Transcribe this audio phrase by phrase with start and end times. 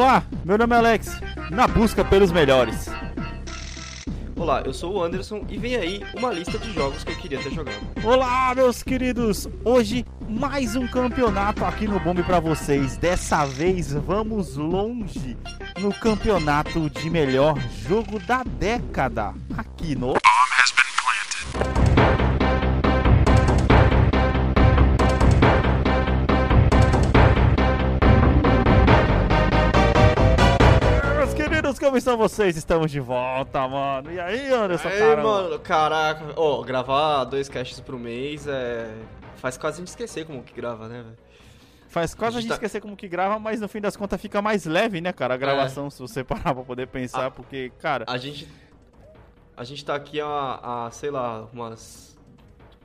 [0.00, 1.20] Olá, meu nome é Alex,
[1.50, 2.88] na busca pelos melhores.
[4.34, 7.38] Olá, eu sou o Anderson e vem aí uma lista de jogos que eu queria
[7.38, 7.76] ter jogado.
[8.02, 9.46] Olá, meus queridos!
[9.62, 12.96] Hoje mais um campeonato aqui no Bombe para vocês.
[12.96, 15.36] Dessa vez vamos longe
[15.78, 20.14] no campeonato de melhor jogo da década aqui no
[31.80, 32.56] Como estão vocês?
[32.56, 34.12] Estamos de volta, mano.
[34.12, 34.88] E aí, Anderson?
[34.88, 35.22] Aí, caramba?
[35.22, 38.86] mano, caraca, ó, gravar dois casts pro mês é.
[39.36, 41.16] Faz quase a gente esquecer como que grava, né, velho?
[41.88, 43.96] Faz quase a A gente gente tá- esquecer como que grava, mas no fim das
[43.96, 45.34] contas fica mais leve, né, cara?
[45.34, 47.30] A gravação, se você parar pra poder pensar, Ah.
[47.30, 48.04] porque, cara.
[48.06, 48.46] A gente.
[49.56, 52.16] A gente tá aqui há, há, sei lá, umas.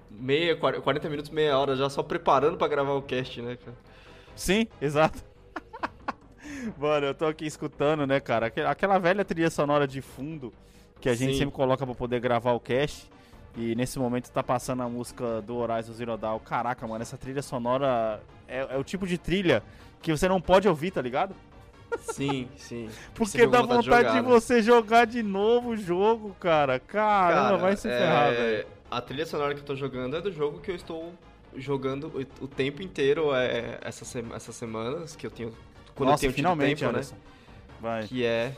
[0.09, 3.75] Meia, 40 minutos, meia hora já só preparando pra gravar o cast, né, cara?
[4.33, 5.21] Sim, exato.
[6.77, 8.47] Mano, eu tô aqui escutando, né, cara?
[8.47, 10.53] aque- Aquela velha trilha sonora de fundo
[10.99, 11.39] que a gente Sim.
[11.39, 13.09] sempre coloca pra poder gravar o cast.
[13.57, 16.39] E nesse momento tá passando a música do Horizon Zero Dawn.
[16.39, 19.63] Caraca, mano, essa trilha sonora é, é o tipo de trilha
[20.01, 21.33] que você não pode ouvir, tá ligado?
[21.99, 22.89] Sim, sim.
[23.13, 24.21] Porque dá vontade, jogar, de né?
[24.21, 26.79] você jogar de novo o jogo, cara.
[26.79, 28.67] Caramba, Cara, vai se é, ferrar, velho.
[28.91, 31.13] A trilha sonora que eu tô jogando é do jogo que eu estou
[31.55, 32.11] jogando
[32.41, 35.53] o, tempo inteiro é, essas semanas que eu tenho.
[35.95, 37.01] Quando Nossa, finalmente, tempo, né?
[37.79, 38.03] Vai.
[38.03, 38.53] Que é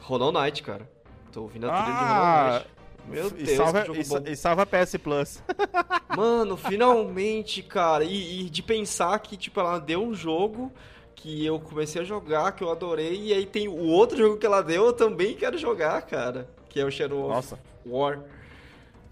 [0.00, 0.88] Hollow Knight, cara.
[1.30, 2.68] Tô ouvindo a trilha de Ah, Hollow Knight.
[3.04, 4.26] Meu e Deus, salva, e, sa- bom.
[4.30, 5.42] e salva PS Plus.
[6.16, 8.04] Mano, finalmente, cara.
[8.04, 10.72] E, e de pensar que, tipo, ela deu um jogo
[11.16, 14.46] que eu comecei a jogar, que eu adorei, e aí tem o outro jogo que
[14.46, 16.48] ela deu, eu também quero jogar, cara.
[16.68, 17.58] Que é o Shadow of Nossa.
[17.84, 18.20] War.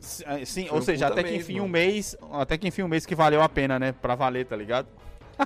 [0.00, 1.64] S- ah, Sim, Foi ou seja, até que enfim mano.
[1.66, 3.92] um mês, até que enfim um mês que valeu a pena, né?
[3.92, 4.86] Pra valer, tá ligado?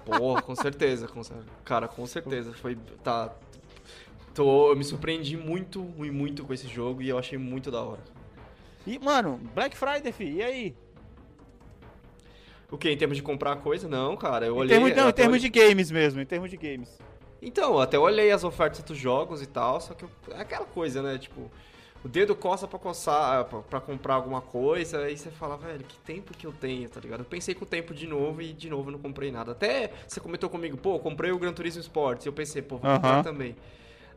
[0.00, 2.52] Porra, com certeza, com cer- cara, com certeza.
[2.54, 2.76] Foi.
[3.02, 3.32] Tá.
[4.34, 7.80] Tô, eu me surpreendi muito e muito com esse jogo e eu achei muito da
[7.82, 8.00] hora.
[8.86, 10.74] E, mano, Black Friday, fi, e aí?
[12.70, 12.90] O que?
[12.90, 13.88] Em termos de comprar coisa?
[13.88, 14.46] Não, cara.
[14.46, 14.76] Eu Em olhei.
[14.76, 16.98] termos, não, em termos olhei- de games mesmo, em termos de games.
[17.40, 21.02] Então, até olhei as ofertas dos jogos e tal, só que eu- é aquela coisa,
[21.02, 21.18] né?
[21.18, 21.50] Tipo,
[22.04, 25.96] o dedo coça pra coçar, pra, pra comprar alguma coisa, aí você fala, velho, que
[25.98, 27.20] tempo que eu tenho, tá ligado?
[27.20, 29.52] Eu pensei com o tempo de novo e de novo não comprei nada.
[29.52, 32.90] Até você comentou comigo, pô, comprei o Gran Turismo Sports, e eu pensei, pô, vou
[32.90, 33.56] comprar também.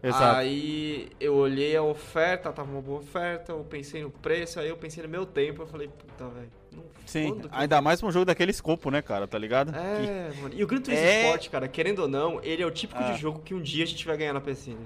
[0.04, 0.38] Exato.
[0.38, 4.78] Aí eu olhei a oferta, tava uma boa oferta, eu pensei no preço, aí eu
[4.78, 6.52] pensei no meu tempo, eu falei, puta, velho.
[6.72, 9.72] não- Sim, que eu ainda mais pra um jogo daquele escopo, né, cara, tá ligado?
[9.72, 10.54] Que- é, mano.
[10.54, 13.12] E o Gran Turismo É- Sport, cara, querendo ou não, ele é o típico Ah.
[13.12, 14.78] de jogo que um dia a gente vai ganhar na PC, né?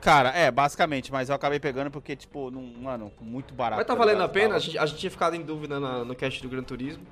[0.00, 3.78] Cara, é, basicamente, mas eu acabei pegando porque, tipo, não, mano, muito barato.
[3.78, 4.54] Mas tá tá valendo a pena?
[4.54, 7.02] A gente, a gente tinha ficado em dúvida na- no cast do Gran Turismo.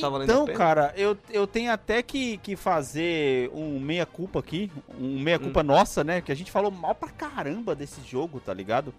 [0.00, 4.68] Tá Então, cara, eu, eu tenho até que, que fazer um meia-culpa aqui,
[4.98, 5.66] um meia-culpa Hum.
[5.66, 6.20] nossa, né?
[6.20, 8.92] Que a gente falou mal pra caramba desse jogo, tá ligado?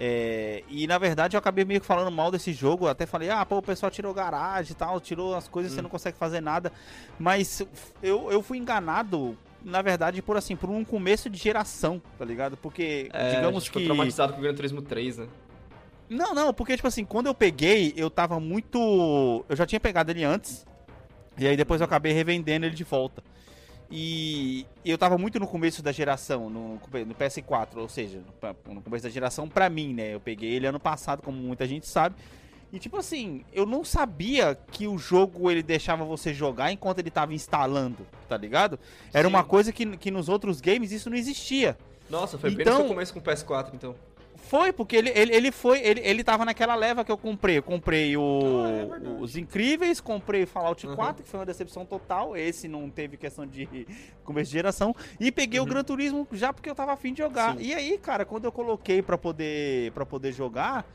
[0.00, 3.44] É, e na verdade eu acabei meio que falando mal desse jogo, até falei, ah,
[3.44, 5.82] pô, o pessoal tirou garagem e tal, tirou as coisas, você Hum.
[5.82, 6.72] não consegue fazer nada.
[7.18, 7.62] Mas
[8.02, 12.56] eu, eu fui enganado, na verdade, por assim, por um começo de geração, tá ligado?
[12.56, 13.86] Porque, É, digamos ficou que.
[13.86, 15.26] traumatizado com o Gran Turismo 3, né?
[16.08, 19.44] Não, não, porque, tipo assim, quando eu peguei, eu tava muito.
[19.48, 20.66] Eu já tinha pegado ele antes.
[21.36, 23.22] E aí depois eu acabei revendendo ele de volta.
[23.90, 28.20] E eu tava muito no começo da geração, no, no PS4, ou seja,
[28.66, 30.14] no- no começo da geração pra mim, né?
[30.14, 32.14] Eu peguei ele ano passado, como muita gente sabe.
[32.72, 37.10] E tipo assim, eu não sabia que o jogo ele deixava você jogar enquanto ele
[37.10, 38.78] tava instalando, tá ligado?
[39.12, 39.34] Era Sim.
[39.34, 41.78] uma coisa que, que nos outros games isso não existia.
[42.10, 43.94] Nossa, foi bem Então- no seu começo com o PS4, então.
[44.36, 47.58] Foi, porque ele, ele, ele foi, ele, ele tava naquela leva que eu comprei.
[47.58, 50.94] Eu comprei o, Ah, é os Incríveis, comprei Fallout Uhum.
[50.96, 52.34] 4, que foi uma decepção total.
[52.34, 53.68] Esse não teve questão de
[54.24, 54.94] começo de geração.
[55.20, 55.68] E peguei o Uhum.
[55.68, 57.56] Gran Turismo já porque eu tava afim de jogar.
[57.58, 57.62] Sim.
[57.64, 60.86] E aí, cara, quando eu coloquei pra poder, pra poder jogar,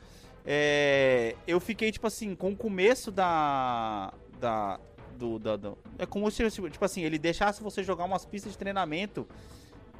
[0.44, 4.12] é, eu fiquei, tipo assim, com o começo da.
[4.40, 4.78] da
[5.18, 8.58] do, da- do- é como se, tipo assim, ele deixasse você jogar umas pistas de
[8.58, 9.26] treinamento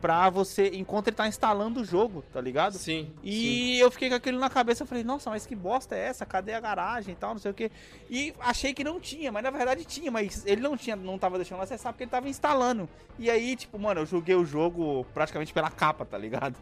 [0.01, 2.75] pra você, enquanto ele tá instalando o jogo, tá ligado?
[2.77, 3.05] Sim.
[3.05, 3.11] sim.
[3.23, 6.27] E eu fiquei com aquilo na cabeça, eu falei, nossa, mas que bosta é essa?
[6.27, 7.71] Cadê a garagem e tal, não sei o que.
[8.11, 11.37] E achei que não tinha, mas na verdade tinha, mas ele não tinha, não tava
[11.39, 12.87] deixando acessar porque ele tava instalando.
[13.19, 16.57] E aí, tipo, mano, eu joguei o jogo praticamente pela capa, tá ligado?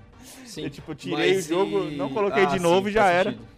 [0.45, 0.65] Sim.
[0.65, 3.07] Eu, tipo, tirei Mas o jogo, e- não coloquei Ah, de novo sim, e já
[3.11, 3.31] era.
[3.33, 3.49] sentido.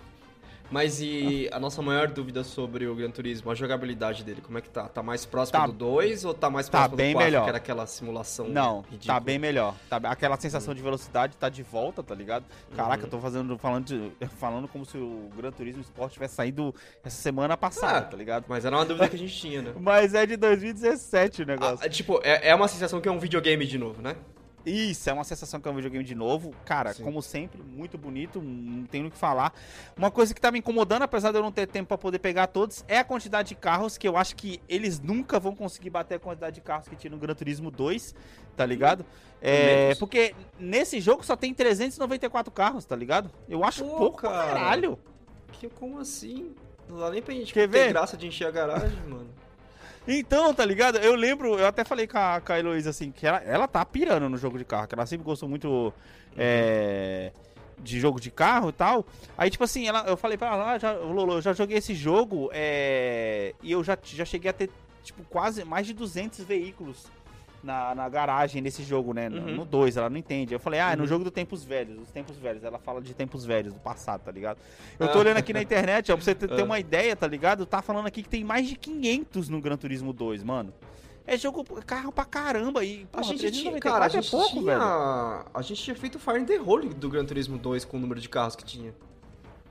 [0.70, 4.60] Mas e a nossa maior dúvida sobre o Gran Turismo, a jogabilidade dele, como é
[4.60, 4.88] que tá?
[4.88, 7.42] Tá mais próximo Tá- do 2 ou tá mais tá próximo bem do 4, melhor.
[7.44, 9.14] que era aquela simulação Não, ridícula?
[9.14, 9.74] tá bem melhor.
[9.88, 12.44] Tá, aquela sensação de velocidade tá de volta, tá ligado?
[12.74, 13.06] Caraca, Uhum.
[13.06, 16.74] eu tô fazendo, falando, de- falando como se o Gran Turismo Sport tivesse saído
[17.04, 18.46] essa semana passada, Ah, tá ligado?
[18.48, 19.72] Mas era uma dúvida que a gente tinha, né?
[19.78, 21.84] Mas é de 2017 o negócio.
[21.84, 24.16] Ah, tipo, é, é uma sensação que é um videogame de novo, né?
[24.64, 26.54] Isso, é uma sensação que é um videogame de novo.
[26.64, 27.02] Cara, Sim.
[27.02, 29.52] como sempre, muito bonito, não tenho o que falar.
[29.96, 32.46] Uma coisa que tá me incomodando, apesar de eu não ter tempo pra poder pegar
[32.46, 36.14] todos, é a quantidade de carros, que eu acho que eles nunca vão conseguir bater
[36.14, 38.14] a quantidade de carros que tinha no Gran Turismo 2,
[38.56, 39.04] tá ligado?
[39.42, 43.30] É, porque nesse jogo só tem 394 carros, tá ligado?
[43.46, 44.54] Eu acho Pô, pouco cara.
[44.54, 44.98] caralho.
[45.52, 46.54] Que, como assim?
[46.88, 47.88] Não dá nem pra gente Quer ter ver?
[47.92, 49.28] graça de encher a garagem, mano.
[50.06, 50.98] Então, tá ligado?
[50.98, 53.84] Eu lembro, eu até falei com a, com a Heloísa assim, que ela, ela tá
[53.84, 55.92] pirando no jogo de carro, que ela sempre gostou muito
[56.36, 57.32] é,
[57.78, 59.06] de jogo de carro e tal.
[59.36, 61.94] Aí, tipo assim, ela, eu falei pra ela, ah, já, Lolo, eu já joguei esse
[61.94, 64.70] jogo é, e eu já, já cheguei a ter,
[65.02, 67.06] tipo, quase mais de 200 veículos
[67.64, 69.28] na, na garagem nesse jogo, né?
[69.28, 69.54] No- Uhum.
[69.56, 70.52] No 2, ela não entende.
[70.54, 71.08] Eu falei, ah, é no Uhum.
[71.08, 72.62] jogo do Tempos Velhos, os Tempos Velhos.
[72.62, 74.58] Ela fala de Tempos Velhos, do passado, tá ligado?
[75.00, 75.20] Eu tô Ah.
[75.22, 76.64] olhando aqui na internet, ó, pra você ter, ter Ah.
[76.64, 77.64] uma ideia, tá ligado?
[77.66, 80.72] Tá falando aqui que tem mais de 500 no Gran Turismo 2, mano.
[81.26, 84.50] É jogo carro pra caramba e, A gente tinha, 394 cara, a gente é pouco,
[84.50, 84.82] tinha, velho.
[84.82, 88.20] a gente tinha feito Fire in the Hole do Gran Turismo 2 com o número
[88.20, 88.94] de carros que tinha.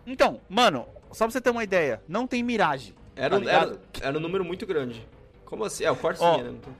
[0.05, 2.95] Então, mano, só pra você ter uma ideia, não tem Mirage.
[3.15, 5.07] Era, Tá um- era, era um número muito grande.
[5.45, 5.83] Como assim?
[5.83, 6.43] É, o Corsinha, Ó, né?
[6.45, 6.73] Não tem.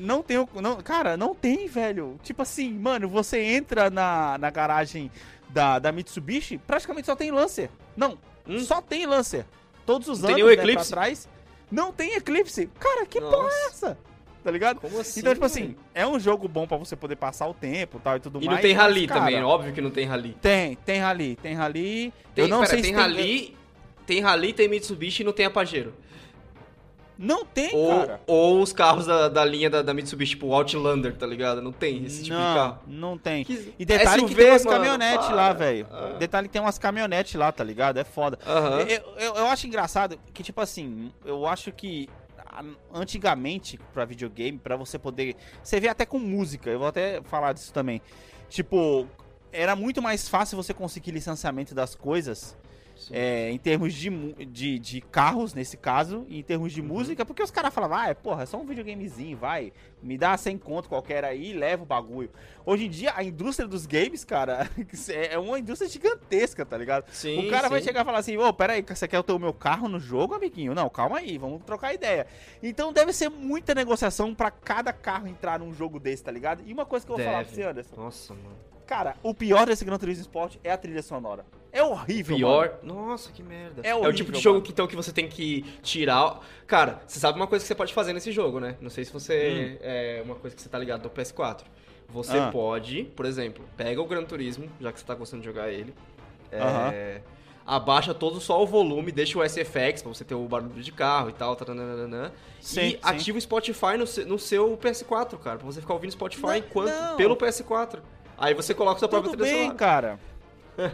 [0.00, 2.18] Não tem, o- não, cara, não tem, velho.
[2.22, 5.10] Tipo assim, mano, você entra na, na garagem
[5.48, 7.70] da, da Mitsubishi, praticamente só tem Lancer.
[7.96, 8.60] Não, Hum?
[8.60, 9.44] só tem Lancer.
[9.84, 10.88] Todos os Não tem anos, né, Eclipse?
[10.90, 11.28] pra trás,
[11.70, 12.68] não tem Eclipse.
[12.78, 13.36] Cara, que Nossa.
[13.36, 13.98] porra é essa?
[14.44, 14.80] Tá ligado?
[14.80, 15.18] Como assim?
[15.20, 18.20] então, tipo assim, é um jogo bom pra você poder passar o tempo tal, e
[18.20, 18.56] tudo E mais.
[18.58, 20.36] não tem rally cara, também, óbvio que não tem rally.
[20.40, 22.12] Tem, tem rally, tem rally.
[22.32, 23.56] Tem, eu não pera, sei tem se rally,
[24.06, 25.92] tem rally, tem Mitsubishi e não tem a Pajero.
[27.18, 28.20] Não tem, Ou, cara.
[28.26, 31.62] ou os carros da, da linha da, da Mitsubishi, tipo Outlander, tá ligado?
[31.62, 32.78] Não tem esse tipo de não, carro.
[32.86, 33.42] não tem.
[33.44, 35.34] Que- E detalhe que SUV, tem umas caminhonetes para.
[35.36, 35.86] lá, velho.
[35.90, 36.16] Ah.
[36.18, 37.98] Detalhe que tem umas caminhonetes lá, tá ligado?
[37.98, 38.38] É foda.
[38.46, 38.80] Aham.
[38.80, 42.06] Eu, eu, eu acho engraçado que, tipo assim, eu acho que
[42.92, 45.36] antigamente, pra videogame, pra você poder.
[45.62, 48.00] Você vê até com música, eu vou até falar disso também.
[48.48, 49.06] Tipo,
[49.52, 52.56] era muito mais fácil você conseguir licenciamento das coisas.
[53.10, 54.10] É, em termos de,
[54.46, 56.86] de, de carros, nesse caso, e em termos de Uhum.
[56.88, 59.72] música, porque os caras falavam, ah, é, porra, é só um videogamezinho, vai,
[60.02, 62.30] me dá 100 conto qualquer aí leva o bagulho.
[62.64, 64.68] Hoje em dia, a indústria dos games, cara,
[65.10, 67.04] é é uma indústria gigantesca, tá ligado?
[67.12, 67.86] Sim, o cara vai sim.
[67.86, 70.74] chegar e falar assim, ô, peraí, você quer ter o meu carro no jogo, amiguinho?
[70.74, 72.26] Não, calma aí, vamos trocar ideia.
[72.62, 76.62] Então deve ser muita negociação pra cada carro entrar num jogo desse, tá ligado?
[76.66, 77.56] E uma coisa que eu vou falar pra Deve.
[77.56, 78.56] você, Anderson, Nossa, mano.
[78.86, 81.44] Cara, o pior desse Gran Turismo Sport é a trilha sonora.
[81.72, 82.46] É horrível, mano.
[82.62, 82.78] Pior.
[82.82, 83.82] Nossa, que merda.
[83.84, 84.64] É o horrível, tipo de jogo mano.
[84.64, 86.40] que, então, que você tem que tirar.
[86.66, 88.76] Cara, você sabe uma coisa que você pode fazer nesse jogo, né?
[88.80, 89.78] Não sei se você.
[89.82, 91.62] É uma coisa que você tá ligado do PS4.
[92.08, 92.44] Você Hum.
[92.44, 92.50] Ah.
[92.52, 95.92] pode, por exemplo, pega o Gran Turismo, já que você tá gostando de jogar ele.
[96.50, 96.92] é, Aham.
[97.66, 101.30] Abaixa todo só o volume, deixa o SFX pra você ter o barulho de carro
[101.30, 102.98] e tal, taranana, Sim, e sim.
[103.02, 106.56] ativa o Spotify no, seu- no seu PS4, cara, pra você ficar ouvindo Spotify Não,
[106.58, 107.16] enquanto, não.
[107.16, 107.98] pelo PS4.
[108.38, 110.18] Aí você coloca sua própria Tudo trilha bem, cara.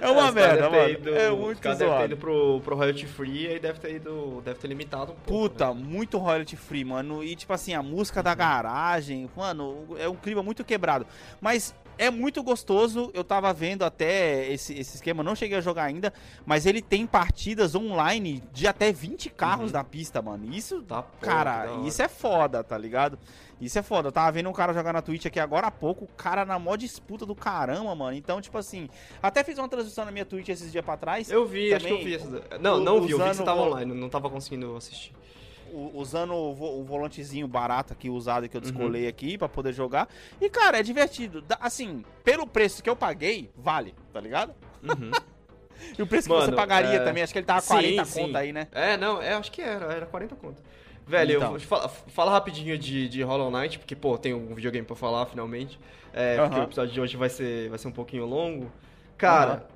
[0.00, 0.88] É uma merda, mano.
[0.88, 2.12] ido- é muito caras devem ter zoado.
[2.12, 4.40] ido pro, pro royalty free e deve ter ido.
[4.44, 5.24] Deve ter limitado um pouco.
[5.48, 5.74] Puta, né?
[5.74, 7.22] muito royalty free, mano.
[7.24, 11.06] E tipo assim, a música da garagem, mano, é um clima muito quebrado.
[11.40, 13.10] Mas é muito gostoso.
[13.14, 16.12] Eu tava vendo até esse, esse esquema, não cheguei a jogar ainda,
[16.44, 19.78] mas ele tem partidas online de até 20 carros Uhum.
[19.78, 20.52] na pista, mano.
[20.52, 21.88] Isso, Tá, cara, da hora.
[21.88, 23.18] isso é foda, tá ligado?
[23.60, 24.08] Isso é foda.
[24.08, 26.58] Eu tava vendo um cara jogar na Twitch aqui agora há pouco, o cara na
[26.58, 28.16] mó disputa do caramba, mano.
[28.16, 28.88] Então, tipo assim,
[29.22, 31.30] até fiz uma transmissão na minha Twitch esses dias pra trás.
[31.30, 32.58] Eu vi, acho que eu Também, vi essa.
[32.58, 35.12] Não, não vi, eu vi que você tava o- online, não tava conseguindo assistir.
[35.92, 38.66] usando o, vo- o volantezinho barato aqui, usado que eu Uhum.
[38.70, 40.08] descolei aqui pra poder jogar.
[40.40, 41.42] E, cara, é divertido.
[41.42, 44.54] Da- Assim, pelo preço que eu paguei, vale, tá ligado?
[44.82, 45.10] Uhum.
[45.98, 48.04] E o preço que Mano, você pagaria é- também, acho que ele tava Sim, 40
[48.04, 48.20] sim.
[48.22, 48.68] conta aí, né?
[48.72, 50.62] é, não, é, acho que era, era 40 conto.
[51.06, 51.54] Velho, Então.
[51.54, 55.26] eu falar, fala rapidinho de, de Hollow Knight, porque, pô, tem um videogame pra falar,
[55.26, 55.78] finalmente.
[56.12, 58.70] É, porque o episódio de hoje vai ser, vai ser um pouquinho longo.
[59.18, 59.66] Cara,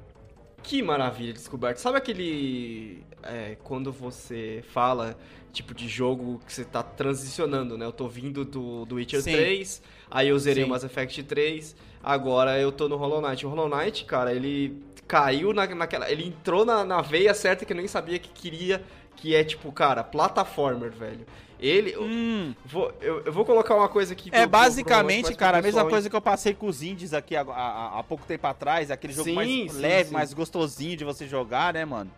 [0.63, 1.79] que maravilha de descoberta.
[1.81, 3.03] Sabe aquele.
[3.23, 5.17] é, quando você fala,
[5.53, 7.85] tipo, de jogo que você tá transicionando, né?
[7.85, 9.33] Eu tô vindo do, do Witcher Sim.
[9.33, 10.69] 3, aí eu zerei Sim.
[10.69, 13.45] o Mass Effect 3, agora eu tô no Hollow Knight.
[13.47, 16.11] O Hollow Knight, cara, ele caiu na, naquela.
[16.11, 18.83] Ele entrou na, na veia certa que eu nem sabia que queria,
[19.21, 21.27] que é tipo, cara, plataformer, velho.
[21.61, 21.93] Ele.
[21.93, 24.31] eu- Hum, Vou, eu, eu vou colocar uma coisa aqui.
[24.33, 27.99] é basicamente, cara, a mesma coisa que eu passei com os indies aqui há, há-
[27.99, 28.91] há pouco tempo atrás.
[28.93, 30.15] Aquele jogo Sim, mais sim, leve, sim.
[30.15, 32.11] mais gostosinho de você jogar, né, mano?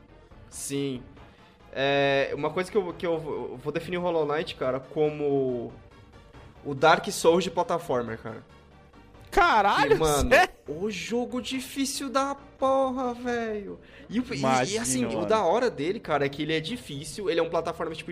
[0.51, 1.03] Sim.
[1.73, 3.19] É, uma coisa que, eu, que eu
[3.63, 5.73] vou- definir o Hollow Knight, cara, como
[6.65, 8.43] o Dark Souls de plataformer, cara.
[9.31, 10.51] Caralho, mano, sério?
[10.67, 13.79] o jogo difícil da porra, velho.
[14.09, 15.27] E, e- assim, Imagino, o mano.
[15.27, 18.11] da hora dele, cara, é que ele é difícil, ele é um plataforma, tipo,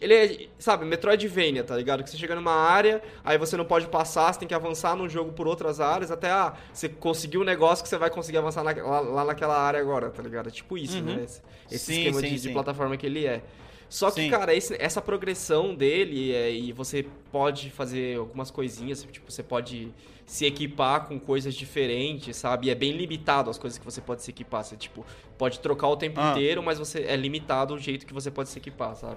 [0.00, 2.04] ele é, sabe, Metroidvania, tá ligado?
[2.04, 5.08] Que você chega numa área, aí você não pode passar, você tem que avançar no
[5.08, 8.62] jogo por outras áreas, até, ah, você conseguiu um negócio que você vai conseguir avançar
[8.62, 10.48] na- lá, lá naquela área agora, tá ligado?
[10.48, 11.04] É tipo isso, Uhum.
[11.04, 11.24] né?
[11.24, 12.52] Esse, esse Sim, esquema sim, de, de sim.
[12.52, 13.42] plataforma que ele é.
[13.88, 14.30] Só que, Sim.
[14.30, 19.90] cara, esse- essa progressão dele, é, e você pode fazer algumas coisinhas, tipo, você pode
[20.26, 22.66] se equipar com coisas diferentes, sabe?
[22.66, 24.62] E é bem limitado as coisas que você pode se equipar.
[24.62, 25.06] Você, tipo,
[25.38, 26.32] pode trocar o tempo Ah.
[26.32, 29.16] inteiro, mas você é limitado o jeito que você pode se equipar, sabe?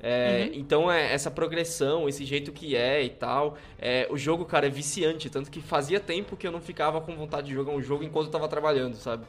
[0.00, 0.58] É, Uhum.
[0.60, 4.70] Então, é, essa progressão, esse jeito que é e tal, é, o jogo, cara, é
[4.70, 5.28] viciante.
[5.28, 8.26] Tanto que fazia tempo que eu não ficava com vontade de jogar um jogo enquanto
[8.26, 9.26] eu tava trabalhando, sabe?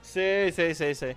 [0.00, 1.16] Sei, sei, sei, sei.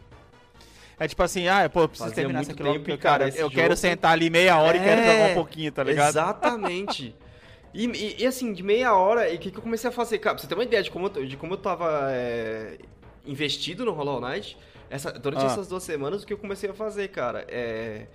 [1.03, 3.27] É tipo assim, ah, pô, eu preciso Fazia terminar isso aqui logo, tempo, porque, cara,
[3.29, 6.09] eu quero jogo- sentar ali meia hora e quero É, jogar um pouquinho, tá ligado?
[6.09, 7.15] Exatamente.
[7.73, 10.17] E, e- e, assim, de meia hora, e o que, que eu comecei a fazer?
[10.19, 12.77] Cara, pra você ter uma ideia de como eu, de como eu tava é,
[13.25, 14.57] investido no Hollow Knight,
[14.89, 15.45] essa, durante Ah.
[15.45, 18.07] essas duas semanas, o que eu comecei a fazer, cara, é...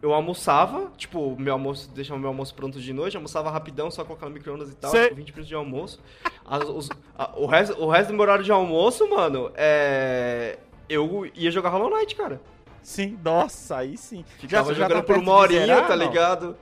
[0.00, 4.26] Eu almoçava, tipo, meu almoço, deixava meu almoço pronto de noite, almoçava rapidão, só colocar
[4.26, 6.00] no micro-ondas e tal, tipo, 20 minutos de almoço.
[6.46, 10.58] As- os- a- o, resto, o resto do meu horário de almoço, mano, é...
[10.88, 12.40] Eu ia jogar Hollow Knight, cara.
[12.82, 14.24] Sim, nossa, aí sim.
[14.38, 16.06] Ficava já tá jogando por perto uma de horinha, zerar, tá não?
[16.06, 16.56] ligado?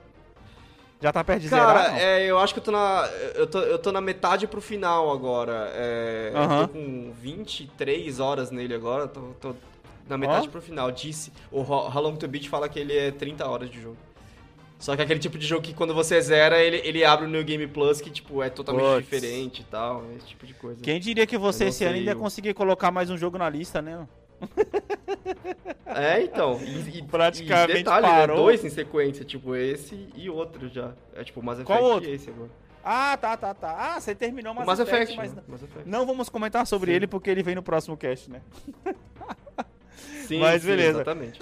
[1.01, 1.99] Já tá perto de Cara, zerar, não?
[1.99, 3.09] é, eu acho que eu tô na.
[3.35, 5.71] Eu tô, eu tô na metade pro final agora.
[5.75, 6.61] É, Aham.
[6.63, 9.07] Eu tô com 23 horas nele agora.
[9.07, 9.55] Tô, tô
[10.09, 10.51] na metade Ó.
[10.51, 10.91] pro final.
[10.91, 11.33] Disse.
[11.53, 13.97] O Ho- How Long to Beat fala que ele é 30 horas de jogo.
[14.79, 17.29] Só que é aquele tipo de jogo que quando você zera, ele, ele abre o
[17.29, 19.05] New Game Plus que, tipo, é totalmente Puts.
[19.05, 20.05] diferente e tal.
[20.17, 20.81] Esse tipo de coisa.
[20.83, 23.81] Quem diria que você esse ano ainda eu- conseguir colocar mais um jogo na lista,
[23.81, 24.07] né?
[25.87, 26.61] É, então.
[26.63, 28.37] E, e- Praticamente e detalhe, parou.
[28.37, 30.93] Né, dois em sequência, tipo, esse e outro já.
[31.15, 32.11] É tipo Mass Effect Qual outro?
[32.11, 32.51] e esse agora.
[32.85, 33.75] Ah, tá, tá, tá.
[33.97, 35.43] Ah, você terminou O Mass, Mass Effect, Effect, mas né?
[35.49, 35.89] Mass Effect.
[35.89, 36.97] não vamos comentar sobre Sim.
[36.97, 38.41] ele porque ele vem no próximo cast, né?
[40.27, 40.91] Sim, Mas sim, beleza.
[40.99, 41.39] Exatamente.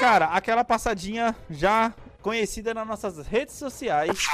[0.00, 4.26] Cara, aquela passadinha já conhecida nas nossas redes sociais.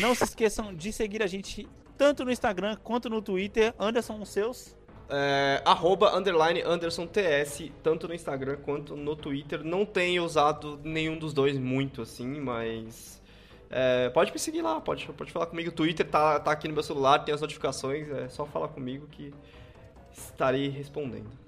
[0.00, 3.74] Não se esqueçam de seguir a gente tanto no Instagram quanto no Twitter.
[3.78, 4.76] Anderson, os seus.
[5.08, 9.62] É, arroba underline Anderson TS, tanto no Instagram quanto no Twitter.
[9.62, 13.22] Não tenho usado nenhum dos dois muito assim, mas.
[13.70, 15.70] é, pode me seguir lá, pode, pode falar comigo.
[15.70, 19.06] O Twitter tá, tá aqui no meu celular, tem as notificações, é só falar comigo
[19.08, 19.32] que
[20.12, 21.43] estarei respondendo.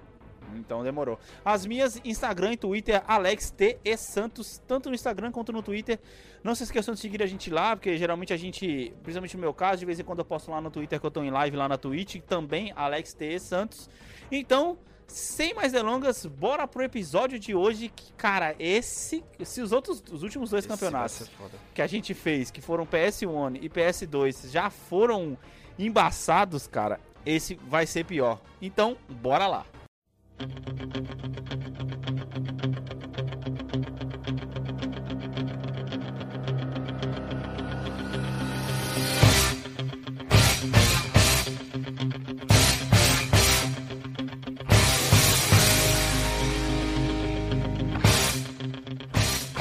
[0.55, 1.19] Então demorou.
[1.45, 5.99] As minhas Instagram e Twitter, Alex T e Santos, tanto no Instagram quanto no Twitter.
[6.45, 9.55] Não se esqueçam de seguir a gente lá, porque geralmente a gente, principalmente no meu
[9.55, 11.57] caso, de vez em quando eu posto lá no Twitter que eu tô em live
[11.57, 13.91] lá na Twitch, também Alex T e Santos.
[14.31, 20.03] Então, sem mais delongas, bora pro episódio de hoje, que cara, esse, se os outros,
[20.11, 21.31] os últimos dois Esse campeonatos
[21.75, 25.39] que a gente fez, que foram PS1 e PS2, já foram
[25.79, 28.41] embaçados, cara, esse vai ser pior.
[28.61, 29.67] Então, bora lá.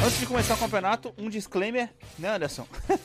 [0.06, 1.90] Antes de começar o campeonato, um disclaimer,
[2.20, 2.68] né, Anderson?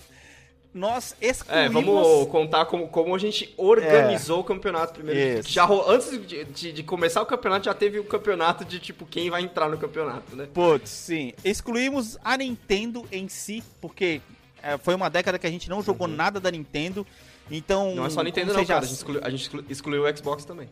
[0.73, 1.67] Nós excluímos...
[1.67, 5.41] É, vamos contar como, como a gente organizou o campeonato primeiro.
[5.41, 5.49] Isso.
[5.51, 9.29] Já antes de, de- de começar o campeonato, já teve o campeonato de tipo quem
[9.31, 10.49] vai entrar no campeonato, né?
[10.55, 11.33] Putz, sim.
[11.45, 14.21] Excluímos a Nintendo em si, porque
[14.63, 17.05] é, foi uma década que a gente não jogou nada da Nintendo.
[17.51, 17.93] Então.
[17.97, 18.85] Não é só Nintendo, como não, já cara.
[18.85, 20.69] A gente, excluiu, a gente exclu- excluiu o Xbox também.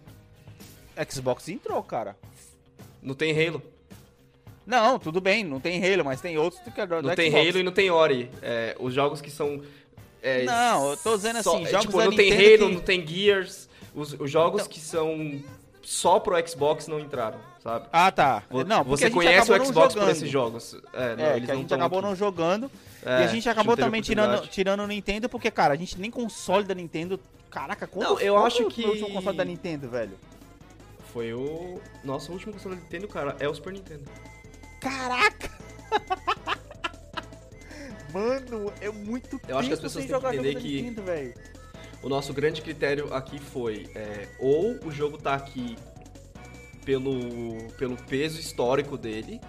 [1.10, 2.16] Xbox entrou, cara.
[3.02, 3.60] Não tem Halo.
[4.66, 7.48] Não, tudo bem, não tem Halo, mas tem outros do que do Não tem Xbox.
[7.48, 8.30] Halo e não tem Ori.
[8.42, 9.62] É, os jogos que são.
[10.22, 13.06] É, Não, eu tô dizendo assim, é, jogos tipo, não tem Halo, que- não tem
[13.06, 13.68] Gears.
[13.94, 15.40] Os, os jogos Então- que são
[15.82, 17.86] só pro Xbox não entraram, sabe?
[17.92, 18.42] Ah, tá.
[18.66, 20.76] Não, Você conhece o Xbox por esses jogos.
[20.92, 22.08] É, não, É, eles que a gente acabou aqui.
[22.08, 22.70] não jogando.
[23.04, 26.10] É, e a gente acabou também tirando, tirando o Nintendo, porque, cara, a gente nem
[26.10, 27.18] console da Nintendo.
[27.50, 30.12] Caraca, quando Não, eu acho foi que- o último console da Nintendo, velho?
[31.12, 31.80] Foi o.
[32.04, 34.02] Nosso último console da Nintendo, cara, é o Super Nintendo.
[34.80, 35.50] Caraca!
[38.12, 41.34] Mano, é muito Eu acho que as pessoas têm que entender que- Nintendo.
[42.02, 45.76] O nosso grande critério aqui foi é, ou o jogo tá aqui
[46.84, 49.40] pelo, pelo peso histórico dele,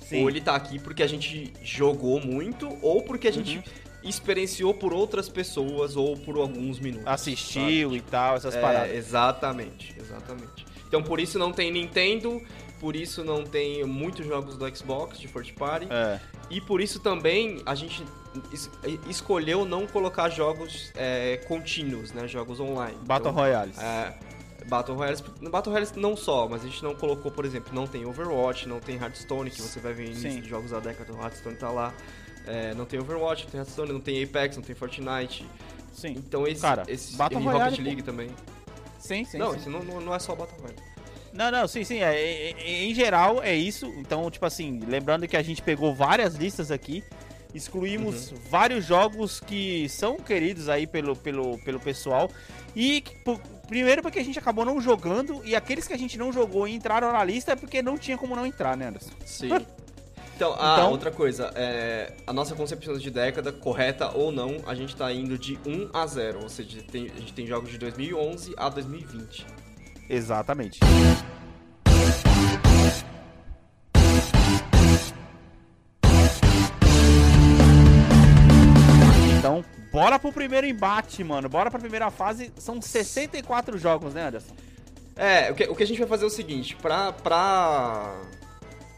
[0.00, 0.22] Sim.
[0.22, 3.62] ou ele tá aqui porque a gente jogou muito, ou porque a gente Uhum.
[4.02, 7.06] experienciou por outras pessoas ou por alguns minutos.
[7.06, 8.96] assistiu e tal, essas É, paradas.
[8.96, 10.66] exatamente, exatamente.
[10.88, 12.42] Então por isso não tem Nintendo,
[12.80, 15.86] por isso não tem muitos jogos do Xbox de First Party.
[15.90, 16.18] É.
[16.48, 18.04] E por isso também a gente
[18.52, 18.70] es-
[19.08, 22.26] escolheu não colocar jogos é, contínuos, né?
[22.26, 22.96] Jogos online.
[23.02, 23.72] Battle Então, Royale.
[23.78, 24.14] É,
[24.66, 25.16] Battle Royale,
[25.50, 28.80] Battle Royale não só, mas a gente não colocou, por exemplo, não tem Overwatch, não
[28.80, 31.92] tem Hearthstone, que você vai ver em jogos da década, o Hearthstone tá lá.
[32.46, 35.46] É, não tem Overwatch, não tem Hearthstone, não tem Apex, não tem Fortnite.
[35.92, 36.14] Sim.
[36.16, 37.84] Então esse, Cara, esse Battle Royale, Rocket pô.
[37.84, 38.30] League também.
[38.98, 39.38] Sim, sim.
[39.38, 39.68] não, sim.
[39.70, 40.78] não, não não é só Battle Royale.
[41.32, 42.00] Não, não, sim, sim.
[42.02, 43.86] É, é- é- em geral é isso.
[43.98, 47.04] Então, tipo assim, lembrando que a gente pegou várias listas aqui,
[47.54, 52.30] excluímos vários jogos que são queridos aí pelo, pelo, pelo pessoal.
[52.74, 56.16] E que, po- primeiro porque a gente acabou não jogando, e aqueles que a gente
[56.18, 59.10] não jogou e entraram na lista é porque não tinha como não entrar, né, Anderson?
[59.24, 59.50] Sim.
[60.36, 64.74] Então, ah, Então- outra coisa, é, a nossa concepção de década, correta ou não, a
[64.74, 67.76] gente tá indo de 1 a 0, ou seja, tem- a gente tem jogos de
[67.76, 69.44] 2011 a 2020.
[70.10, 70.80] Exatamente.
[79.38, 81.48] Então, bora pro primeiro embate, mano.
[81.48, 82.52] Bora pra primeira fase.
[82.58, 84.54] São 64 jogos, né, Anderson?
[85.14, 88.16] É, o que, o que a gente vai fazer é o seguinte, pra, pra,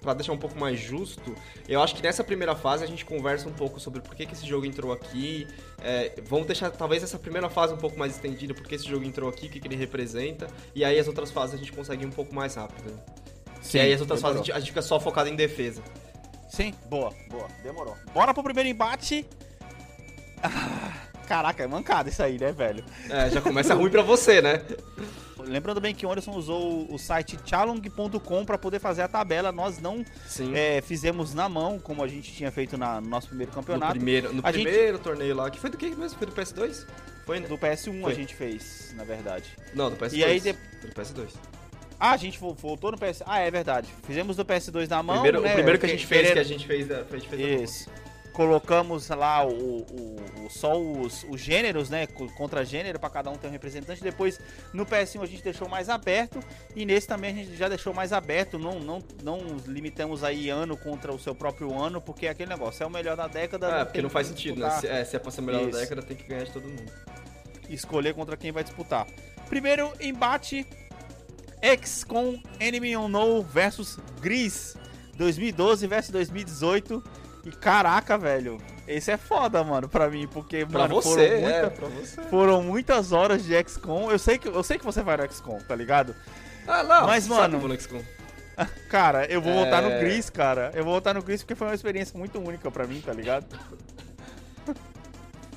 [0.03, 1.35] pra deixar um pouco mais justo,
[1.69, 4.35] eu acho que nessa primeira fase a gente conversa um pouco sobre por que, que
[4.35, 5.47] esse jogo entrou aqui,
[5.81, 9.05] é, vamos deixar talvez essa primeira fase um pouco mais estendida, por que esse jogo
[9.05, 12.03] entrou aqui, o que, que ele representa, e aí as outras fases a gente consegue
[12.03, 12.91] ir um pouco mais rápido.
[12.91, 12.99] Né?
[13.63, 14.37] Sim, e aí as outras demorou.
[14.37, 15.83] fases a gente, a gente fica só focado em defesa.
[16.49, 17.49] Sim, boa, boa.
[17.63, 17.97] Demorou.
[18.13, 19.25] Bora pro primeiro embate.
[20.43, 22.85] Ah, caraca, é mancada isso aí, né, velho?
[23.09, 24.61] É, já começa ruim pra você, né?
[25.47, 29.51] Lembrando bem que o Anderson usou o site chalong.com para poder fazer a tabela.
[29.53, 30.05] Nós não
[30.55, 33.93] é, fizemos na mão, como a gente tinha feito na- no nosso primeiro no campeonato.
[33.93, 36.19] primeiro, no A gente- primeiro torneio lá, que foi do que mesmo?
[36.19, 36.87] Foi do PS2?
[37.25, 37.47] Foi, né?
[37.49, 38.13] Do PS1 Foi.
[38.13, 39.51] a gente fez, na verdade.
[39.75, 40.13] Não, do PS2.
[40.19, 41.31] E aí de- do PS2.
[42.01, 43.23] Ah, a gente vo- voltou no PS...
[43.25, 43.89] Ah, é verdade.
[44.05, 45.51] Fizemos do PS2 na mão, primeiro, né?
[45.51, 47.71] O primeiro que a gente fez, que a gente fez, a gente fez.
[47.71, 47.91] Isso.
[48.33, 49.51] Colocamos lá o,
[49.83, 52.07] o- o- só os, os gêneros, né?
[52.07, 54.03] co- Contra gênero, para cada um ter um representante.
[54.03, 54.41] Depois,
[54.73, 56.41] no PS1 a gente deixou mais aberto.
[56.75, 58.59] E nesse também a gente já deixou mais aberto.
[58.59, 62.83] Não, não, não limitamos aí ano contra o seu próprio ano, porque é aquele negócio.
[62.83, 63.67] É o melhor da década.
[63.81, 64.71] É, porque não faz sentido, né?
[64.81, 65.73] Se é, se é pra ser melhor Isso.
[65.73, 66.91] da década, tem que ganhar de todo mundo.
[67.69, 69.07] Escolher contra quem vai disputar.
[69.49, 70.67] Primeiro embate:
[71.63, 74.77] XCOM Enemy Unknown versus Gris.
[75.17, 77.03] 2012 versus 2018.
[77.45, 78.59] E caraca, velho.
[78.87, 82.23] Esse é foda, mano, pra mim, porque, Pra mano, você, foram, é, muita- pra você.
[82.23, 84.11] foram muitas horas de XCOM.
[84.11, 86.15] Eu sei que, eu sei que você vai no XCOM, tá ligado?
[86.67, 88.03] Ah, não, Mas, sabe mano, vou no XCOM.
[88.89, 89.57] Cara, eu vou É.
[89.57, 90.71] voltar no Gris, cara.
[90.75, 93.47] Eu vou voltar no Gris porque foi uma experiência muito única pra mim, tá ligado?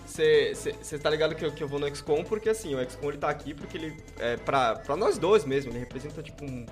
[0.07, 3.17] Você tá ligado que eu, que eu vou no XCOM porque, assim, o XCOM ele
[3.17, 6.65] tá aqui porque ele, é, pra, pra nós dois mesmo, ele representa, tipo, um,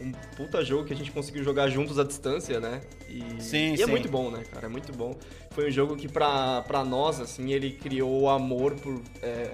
[0.00, 2.80] um puta jogo que a gente conseguiu jogar juntos à distância, né?
[3.08, 3.86] E, Sim, e é sim.
[3.86, 4.66] muito bom, né, cara?
[4.66, 5.16] É muito bom.
[5.52, 9.00] Foi um jogo que pra, pra nós, assim, ele criou o amor por...
[9.22, 9.50] é,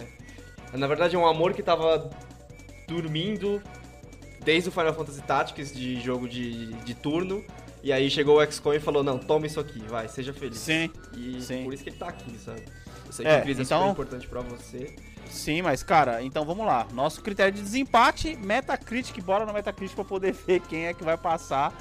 [0.72, 2.10] na verdade, é um amor que tava
[2.88, 3.62] dormindo
[4.44, 7.44] desde o Final Fantasy Tactics de jogo de, de turno.
[7.82, 10.58] E aí chegou o XCOM e falou, não, toma isso aqui, vai, seja feliz.
[10.58, 11.64] Sim, E Sim.
[11.64, 12.62] por isso que ele tá aqui, sabe?
[13.06, 14.94] Eu sei É, que o Gris é então- super importante pra você.
[15.30, 16.86] Sim, mas, cara, então vamos lá.
[16.92, 21.16] Nosso critério de desempate, Metacritic, bora no Metacritic pra poder ver quem é que vai
[21.16, 21.72] passar.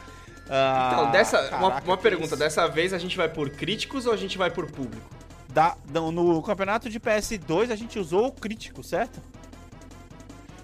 [0.49, 4.05] Ah, Então, dessa, uma, caraca, uma que pergunta, dessa vez a gente vai por críticos
[4.05, 5.07] ou a gente vai por público?
[5.47, 9.19] Da- no campeonato de PS2 a gente usou o crítico, certo?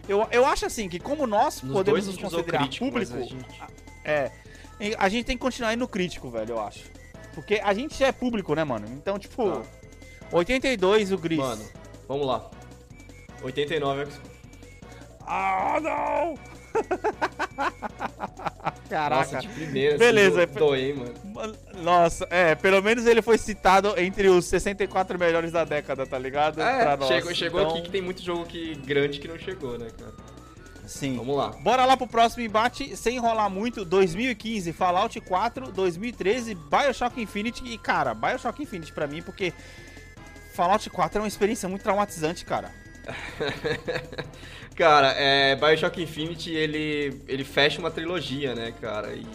[0.08, 3.46] Eu, eu acho assim que como nós Nos podemos nos considerar crítico, público, a gente-
[4.04, 4.32] é,
[4.98, 6.84] a gente tem que continuar indo no crítico, velho, eu acho.
[7.34, 8.88] Porque a gente já é público, né, mano?
[8.92, 9.62] Então, tipo, Tá.
[10.32, 11.40] 82 o Gris.
[11.40, 11.66] Mano,
[12.08, 12.50] vamos lá.
[13.44, 14.08] 89 é.
[15.28, 16.36] Ah, não!
[18.90, 19.16] Caraca.
[19.36, 19.98] Nossa, de primeira.
[19.98, 20.94] Beleza, Assim, hein,
[21.34, 21.56] mano.
[21.82, 26.62] Nossa, é, pelo menos ele foi citado entre os 64 melhores da década, tá ligado?
[26.62, 27.08] É, Pra nós.
[27.08, 30.14] chegou, chegou Então, aqui que tem muito jogo que, grande que não chegou, né, cara?
[30.86, 31.18] Sim.
[31.18, 31.50] Vamos lá.
[31.62, 33.84] Bora lá pro próximo embate, sem enrolar muito.
[33.84, 37.64] 2015, Fallout 4, 2013, Bioshock Infinite.
[37.66, 39.52] E, cara, Bioshock Infinite pra mim, porque
[40.54, 42.70] Fallout 4 é uma experiência muito traumatizante, cara.
[44.76, 49.14] Cara, é, Bioshock Infinity, ele, ele fecha uma trilogia, né, cara?
[49.14, 49.26] E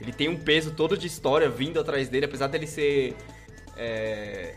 [0.00, 3.16] ele tem um peso todo de história vindo atrás dele, apesar dele ser...
[3.76, 4.54] é,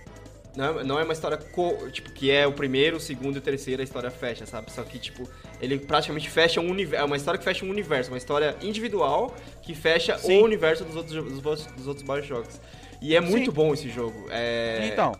[0.55, 3.39] não, é, não é uma história, co- tipo, que é o primeiro, o segundo e
[3.39, 4.71] o terceiro, a história fecha, sabe?
[4.71, 5.27] Só que, tipo,
[5.61, 9.33] ele praticamente fecha um universo, é uma história que fecha um universo, uma história individual
[9.61, 10.39] que fecha Sim.
[10.39, 12.59] o universo dos outros, dos, dos outros Bioshocks.
[13.01, 13.55] E é muito Sim.
[13.55, 14.27] bom esse jogo.
[14.29, 15.13] É, Então.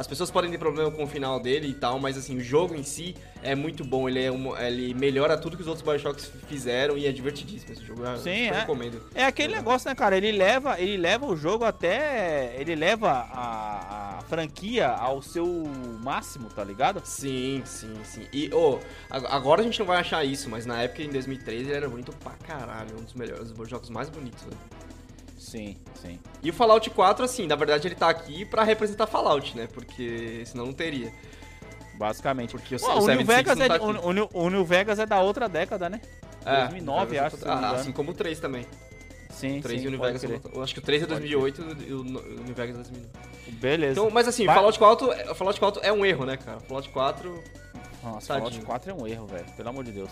[0.00, 2.74] As pessoas podem ter problema com o final dele e tal, mas assim, o jogo
[2.74, 4.08] em si é muito bom.
[4.08, 7.84] Ele, é um, ele melhora tudo que os outros Bioshocks fizeram e é divertidíssimo esse
[7.84, 8.02] jogo.
[8.06, 8.60] Eu Sim, super é.
[8.60, 9.02] recomendo.
[9.14, 10.16] É aquele negócio, né, cara?
[10.16, 12.54] Ele leva, ele leva o jogo até.
[12.58, 15.64] Ele leva a, a franquia ao seu
[16.02, 17.02] máximo, tá ligado?
[17.04, 18.26] Sim, sim, sim.
[18.32, 18.78] E, ô,
[19.10, 21.88] ag- agora a gente não vai achar isso, mas na época, em 2013, ele era
[21.90, 22.96] bonito pra caralho.
[22.98, 24.56] Um dos melhores, os jogos mais bonitos, velho.
[25.40, 26.18] Sim, sim.
[26.42, 29.66] E o Fallout 4, assim, na verdade ele tá aqui pra representar Fallout, né?
[29.72, 31.10] Porque senão não teria.
[31.96, 32.50] Basicamente.
[32.52, 34.50] Porque o, Ué, o, New 76 Vegas não é, tá de- o, o New- o
[34.50, 36.00] New Vegas é da outra década, né?
[36.44, 38.66] É, 2009, o acho, Ah, assim como o 3 também.
[39.30, 40.22] Sim, O 3 sim, e o New Vegas.
[40.22, 43.08] Eu acho que o 3 é Pode 2008 e o o New Vegas é 2009.
[43.52, 43.92] Beleza.
[44.00, 46.36] Então, mas assim, o Vai- Fallout 4, é- o Fallout 4 é um erro, né,
[46.36, 46.58] cara?
[46.58, 47.42] O Fallout 4.
[48.02, 48.62] Nossa, Tadinho.
[48.62, 49.46] Fallout 4 é um erro, velho.
[49.56, 50.10] Pelo amor de Deus.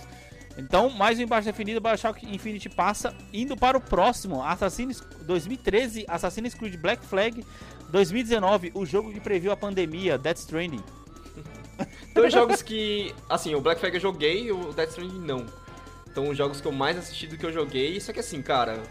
[0.58, 6.52] Então, mais um embaixo definido, Bioshock Infinity passa, indo para o próximo, Assassin's 2013, Assassin's
[6.52, 7.44] Creed Black Flag,
[7.90, 10.82] 2019, o jogo que previu a pandemia, Death Stranding.
[12.12, 13.14] Dois jogos que.
[13.30, 15.46] Assim, o Black Flag eu joguei o Death Stranding não.
[16.10, 18.00] Então, os jogos que eu mais assisti do que eu joguei.
[18.00, 18.82] Só que assim, cara.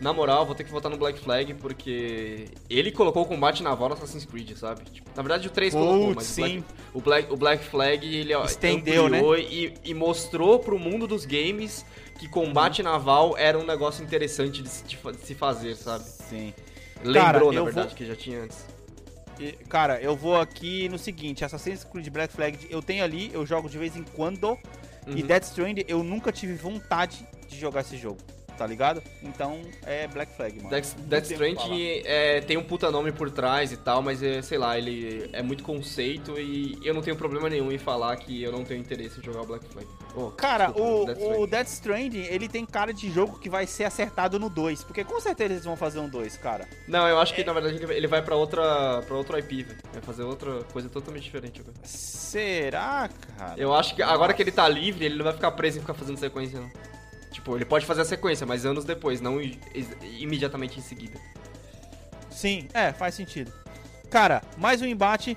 [0.00, 3.90] Na moral, vou ter que votar no Black Flag porque ele colocou o combate naval
[3.90, 4.82] no Assassin's Creed, sabe?
[4.90, 6.40] Tipo, na verdade, o 3 colocou, Putz, mas o sim.
[6.42, 9.20] Black, o, Black, o Black Flag ele Estendeu, né?
[9.38, 11.84] e, e mostrou pro mundo dos games
[12.18, 16.04] que combate naval era um negócio interessante de se, de se fazer, sabe?
[16.04, 16.54] Sim.
[17.04, 18.66] Lembrou, Cara, na verdade, vou- que já tinha antes.
[19.38, 23.44] E, Cara, eu vou aqui no seguinte, Assassin's Creed Black Flag, eu tenho ali, eu
[23.46, 24.58] jogo de vez em quando,
[25.06, 25.26] e Uhum.
[25.26, 28.18] Death Stranding eu nunca tive vontade de jogar esse jogo,
[28.60, 29.02] tá ligado?
[29.22, 30.68] Então, é Black Flag, mano.
[30.68, 34.42] Death, Não Death Stranding é, tem um puta nome por trás e tal, mas é,
[34.42, 38.42] sei lá, ele é muito conceito e eu não tenho problema nenhum em falar que
[38.42, 39.88] eu não tenho interesse em jogar o Black Flag.
[40.14, 41.46] Oh, Cara, desculpa, o, Death o.
[41.46, 44.84] Death Stranding, ele tem cara de jogo que vai ser acertado no 2.
[44.84, 46.68] Porque com certeza eles vão fazer um 2, cara.
[46.86, 47.44] Não, eu acho que É.
[47.44, 49.78] na verdade ele- vai pra outra, pra outro IP, velho.
[49.90, 51.76] Vai fazer outra coisa totalmente diferente agora.
[51.84, 53.54] Será, cara?
[53.56, 55.94] Eu acho que agora que ele tá livre, ele não vai ficar preso em ficar
[55.94, 56.70] fazendo sequência, não.
[57.30, 59.40] Tipo, ele pode fazer a sequência, mas anos depois, não
[60.18, 61.18] imediatamente em seguida.
[62.30, 63.52] Sim, é, faz sentido.
[64.10, 65.36] Cara, mais um embate.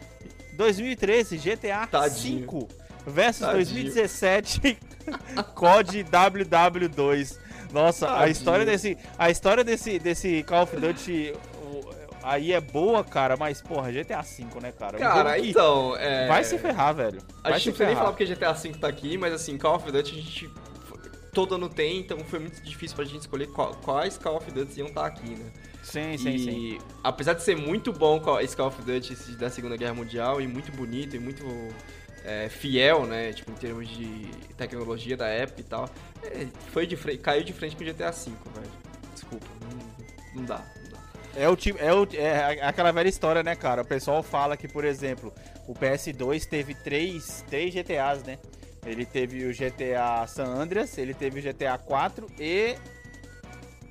[0.54, 2.42] 2013, GTA Tadinho.
[2.42, 2.68] 5
[3.08, 3.66] versus Tadinho.
[3.66, 4.78] 2017
[5.56, 7.38] COD WW2.
[7.72, 8.32] Nossa, a Tadinho.
[8.32, 11.34] história desse, a história desse, desse Call of Duty
[12.24, 14.98] aí é boa, cara, mas porra, GTA 5, né, cara?
[14.98, 16.28] Cara, então, é...
[16.28, 17.22] vai se ferrar, velho.
[17.44, 19.58] A Vai gente se não precisa nem falar porque GTA V tá aqui, mas assim,
[19.58, 20.50] Call of Duty a gente
[21.34, 24.80] todo ano tem, então foi muito difícil pra gente escolher qual- quais Call of Duty
[24.80, 25.52] iam estar aqui, né?
[25.84, 26.80] Sim, sim, e sim.
[27.04, 30.72] apesar de ser muito bom esse Call of Duty da Segunda Guerra Mundial e muito
[30.72, 31.44] bonito e muito
[32.24, 33.34] é, fiel, né?
[33.34, 35.90] Tipo, em termos de tecnologia da época e tal,
[36.24, 38.72] é, foi de caiu de frente com o GTA V, velho.
[39.14, 41.00] Desculpa, não, não dá, não dá.
[41.36, 43.82] É o tipo, é, o, é aquela velha história, né, cara?
[43.82, 45.34] O pessoal fala que, por exemplo,
[45.68, 48.38] o PS2 teve três, três GTAs, né?
[48.86, 52.76] Ele teve o GTA San Andreas, ele teve o GTA 4 e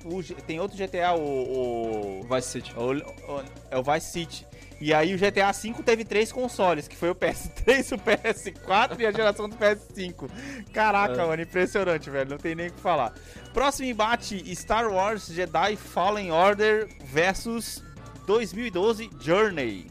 [0.05, 2.73] o tem outro GTA, o, o, Vice City.
[2.77, 4.47] o, o- é o Vice City.
[4.81, 9.05] E aí o GTA V teve três consoles, que foi o PS3, o PS4 e
[9.05, 10.29] a geração do PS5.
[10.73, 11.25] Caraca, É.
[11.25, 13.13] mano, impressionante, velho, não tem nem o que falar.
[13.53, 17.81] Próximo embate, Star Wars Jedi Fallen Order versus
[18.27, 19.87] 2012 Journey.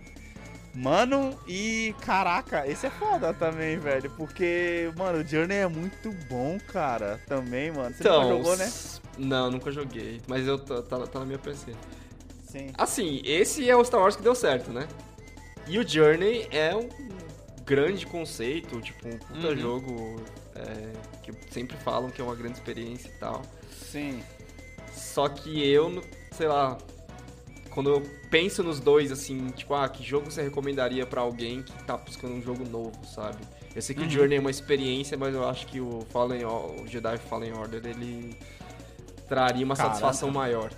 [0.75, 6.59] Mano, e caraca, esse é foda também, velho, porque, mano, o Journey é muito bom,
[6.73, 7.95] cara, também, mano.
[7.95, 8.73] Você Então, nunca jogou, né?
[9.19, 11.75] Não, nunca joguei, mas eu tô- tá, tá na minha PC.
[12.49, 12.71] Sim.
[12.79, 14.89] Assim, esse é o Star Wars que deu certo, né?
[15.69, 16.89] E o Journey é um
[17.67, 19.57] grande conceito, tipo, um puta Uhum.
[19.57, 20.23] jogo
[20.55, 23.43] é, que sempre falam que é uma grande experiência e tal.
[23.91, 24.23] Sim.
[24.95, 26.77] Só que eu, sei lá,
[27.75, 31.73] quando eu penso nos dois, assim, tipo, ah, que jogo você recomendaria pra alguém que
[31.85, 33.39] tá buscando um jogo novo, sabe?
[33.75, 34.07] Eu sei que Uhum.
[34.09, 37.83] o Journey é uma experiência, mas eu acho que o Fallen, o Jedi Fallen Order,
[37.87, 38.37] ele
[39.29, 39.95] traria uma Caraca.
[39.95, 40.71] satisfação maior.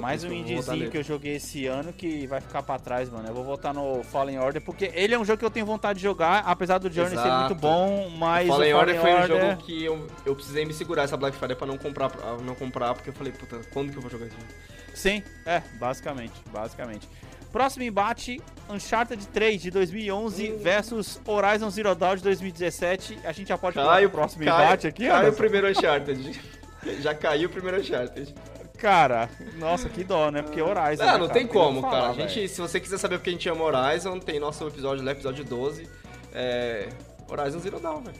[0.00, 3.28] Mais um indiezinho que eu joguei esse ano que vai ficar pra trás, mano.
[3.28, 5.98] Eu vou votar no Fallen Order, porque ele é um jogo que eu tenho vontade
[5.98, 7.40] de jogar, apesar do Journey ser Exato.
[7.50, 10.64] muito bom, mas o Fallen o Order foi um Order- jogo que eu, eu precisei
[10.64, 13.60] me segurar essa Black Friday pra não comprar, pra não comprar, porque eu falei, puta,
[13.72, 14.48] quando que eu vou jogar esse jogo?
[14.94, 17.08] Sim, é, basicamente, basicamente.
[17.52, 20.58] Próximo embate, Uncharted 3 de 2011 Hum.
[20.60, 23.18] versus Horizon Zero Dawn de 2017.
[23.24, 26.40] A gente já pode Caiu pro próximo cai- embate aqui, Caiu o primeiro Uncharted.
[27.00, 28.34] Já caiu o primeiro Uncharted.
[28.78, 30.42] Cara, nossa, que dó, né?
[30.42, 31.04] Porque Horizon.
[31.04, 32.02] Não, né, não tem como, que cara.
[32.02, 35.04] falar, a gente, se você quiser saber porque a gente ama Horizon, tem nosso episódio
[35.04, 35.88] lá, episódio 12.
[36.34, 36.88] É.
[37.28, 38.16] Horizon Zero Dawn, velho.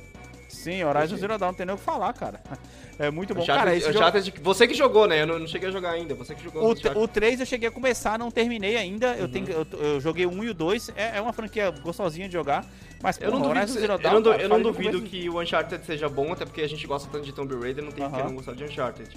[0.49, 2.41] Sim, Horizon Zero Dawn, não tem nem o que falar, cara.
[2.97, 3.43] É muito bom.
[3.43, 5.21] Uncharted- cara, esse jogo- Uncharted- Você que jogou, né?
[5.23, 6.15] Eu não, não cheguei a jogar ainda.
[6.15, 6.63] Você que jogou.
[6.73, 9.17] O, o 3 eu cheguei a começar, não terminei ainda.
[9.17, 9.31] Eu, Uhum.
[9.33, 10.93] tenho, eu, eu joguei o 1 e o 2.
[10.95, 12.65] É, é uma franquia gostosinha de jogar.
[13.03, 15.41] Mas, Eu não duvido, Zero eu Dawn, não, cara, eu não duvido começo- que o
[15.41, 18.15] Uncharted seja bom, até porque a gente gosta tanto de Tomb Raider, não tem que
[18.15, 18.27] Aham.
[18.29, 19.11] não gostar de Uncharted.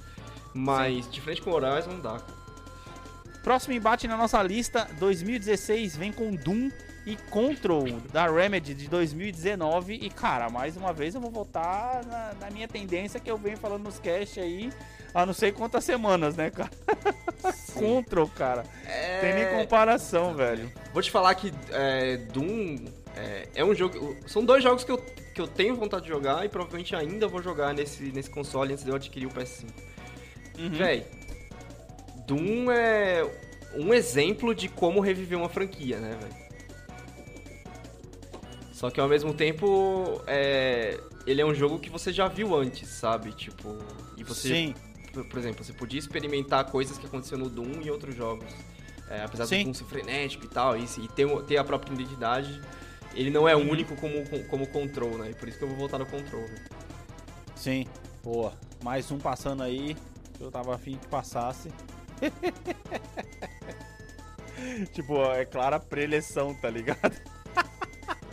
[0.53, 2.21] Mas, de frente com o Horizon, não dá.
[3.43, 6.69] Próximo embate na nossa lista, 2016, vem com Doom
[7.05, 9.93] e Control da Remedy de 2019.
[9.93, 13.57] E, cara, mais uma vez eu vou voltar na, na minha tendência que eu venho
[13.57, 14.69] falando nos cast aí
[15.13, 16.69] há não sei quantas semanas, né, cara?
[17.73, 18.63] Control, cara.
[18.85, 19.19] É...
[19.19, 20.71] Tem nem comparação, velho.
[20.93, 24.15] Vou te falar que é, Doom é, é um jogo.
[24.27, 27.41] São dois jogos que eu, que eu tenho vontade de jogar e provavelmente ainda vou
[27.41, 29.65] jogar nesse, nesse console antes de eu adquirir o PS5.
[30.57, 30.69] Uhum.
[30.69, 31.05] Véi,
[32.27, 33.23] Doom é
[33.75, 36.47] um exemplo de como reviver uma franquia, né, velho?
[38.73, 42.87] Só que ao mesmo tempo, é, ele é um jogo que você já viu antes,
[42.89, 43.31] sabe?
[43.33, 43.75] Tipo,
[44.15, 44.75] e você, Sim,
[45.11, 48.45] por, por exemplo, você podia experimentar coisas que aconteceram no Doom em outros jogos.
[49.09, 49.59] É, apesar Sim.
[49.59, 52.61] do Doom ser frenético e tal, e, se- e ter, ter a própria identidade,
[53.15, 53.71] ele não é Uhum.
[53.71, 55.31] único como, como Control, né?
[55.31, 56.41] E por isso que eu vou voltar no Control.
[56.41, 56.61] velho.
[57.55, 57.87] sim.
[58.23, 58.53] Boa.
[58.83, 59.95] Mais um passando aí.
[60.39, 61.71] Eu tava afim que passasse.
[64.93, 67.13] tipo, é clara preleção, tá ligado?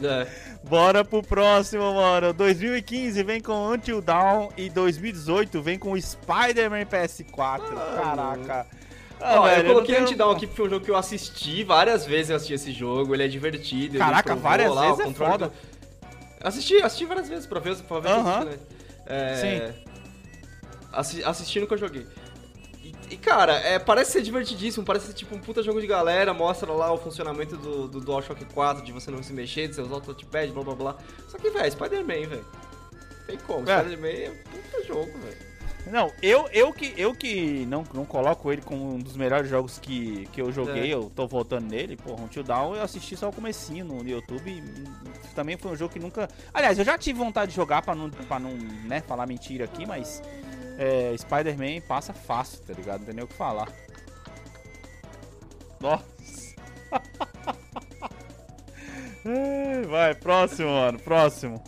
[0.02, 0.26] É.
[0.68, 2.32] Bora pro próximo, mano.
[2.32, 7.60] 2015 vem com Until Dawn e 2018 vem com Spider-Man PS4.
[7.96, 8.66] Caraca.
[9.20, 11.62] Ah, Ó, velho, eu coloquei Until Dawn aqui porque foi um jogo que eu assisti
[11.64, 13.98] várias vezes, eu assisti esse jogo, ele é divertido.
[13.98, 15.48] Caraca, provou várias lá, vezes o é foda.
[15.48, 15.52] do-
[16.42, 18.38] Assisti, assisti várias vezes pra ver, pra ver Aham.
[18.40, 18.58] assisti, né?
[19.06, 19.34] É...
[20.96, 22.06] Assi assistindo que eu joguei.
[22.82, 26.34] E, e, cara, é, parece ser divertidíssimo, parece ser tipo um puta jogo de galera,
[26.34, 29.82] mostra lá o funcionamento do, do DualShock 4, de você não se mexer, de você
[29.82, 30.96] usar o touchpad, blá blá blá.
[31.28, 32.44] Só que, velho, Spider-Man, velho.
[33.26, 33.78] Tem como, É.
[33.78, 35.54] Spider-Man é um puta jogo, velho.
[35.90, 39.78] Não, eu, eu que, eu que não, não coloco ele como um dos melhores jogos
[39.78, 40.94] que, que eu joguei, É.
[40.94, 44.60] eu tô voltando nele, porra, Until Dawn eu assisti só o comecinho no YouTube, e,
[44.62, 44.84] hum,
[45.34, 46.26] também foi um jogo que nunca...
[46.54, 49.84] Aliás, eu já tive vontade de jogar pra não, pra não né, falar mentira aqui,
[49.84, 50.22] mas
[50.78, 53.00] é, Spider-Man passa fácil, tá ligado?
[53.00, 53.68] Não tem nem o que falar.
[55.80, 56.04] Nossa.
[59.24, 61.62] Ai, Vai, próximo, mano, próximo.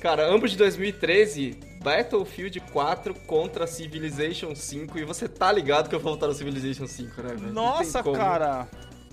[0.00, 4.98] Cara, ambos de 2013, Battlefield 4 contra Civilization 5.
[4.98, 7.52] E você tá ligado que eu vou voltar no Civilization 5, né, velho?
[7.52, 8.68] Nossa, cara.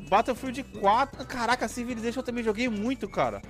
[0.09, 1.25] Battlefield 4.
[1.25, 3.41] Caraca, Civilization eu também joguei muito, cara.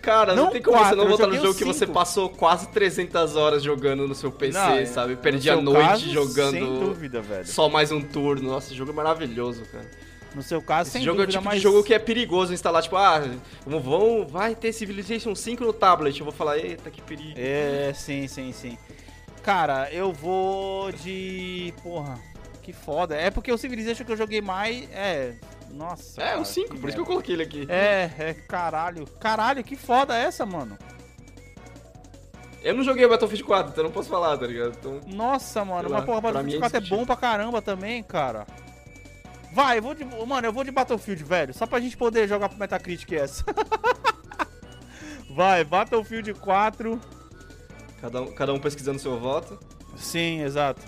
[0.00, 1.80] Cara, não, Não tem como você quatro, não eu voltar no jogo o que você
[1.80, 1.92] cinco.
[1.92, 5.16] passou quase 300 horas jogando no seu PC, Não, sabe?
[5.16, 7.46] Perdi a noite caso, Sem jogando dúvida, velho.
[7.46, 8.50] só mais um turno.
[8.50, 9.84] Nossa, esse jogo é maravilhoso, cara.
[10.34, 11.56] No seu caso, Esse sem jogo é o dúvida, tipo mas.
[11.56, 13.20] de jogo que é perigoso instalar, tipo, ah,
[13.66, 16.16] vamos, vão, vai ter Civilization 5 no tablet.
[16.20, 17.34] Eu vou falar, eita, que perigo.
[17.36, 18.78] É, sim, sim, sim.
[19.42, 21.74] Cara, eu vou de.
[21.82, 22.16] Porra,
[22.72, 23.14] que foda.
[23.16, 24.88] É porque o Civilization que eu joguei mais.
[24.92, 25.34] É.
[25.70, 26.20] Nossa.
[26.20, 27.66] É, cara, o 5, por isso que eu coloquei ele aqui.
[27.68, 29.06] É, é, caralho.
[29.20, 30.76] Caralho, que foda é essa, mano?
[32.62, 34.76] Eu não joguei Battlefield 4, então eu não posso falar, tá ligado?
[34.78, 36.98] Então, Nossa, mano, mas lá, porra, Battlefield mim é 4 é discutível.
[36.98, 38.46] bom pra caramba também, cara.
[39.52, 40.04] Vai, eu vou de.
[40.04, 41.54] Mano, eu vou de Battlefield, velho.
[41.54, 43.44] Só pra gente poder jogar pro Metacritic essa.
[45.34, 47.00] Vai, Battlefield 4.
[48.00, 49.58] cada um, cada um pesquisando seu voto.
[49.96, 50.82] Sim, exato.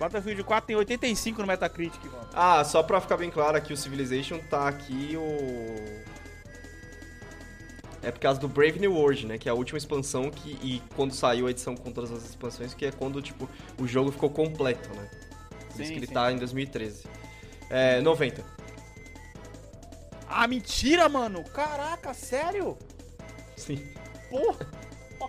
[0.00, 2.30] Battlefield 4 tem 85 no Metacritic, mano.
[2.32, 6.00] Ah, só pra ficar bem claro aqui, o Civilization tá aqui o...
[8.02, 9.36] É por causa do Brave New World, né?
[9.36, 10.52] Que é a última expansão que...
[10.62, 13.46] E quando saiu a edição com todas as expansões, que é quando, tipo,
[13.78, 15.06] o jogo ficou completo, né?
[15.50, 16.14] Por isso Sim, que ele sim.
[16.14, 17.04] tá em 2013.
[17.68, 18.42] É, 90.
[20.26, 21.44] Ah, mentira, mano!
[21.44, 22.78] Caraca, sério?
[23.54, 23.86] Sim.
[24.30, 24.66] Porra!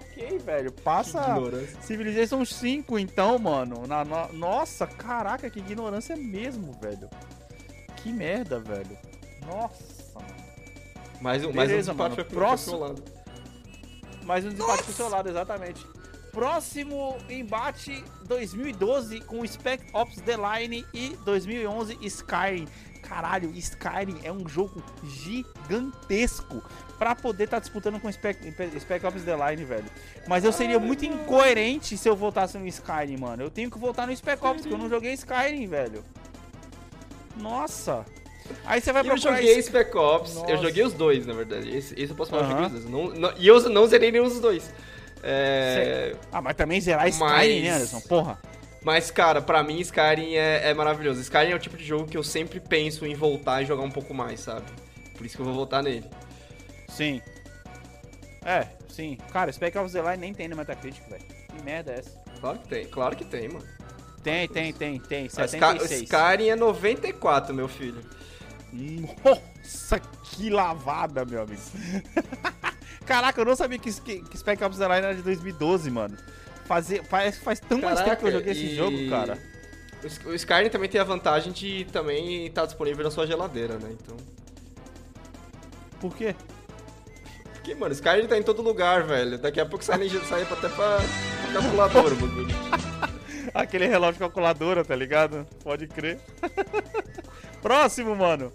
[0.02, 0.72] Ok, velho.
[0.72, 1.36] Passa.
[1.82, 3.86] Civilization 5, então, mano.
[3.88, 7.10] Na, no- Nossa, caraca, que ignorância mesmo, velho.
[7.98, 8.98] Que merda, velho.
[9.46, 10.28] Nossa, mano.
[11.22, 12.16] Mais um, mais um Beleza, mano.
[12.26, 12.96] Próximo.
[14.24, 15.86] Mais um desempate pro seu lado, exatamente.
[16.32, 22.68] Próximo embate 2012 com Spec Ops The Line e 2011 Skyrim.
[23.12, 26.64] Caralho, Skyrim é um jogo gigantesco
[26.98, 28.40] pra poder estar disputando com Spec,
[28.80, 29.84] Spec Ops The Line, velho.
[30.30, 33.44] Mas eu seria muito incoerente se eu voltasse no Skyrim, mano.
[33.44, 36.06] Eu tenho que voltar no Spec Ops, porque eu não joguei Skyrim, velho.
[37.36, 38.06] Nossa.
[38.66, 40.58] Aí você vai E eu procurar joguei Sky- Spec Ops, eu Nossa.
[40.58, 41.70] joguei os dois, na verdade.
[41.76, 42.86] Esse, esse eu posso falar, eu dois.
[42.86, 44.74] Não, não- e eu não zerei nenhum dos dois.
[45.22, 48.00] É, Ah, mas também zerar Skyrim, Mas- né, Anderson?
[48.08, 48.40] Porra.
[48.84, 51.22] Mas, cara, pra mim Skyrim é, é maravilhoso.
[51.22, 53.92] Skyrim é o tipo de jogo que eu sempre penso em voltar e jogar um
[53.92, 54.66] pouco mais, sabe?
[55.16, 56.06] Por isso que eu vou voltar nele.
[56.90, 57.22] Sim.
[58.44, 59.18] É, sim.
[59.32, 61.24] Cara, Spec Ops The Line nem tem no Metacritic, velho.
[61.24, 62.20] Que merda é essa?
[62.40, 63.66] Claro que tem, claro que tem, mano.
[64.24, 65.24] Tem, tem, tem, tem.
[65.26, 66.02] O Sky- 76.
[66.02, 68.04] O Skyrim é 94, meu filho.
[69.24, 71.62] Nossa, que lavada, meu amigo.
[73.06, 76.18] Caraca, eu não sabia que, que, que Spec Ops The Line era de 2012, mano.
[76.72, 79.38] Fazer, faz, faz tão mais tempo que eu joguei esse e- jogo, cara.
[80.02, 83.78] O Sky- O Skyrim também tem a vantagem de também estar disponível na sua geladeira,
[83.78, 83.90] né?
[83.92, 84.16] Então.
[86.00, 86.34] Por quê?
[87.56, 89.38] Porque, mano, Skyrim tá em todo lugar, velho.
[89.38, 92.48] Daqui a pouco sai, sai até pra, pra calculadora, o bagulho.
[93.54, 95.46] Aquele relógio calculadora, tá ligado?
[95.66, 96.22] Pode crer.
[97.62, 98.54] Próximo, mano.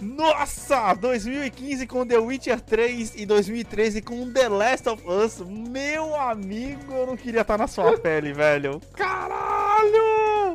[0.00, 0.92] Nossa!
[0.94, 5.40] 2015 com The Witcher 3 e 2013 com The Last of Us.
[5.46, 8.80] Meu amigo, eu não queria estar na sua pele, velho.
[8.94, 10.54] Caralho!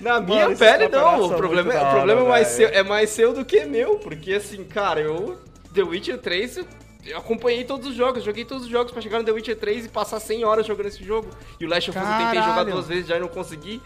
[0.00, 1.24] Na minha esses pele, campeonatos não.
[1.26, 3.44] O são problema, é- da o problema hora, é, mais seu, é mais seu do
[3.44, 3.98] que meu.
[3.98, 5.38] Porque, assim, cara, eu.
[5.72, 6.66] The Witcher 3, eu-
[7.16, 8.24] acompanhei todos os jogos.
[8.24, 10.86] Joguei todos os jogos pra chegar no The Witcher 3 e passar 100 horas jogando
[10.86, 11.28] esse jogo.
[11.60, 13.80] E o Last of Us eu tentei jogar duas vezes já e não consegui.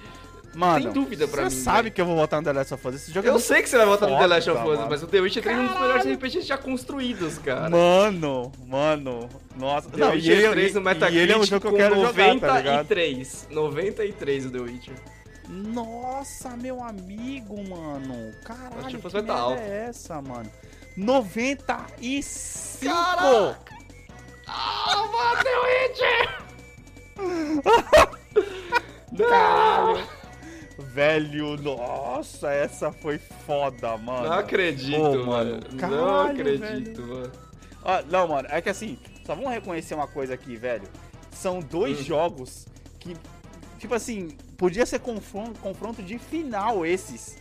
[0.56, 1.92] Mano, Tem dúvida pra você mim, sabe velho.
[1.94, 2.94] que eu vou voltar no The Last of Us.
[2.94, 4.76] Esse jogo é Eu muito sei que você vai voltar no The Last of Us,
[4.78, 4.86] mano.
[4.90, 6.06] mas o The Witcher 3 é um dos melhores.
[6.06, 7.68] RPGs já construídos, cara.
[7.68, 9.28] Mano, mano.
[9.54, 9.90] Nossa.
[9.90, 11.66] The Não, e Witcher ele, 3 no e- Metacritic e ele é um jogo que
[11.66, 12.76] eu quero jogar, tá ligado?
[12.88, 13.48] 93.
[13.50, 14.94] 93 o The Witcher.
[15.48, 18.32] Nossa, meu amigo, mano.
[18.42, 19.60] Caralho, Acho que vai merda tá alto.
[19.60, 20.50] é essa, mano?
[20.96, 22.80] 95!
[22.82, 23.58] Caraca!
[24.46, 26.28] Ah, mano, The Witcher!
[29.28, 30.06] Caralho!
[30.78, 34.28] Velho, nossa, essa foi foda, mano.
[34.28, 35.26] Não acredito, Pô, mano.
[35.26, 35.60] mano.
[35.72, 37.32] Não Caralho, acredito, mano.
[37.82, 40.86] Ó, não, mano, é que assim, só vamos reconhecer uma coisa aqui, velho.
[41.32, 42.04] São dois Hum.
[42.04, 42.66] jogos
[42.98, 43.16] que,
[43.78, 47.36] tipo assim, podia ser confronto, confronto de final esses,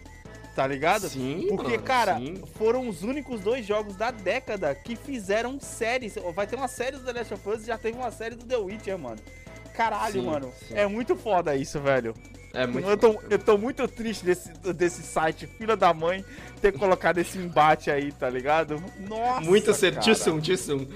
[0.56, 1.10] tá ligado?
[1.10, 2.42] Sim, Porque, mano, cara, sim.
[2.58, 6.16] foram os únicos dois jogos da década que fizeram séries.
[6.34, 8.46] Vai ter uma série do The Last of Us e já teve uma série do
[8.46, 9.18] The Witcher, mano.
[9.74, 10.54] Caralho, Sim, mano.
[10.68, 10.74] sim.
[10.74, 12.14] É muito foda isso, velho.
[12.56, 16.24] É muito eu, tô, eu tô muito triste desse, desse site, filha da mãe,
[16.62, 18.82] ter colocado esse embate aí, tá ligado?
[19.08, 19.42] Nossa.
[19.42, 20.00] Muito cedo.
[20.00, 20.88] Too soon, too soon.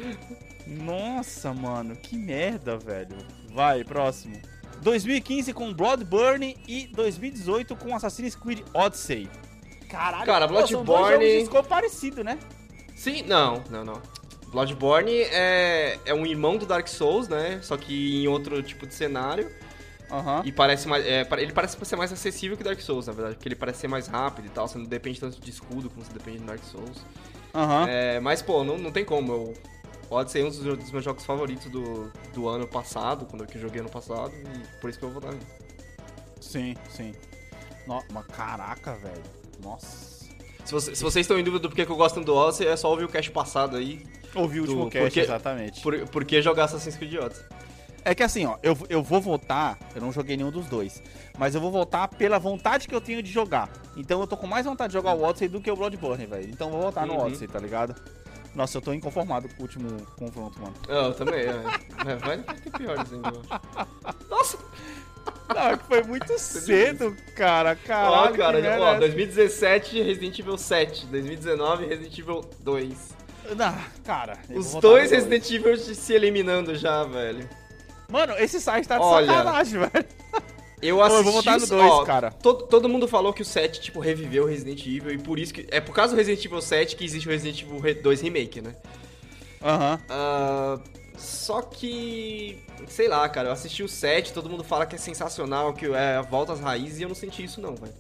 [0.68, 3.16] Nossa, mano, que merda, velho.
[3.54, 4.36] Vai, próximo.
[4.82, 9.30] 2015 com Bloodborne e 2018 com Assassin's Creed Odyssey.
[9.90, 12.38] Caralho, Cara, pô, são dois Bloodborne- jogos de escopo parecido, né?
[12.96, 14.02] Sim, não, não, não.
[14.52, 17.60] Bloodborne é, é um irmão do Dark Souls, né?
[17.62, 19.52] Só que em outro tipo de cenário.
[20.12, 20.42] Aham.
[20.46, 21.06] E parece mais.
[21.06, 23.36] é, ele parece ser mais acessível que Dark Souls, na verdade.
[23.36, 24.68] Porque ele parece ser mais rápido e tal.
[24.68, 26.98] Você não depende tanto de escudo como você depende do Dark Souls.
[27.54, 27.86] Aham.
[27.88, 29.32] É, mas, pô, não, não tem como.
[29.32, 29.54] Eu,
[30.10, 33.58] Odyssey é um dos, dos meus jogos favoritos do, do ano passado, quando eu que
[33.58, 34.32] eu joguei ano passado.
[34.36, 35.34] E por isso que eu vou dar.
[36.42, 37.14] Sim, sim.
[37.86, 39.22] No, mas caraca, velho.
[39.64, 40.20] Nossa.
[40.66, 42.76] Se, você- se vocês estão em dúvida do porquê que eu gosto do Odyssey, é
[42.78, 44.04] só ouvir o cast passado aí.
[44.36, 45.82] Ouvi o Do- último cast, porque- exatamente.
[45.82, 47.46] Por, por que jogar Assassin's Creed Odyssey?
[48.06, 51.02] É que assim, ó, eu, eu vou votar, eu não joguei nenhum dos dois,
[51.38, 53.70] mas eu vou votar pela vontade que eu tenho de jogar.
[53.98, 56.50] Então eu tô com mais vontade de jogar o Odyssey do que o Bloodborne, velho.
[56.50, 57.26] Então eu vou votar no Uhum.
[57.26, 57.96] Odyssey, tá ligado?
[58.56, 60.74] Nossa, eu tô inconformado com o último confronto, mano.
[60.88, 61.64] Eu também, é.
[62.08, 63.30] É, vai, ter piores ainda.
[63.30, 64.30] eu acho.
[64.30, 64.58] Nossa!
[65.54, 67.78] Não, é que foi muito cedo, cara.
[67.84, 69.00] Ó, Caralho, cara, ó, é essa?
[69.00, 73.20] 2017 Resident Evil 7, 2019 Resident Evil 2.
[73.56, 74.38] Não, cara.
[74.50, 77.48] Os dois no Resident Evil se eliminando já, velho.
[78.10, 80.06] Mano, esse site tá de Olha, sacanagem, velho.
[80.82, 81.18] Eu Pô, assisti.
[81.20, 82.32] eu vou votar no os- 2, ó, cara.
[82.32, 85.54] Todo, todo mundo falou que o 7, tipo, reviveu o Resident Evil e por isso
[85.54, 85.68] que.
[85.72, 88.62] É por causa do Resident Evil 7 que existe o Resident Evil Re- 2 Remake,
[88.62, 88.74] né?
[89.62, 90.00] Aham.
[90.10, 90.80] Ah,
[91.18, 92.64] só que.
[92.88, 96.22] Sei lá, cara, eu assisti o 7, todo mundo fala que é sensacional, que é
[96.30, 97.94] volta às raízes e eu não senti isso, não, velho.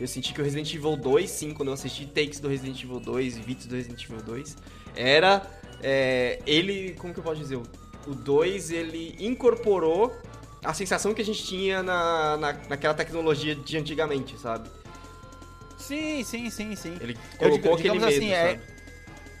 [0.00, 3.00] Eu senti que o Resident Evil 2, sim, quando eu assisti takes do Resident Evil
[3.00, 4.56] 2 e vídeos do Resident Evil 2,
[4.94, 5.42] era.
[5.82, 6.94] é, ele.
[7.00, 7.58] Como que eu posso dizer?
[8.06, 10.14] O- O 2, ele incorporou
[10.64, 14.68] a sensação que a gente tinha na, na, naquela tecnologia de antigamente, sabe?
[15.78, 16.96] Sim, sim, sim, sim.
[17.00, 18.60] Ele colocou aquele medo, assim, é-?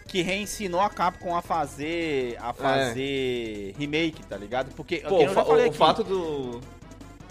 [0.08, 2.36] Que reensinou a Capcom a fazer.
[2.40, 4.74] a fazer remake, tá ligado?
[4.74, 6.60] Porque Pô, o, eu fa- o aqui, fato do.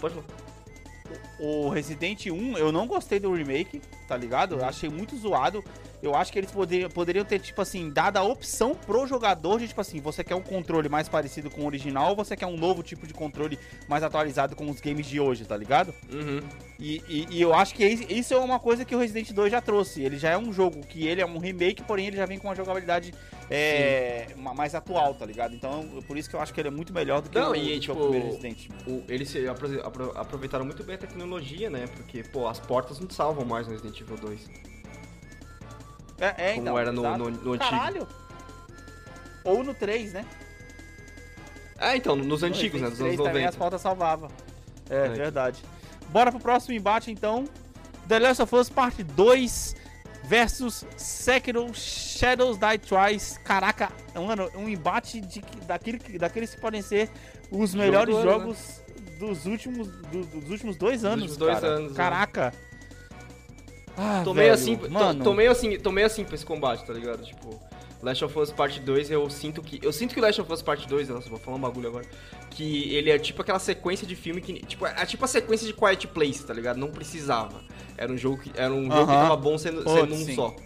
[0.00, 0.26] Pode falar.
[1.38, 4.52] o Resident 1, eu não gostei do remake, tá ligado?
[4.54, 4.60] Uhum.
[4.60, 5.62] Eu achei muito zoado.
[6.02, 9.68] Eu acho que eles poderiam, poderiam ter, tipo assim, dado a opção pro jogador de,
[9.68, 12.56] tipo assim, você quer um controle mais parecido com o original ou você quer um
[12.56, 13.56] novo tipo de controle
[13.88, 15.94] mais atualizado com os games de hoje, tá ligado?
[16.12, 16.40] Uhum.
[16.80, 19.52] E, e- e eu acho que is- isso é uma coisa que o Resident 2
[19.52, 20.02] já trouxe.
[20.02, 22.48] Ele já é um jogo que ele é um remake, porém ele já vem com
[22.48, 23.14] uma jogabilidade
[23.48, 25.54] é, ma- mais atual, tá ligado?
[25.54, 27.54] Então, por isso que eu acho que ele é muito melhor do que, Não, o,
[27.56, 28.68] e, tipo, o primeiro Resident.
[28.88, 29.32] O- eles
[30.16, 31.86] aproveitaram muito bem a tecnologia, né?
[31.94, 34.40] Porque, pô, as portas não salvam mais no Resident Evil 2.
[36.18, 37.70] É, é, como então, era no- no- no antigo.
[37.70, 38.08] Caralho!
[39.44, 40.24] Ou no 3, né?
[41.78, 42.88] É, então, nos antigos, né?
[42.90, 43.58] Dos anos 3 também as 90.
[43.58, 44.30] pautas salvavam.
[44.88, 45.08] É, É.
[45.08, 45.62] verdade.
[46.10, 47.44] Bora pro próximo embate, então.
[48.06, 49.74] The Last of Us Parte 2
[50.24, 53.38] versus Sekiro Shadows Die Twice.
[53.40, 57.10] Caraca, mano, um embate de, daquele, daqueles que podem ser
[57.50, 58.82] os melhores do ano, jogos
[59.18, 61.96] dos, últimos, do- dos últimos dois anos, últimos dois anos, né?
[63.96, 65.22] Ah, Tô meio velho, assim, mano.
[65.22, 67.22] tô meio assim, tô meio assim pra esse combate, tá ligado?
[67.24, 67.60] Tipo,
[68.02, 69.78] Last of Us Part 2, eu sinto que.
[69.84, 72.04] Eu sinto que Last of Us Part 2, nossa, vou falar um bagulho agora.
[72.50, 74.54] Que ele é tipo aquela sequência de filme que.
[74.66, 76.78] Tipo, é tipo a sequência de Quiet Place, tá ligado?
[76.78, 77.62] Não precisava.
[77.96, 80.34] Era um jogo que, era um jogo que tava bom sendo, sendo um sim.
[80.34, 80.56] só.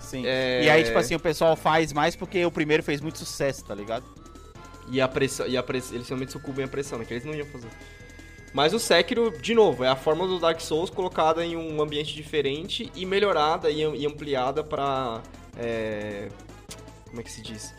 [0.00, 0.24] Sim.
[0.26, 3.64] É- E aí, tipo assim, o pessoal faz mais porque o primeiro fez muito sucesso,
[3.64, 4.04] tá ligado?
[4.90, 5.46] E a pressão.
[5.46, 5.94] E a pressão.
[5.94, 7.04] Eles realmente sucumbem à pressão, né?
[7.04, 7.68] Que eles não iam fazer.
[8.52, 12.14] Mas o Sekiro, de novo, é a forma do Dark Souls colocada em um ambiente
[12.14, 15.22] diferente e melhorada e, ampliada pra.
[15.56, 16.28] é,
[17.08, 17.74] como é que se diz?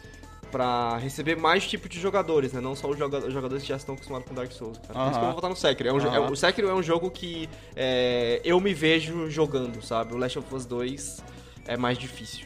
[0.51, 2.61] Pra receber mais tipo de jogadores, né?
[2.61, 4.77] Não só os joga- os jogadores que já estão acostumados com Dark Souls.
[4.79, 4.93] Cara.
[4.93, 5.89] Por isso que eu vou votar no Sekiro.
[5.89, 6.31] É um jo- é- Aham.
[6.31, 10.13] o Sekiro é um jogo que é, eu me vejo jogando, sabe?
[10.13, 11.23] O Last of Us 2
[11.67, 12.45] é mais difícil.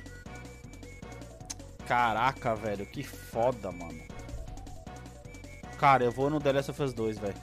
[1.87, 4.01] Caraca, velho, que foda, mano.
[5.77, 7.35] Cara, eu vou no The Last of Us 2, velho.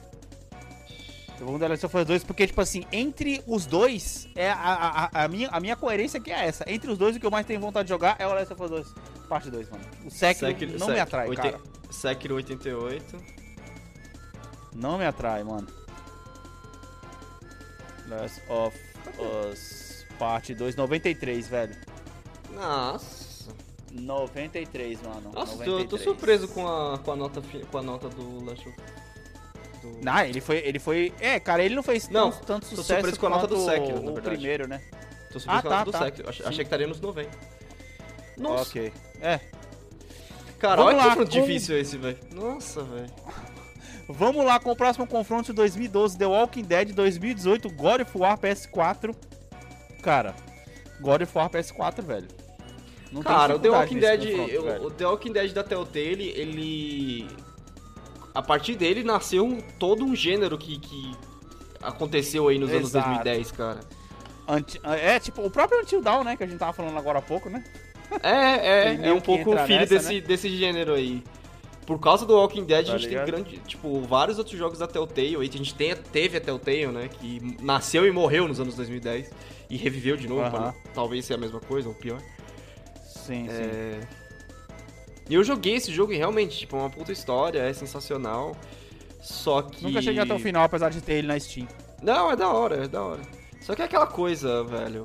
[1.39, 4.49] Eu vou no The Last of Us 2 porque, tipo assim, entre os dois, é
[4.49, 6.63] a, a, a- minha, a minha coerência que é essa.
[6.67, 8.63] Entre os dois, o que eu mais tenho vontade de jogar é o Last of
[8.63, 8.87] Us 2,
[9.27, 9.83] parte 2, mano.
[10.05, 11.63] O Sekiro, Sekiro- não me Sekiro, atrai, oiten- cara.
[11.91, 13.21] Sekiro 88.
[14.73, 15.67] Não me atrai, mano.
[18.07, 18.77] Last of
[19.51, 21.75] Us, parte 2, 93, velho.
[22.53, 23.25] Nossa.
[23.91, 25.31] 93, mano.
[25.33, 25.89] Nossa, tô, 93.
[25.89, 28.77] tô surpreso com a, com a nota com a nota do Last of
[29.93, 30.03] do...
[30.03, 31.13] Não, ele foi, ele foi.
[31.19, 33.57] É, cara, ele não fez Não, tanto, tanto tô sucesso surpreso com a nota do
[33.57, 34.21] Sekiro, o verdade.
[34.21, 34.81] primeiro, né?
[35.31, 36.05] Tô surpreso Ah, com a tá, nota do tá.
[36.05, 36.29] Sekiro.
[36.29, 36.55] Ach- Achei, Sim.
[36.57, 37.29] que estaria nos 90.
[38.37, 38.69] Nossa.
[38.69, 38.91] Ok.
[39.21, 39.39] É.
[40.59, 42.17] Cara, Vamos olha lá, que confronto com- difícil esse, velho.
[42.33, 43.09] Nossa, velho.
[44.07, 48.37] Vamos lá com o próximo confronto de 2012, The Walking Dead 2018, God of War
[48.37, 49.15] PS4.
[50.03, 50.35] Cara,
[51.01, 52.27] God of War PS4, velho.
[53.11, 57.27] Não Cara, o The Walking Dead, eu- o The Walking Dead da Telltale, ele
[58.35, 61.11] a partir dele nasceu um- todo um gênero que, que
[61.81, 63.07] aconteceu aí nos anos Exato.
[63.07, 63.79] 2010, cara.
[64.47, 67.21] Anti- É, tipo, o próprio Until Dawn, né, que a gente tava falando agora há
[67.21, 67.63] pouco, né?
[68.21, 70.21] É, é, é um pouco filho nessa, desse, né?
[70.21, 71.23] desse gênero aí.
[71.87, 73.25] Por causa do Walking Dead, Tá a gente ligado?
[73.25, 76.87] tem grande, tipo, vários outros jogos da Telltale aí, a gente tem, teve a Telltale,
[76.87, 79.31] né, que nasceu e morreu nos anos 2010
[79.69, 80.51] e reviveu de novo, Aham.
[80.51, 82.19] pra talvez ser a mesma coisa ou pior.
[83.05, 83.99] Sim, sim.
[85.29, 88.55] E eu joguei esse jogo e realmente, tipo, é uma puta história, é sensacional.
[89.21, 89.83] Só que.
[89.83, 91.67] Nunca cheguei até o final, apesar de ter ele na Steam.
[92.01, 93.21] Não, é da hora, é da hora.
[93.61, 95.03] Só que é aquela coisa, velho.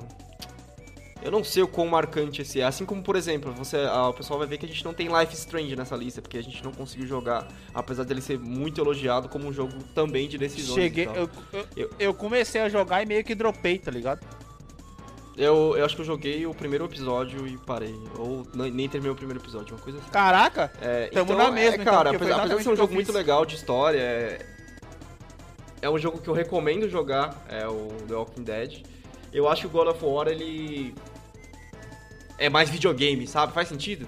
[1.22, 2.64] Eu não sei o quão marcante esse é.
[2.64, 5.06] Assim como, por exemplo, você, ah, o pessoal vai ver que a gente não tem
[5.08, 9.28] Life Strange nessa lista, porque a gente não conseguiu jogar, apesar dele ser muito elogiado
[9.28, 10.74] como um jogo também de decisões.
[10.82, 11.28] Cheguei, eu,
[11.76, 14.20] Eu- eu comecei a jogar e meio que dropei, tá ligado?
[15.36, 17.94] Eu, eu acho que eu joguei o primeiro episódio e parei.
[18.18, 20.10] Ou nem terminei o primeiro episódio, uma coisa assim.
[20.10, 20.70] Caraca!
[20.82, 23.12] É, Tamo então, na mesma, é, então, cara, apesar, apesar de ser um jogo muito
[23.12, 24.46] legal de história, é,
[25.82, 28.82] é um jogo que eu recomendo jogar, é o The Walking Dead.
[29.32, 30.94] Eu acho que o God of War, ele
[32.36, 33.52] é mais videogame, sabe?
[33.54, 34.06] Faz sentido?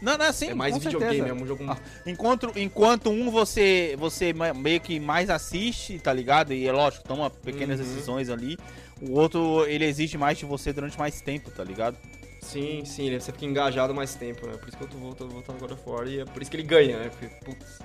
[0.00, 1.28] Não, não, sim, é mais videogame, certeza.
[1.38, 1.64] é um jogo...
[1.68, 6.54] Ah, Enquanto, enquanto um você, você me- meio que mais assiste, tá ligado?
[6.54, 7.84] E é lógico, toma pequenas Uhum.
[7.86, 8.56] decisões ali.
[9.00, 11.96] O outro, ele exige mais de você durante mais tempo, tá ligado?
[12.42, 14.56] Sim, sim, ele- você fica engajado mais tempo, né?
[14.56, 16.64] Por isso que eu tô voltando, voltando of War e é por isso que ele
[16.64, 17.08] ganha, né?
[17.10, 17.78] Porque, putz,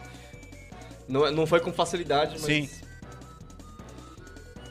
[1.08, 2.42] não, é- não foi com facilidade, mas...
[2.42, 2.70] Sim.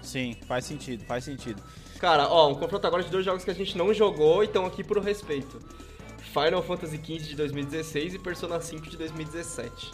[0.03, 1.63] Sim, faz sentido, faz sentido.
[1.99, 4.67] Cara, ó, um confronto agora de dois jogos que a gente não jogou e estão
[4.67, 5.59] aqui por respeito.
[6.33, 9.93] Final Fantasy XV de 2016 e Persona 5 de 2017.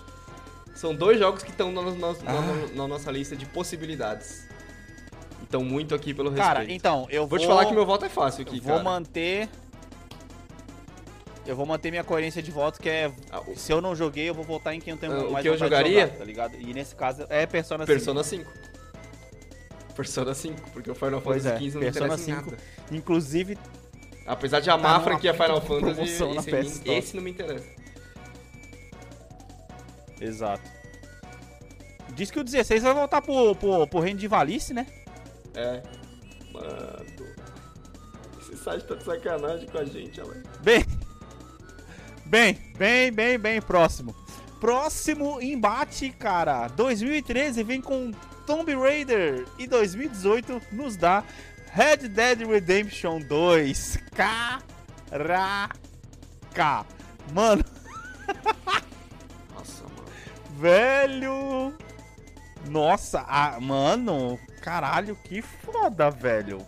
[0.74, 2.68] São dois jogos que estão na, na- na- Ah.
[2.74, 4.48] na nossa lista de possibilidades.
[5.51, 6.76] Então muito aqui pelo Cara, respeito.
[6.78, 7.38] então, eu Vou vou...
[7.40, 8.84] te falar que meu voto é fácil aqui, eu vou cara.
[8.84, 9.48] manter...
[11.44, 13.11] Eu vou manter minha coerência de voto, que é...
[13.32, 15.32] Ah, o Se eu não joguei, eu vou votar em quem eu tenho Ah, o
[15.32, 16.03] mais que eu jogaria?
[16.03, 16.55] jogar, tá ligado?
[16.57, 17.92] E nesse caso, é Persona 5.
[17.92, 18.51] Persona 5.
[19.96, 22.51] Persona 5, porque o Final Pois Fantasy é, XV não Persona interessa em 5.
[22.53, 22.62] nada.
[22.92, 23.59] Inclusive,
[24.26, 26.96] Apesar de amar Tá a franquia Final Fantasy, esse, aí- PS Store.
[26.98, 27.66] esse não me interessa.
[30.20, 30.62] Exato.
[32.14, 34.86] Diz que o 16 vai voltar pro, pro, pro reino de Valice, né?
[35.55, 35.82] É.
[36.53, 37.07] Mano.
[38.40, 40.42] Esse site tá de sacanagem com a gente, Alex.
[40.62, 40.84] Bem,
[42.26, 44.14] bem, bem, bem, bem próximo.
[44.61, 46.68] Próximo embate, cara.
[46.68, 48.11] 2013 vem com
[48.46, 51.24] Tomb Raider e 2018 nos dá
[51.72, 53.98] Red Dead Redemption 2.
[54.14, 54.64] Caraca!
[56.53, 56.86] Caraca!
[57.32, 57.64] Mano,
[59.55, 60.05] Nossa, mano.
[60.59, 61.74] velho!
[62.68, 66.59] Nossa, ah, mano, caralho, que foda, velho.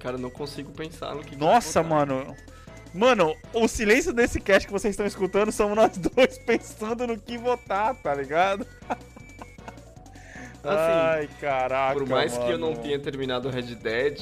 [0.00, 1.30] Cara, eu não consigo pensar no que.
[1.30, 1.94] que Nossa, botar.
[2.06, 2.36] mano.
[2.94, 7.36] Mano, o silêncio desse cast que vocês estão escutando somos nós dois pensando no que
[7.36, 8.66] votar, tá ligado?
[10.64, 11.90] Ai, caraca.
[11.90, 12.82] Assim, Por mais que eu não mano.
[12.82, 14.20] tenha terminado o Red Dead,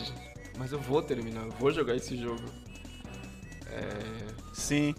[0.59, 2.43] mas eu vou terminar, eu vou jogar esse jogo.
[3.71, 3.89] É...
[4.53, 4.95] Sim.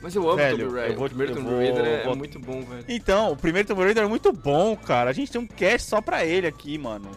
[0.00, 0.92] Mas eu amo Velho, Tomb Raider.
[0.92, 2.84] eu vou- o primeiro Tomb Raider é, é vou- muito bom, velho.
[2.88, 5.10] Então, o primeiro Tomb Raider é muito bom, cara.
[5.10, 7.10] A gente tem um cast só pra ele aqui, mano.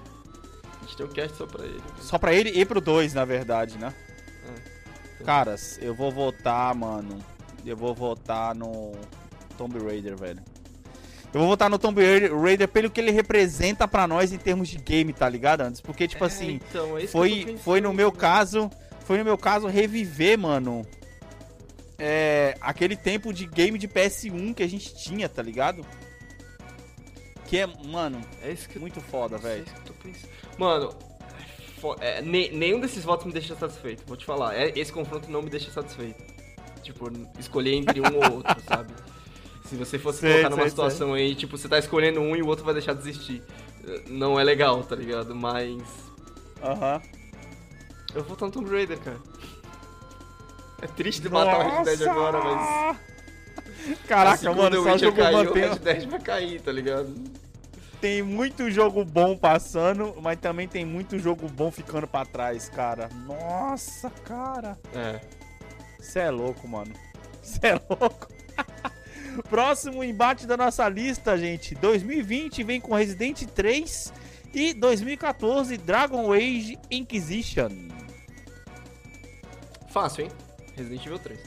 [0.82, 1.82] A gente tem um cast só pra ele.
[2.00, 3.94] Só pra ele e pro 2, na verdade, né?
[5.20, 5.24] É.
[5.24, 7.20] Caras, eu vou votar, mano.
[7.64, 8.94] Eu vou votar no
[9.58, 10.40] Tomb Raider, velho.
[11.34, 12.02] Eu vou votar no Tomb
[12.42, 15.80] Raider pelo que ele representa pra nós em termos de game, tá ligado, antes?
[15.80, 18.18] Porque, tipo É, assim, então, é foi, pensando, foi no meu né?
[18.18, 18.70] caso,
[19.06, 20.82] foi no meu caso reviver, mano,
[22.04, 25.86] é, aquele tempo de game de PS1 que a gente tinha, tá ligado?
[27.48, 29.66] Que é, mano, É isso que eu muito foda, é velho.
[30.02, 30.30] pensando.
[30.58, 30.96] Mano,
[32.00, 34.56] é, ne- nenhum desses votos me deixa satisfeito, vou te falar.
[34.56, 36.24] É- esse confronto não me deixa satisfeito.
[36.82, 38.94] Tipo, escolher entre um ou outro, sabe?
[39.66, 42.42] Se você fosse Sei, colocar numa sei, situação aí, tipo, você tá escolhendo um e
[42.42, 43.44] o outro vai deixar de desistir.
[44.08, 45.36] Não é legal, tá ligado?
[45.36, 45.82] Mas.
[46.64, 47.02] Aham.
[48.14, 49.20] Eu vou votar no Tomb Raider, cara.
[50.82, 52.98] É triste matar o Red Dead agora, mas.
[54.08, 55.70] Caraca, assim mano, só jogo caiu, o mantém...
[55.70, 57.14] Red Dead vai cair, tá ligado?
[58.00, 63.10] Tem muito jogo bom passando, mas também tem muito jogo bom ficando pra trás, cara.
[63.28, 64.78] Nossa, cara.
[64.96, 65.22] É.
[66.00, 66.92] Cê é louco, mano.
[67.44, 68.28] Cê é louco.
[69.50, 71.76] Próximo embate da nossa lista, gente.
[71.76, 74.12] 2020 vem com Resident 3
[74.52, 77.70] e 2014 Dragon Age Inquisition.
[79.90, 80.32] Fácil, hein?
[80.76, 81.40] Resident Evil 3.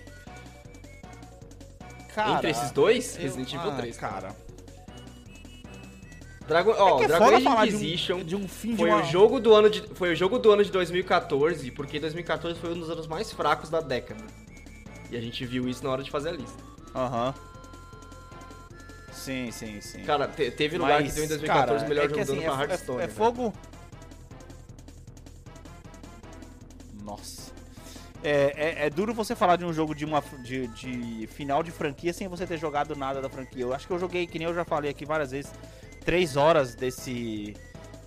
[2.14, 4.12] Cara, Entre esses dois, eu- Resident Evil ah, 3, cara.
[4.28, 4.36] cara.
[6.46, 8.76] Dragon, ó, É que é Dragon Age falar de um- Inquisition de um fim de
[8.76, 11.98] foi uma- o jogo do ano de foi o jogo do ano de 2014, porque
[11.98, 14.22] 2014 foi um dos anos mais fracos da década.
[15.10, 16.62] E a gente viu isso na hora de fazer a lista.
[16.94, 17.34] Aham.
[19.10, 20.02] Sim, sim, sim.
[20.04, 22.32] Cara, te- teve lugar Mas, que deu em 2014 cara, o melhor é jogo do
[22.32, 23.00] assim, ano pra é, Hearthstone.
[23.00, 23.54] é, é fogo.
[27.02, 27.53] Nossa.
[28.24, 31.70] É, é, é duro você falar de um jogo de, uma, de, de final de
[31.70, 33.62] franquia sem você ter jogado nada da franquia.
[33.62, 35.52] Eu acho que eu joguei, que nem eu já falei aqui várias vezes,
[36.04, 37.54] três horas desse.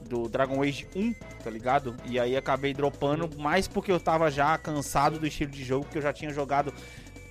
[0.02, 1.14] Do Dragon Age 1,
[1.44, 1.94] tá ligado?
[2.06, 5.98] E aí acabei dropando, mais porque eu tava já cansado do estilo de jogo, porque
[5.98, 6.74] eu já tinha jogado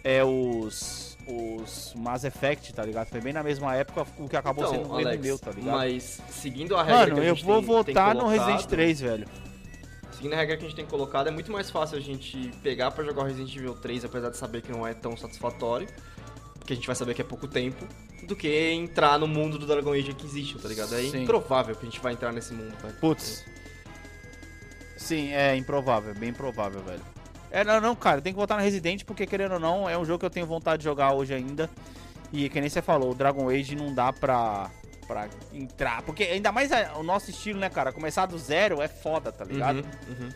[0.04, 1.16] é, os.
[1.28, 3.08] Os Mass Effect, tá ligado?
[3.08, 5.74] Foi bem na mesma época o que acabou Então, sendo o Alex, meu, tá ligado?
[5.74, 9.26] Mas seguindo a regra Mano, que eu vou votar no Resident 3, velho.
[10.16, 12.90] Seguindo a regra que a gente tem colocado, é muito mais fácil a gente pegar
[12.90, 15.86] pra jogar o Resident Evil 3, apesar de saber que não é tão satisfatório,
[16.54, 17.86] porque a gente vai saber que é pouco tempo,
[18.26, 20.94] do que entrar no mundo do Dragon Age Inquisition, tá ligado?
[20.94, 21.24] É Sim.
[21.24, 22.94] improvável que a gente vai entrar nesse mundo, velho.
[22.94, 23.44] Putz.
[24.96, 27.02] Sim, é improvável, bem improvável, velho.
[27.50, 30.04] É, não, não, cara, tem que votar no Resident, porque querendo ou não, é um
[30.06, 31.68] jogo que eu tenho vontade de jogar hoje ainda.
[32.32, 34.70] E que nem você falou, o Dragon Age não dá pra,
[35.06, 36.02] pra entrar.
[36.02, 37.92] Porque ainda mais a- o nosso estilo, né, cara?
[37.92, 39.78] Começar do zero é foda, tá ligado?
[40.08, 40.28] Uhum, uhum.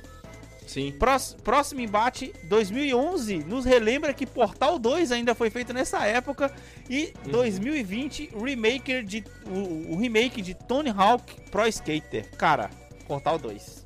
[0.67, 0.93] Sim.
[0.93, 6.53] Prós- próximo embate, 2011, nos relembra que Portal 2 ainda foi feito nessa época.
[6.89, 7.33] E Uhum.
[7.33, 12.31] 2020, remake de, o, o remake de Tony Hawk Pro Skater.
[12.37, 12.71] Cara,
[13.09, 13.85] Portal 2.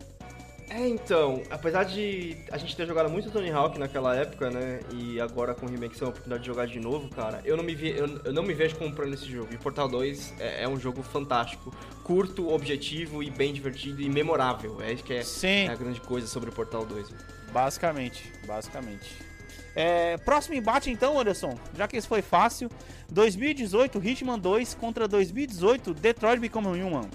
[0.70, 5.20] É, então, apesar de a gente ter jogado muito Tony Hawk naquela época, né, e
[5.20, 7.74] agora com o remake ser uma oportunidade de jogar de novo, cara, eu não me,
[7.74, 9.52] ve eu, eu não me vejo comprando esse jogo.
[9.52, 14.80] E Portal 2 é, é um jogo fantástico, curto, objetivo e bem divertido e memorável.
[14.80, 17.10] É isso que é, Sim, é a grande coisa sobre o Portal 2.
[17.10, 17.22] velho.
[17.52, 19.34] basicamente, basicamente.
[19.76, 22.70] É, próximo embate então, Anderson, já que esse foi fácil,
[23.10, 27.08] 2018 Hitman 2 contra 2018 Detroit Become Human.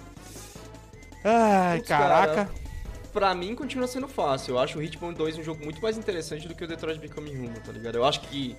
[1.23, 2.45] Ai, Putz, caraca.
[2.45, 2.68] cara,
[3.11, 4.53] Pra mim continua sendo fácil.
[4.53, 7.31] Eu acho o Hitman 2 um jogo muito mais interessante do que o Detroit Become
[7.31, 7.95] Human, tá ligado?
[7.95, 8.55] Eu acho que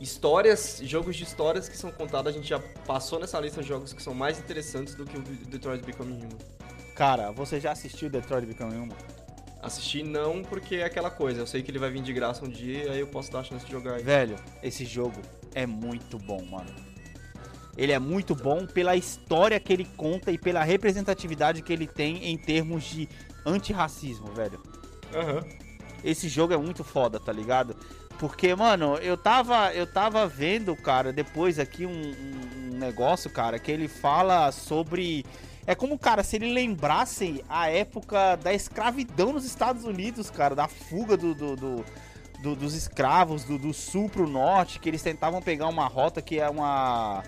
[0.00, 3.92] histórias, jogos de histórias que são contadas, a gente já passou nessa lista de jogos
[3.92, 6.38] que são mais interessantes do que o Detroit Become Human.
[6.94, 8.96] Cara, você já assistiu Detroit Become Human?
[9.62, 11.40] Assistir não, porque é aquela coisa.
[11.40, 13.40] Eu sei que ele vai vir de graça um dia e aí eu posso dar
[13.40, 14.00] a chance de jogar.
[14.00, 15.20] Velho, esse jogo
[15.54, 16.72] é muito bom, mano.
[17.78, 22.24] Ele é muito bom pela história que ele conta e pela representatividade que ele tem
[22.28, 23.08] em termos de
[23.46, 24.60] antirracismo, velho.
[25.14, 25.44] Aham.
[26.04, 27.76] Esse jogo é muito foda, tá ligado?
[28.18, 33.58] Porque, mano, eu tava, eu tava vendo, cara, depois aqui um, um- um negócio, cara,
[33.60, 35.24] que ele fala sobre.
[35.66, 40.66] É como, cara, se ele lembrasse a época da escravidão nos Estados Unidos, cara, da
[40.66, 41.84] fuga do, do, do,
[42.42, 46.40] do- dos escravos do, do sul pro norte, que eles tentavam pegar uma rota que
[46.40, 47.22] é uma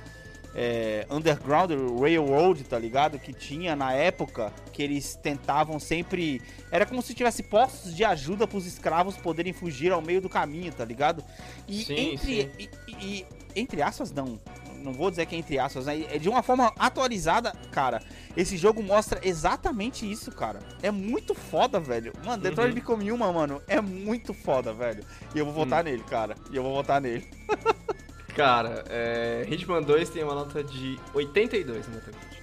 [0.54, 1.70] é, Underground
[2.00, 3.18] Railroad, tá ligado?
[3.18, 6.40] Que tinha na época, que eles tentavam sempre.
[6.70, 10.72] Era como se tivesse postos de ajuda pros escravos poderem fugir ao meio do caminho,
[10.72, 11.22] tá ligado?
[11.68, 12.42] E Sim, entre.
[12.42, 12.50] sim.
[12.58, 12.70] E,
[13.04, 13.26] e-
[13.56, 14.38] entre aspas, não.
[14.82, 16.06] Não vou dizer que é entre aspas, né?
[16.10, 18.02] É de uma forma atualizada, cara.
[18.34, 20.60] Esse jogo mostra exatamente isso, cara.
[20.82, 22.14] É muito foda, velho.
[22.24, 22.74] Mano, Detroit Uhum.
[22.76, 25.04] Become Human, mano, é muito foda, velho.
[25.34, 26.34] E eu vou votar nele, cara.
[26.50, 27.28] E eu vou votar nele.
[28.40, 32.40] Cara, é, Hitman 2 tem uma nota de 82 no Metacritic.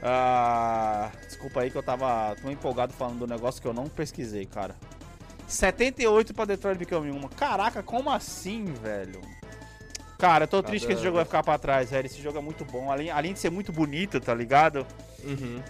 [0.00, 4.46] Ah, desculpa aí que eu tava tão empolgado falando do negócio que eu não pesquisei,
[4.46, 4.76] cara.
[5.48, 7.28] 78 pra Detroit Become Human.
[7.30, 9.20] Caraca, como assim, velho?
[10.16, 12.06] Cara, eu tô triste que esse jogo vai ficar pra trás, velho.
[12.06, 12.88] Esse jogo é muito bom.
[12.88, 14.86] Além, além de ser muito bonito, tá ligado?
[15.24, 15.60] Uhum.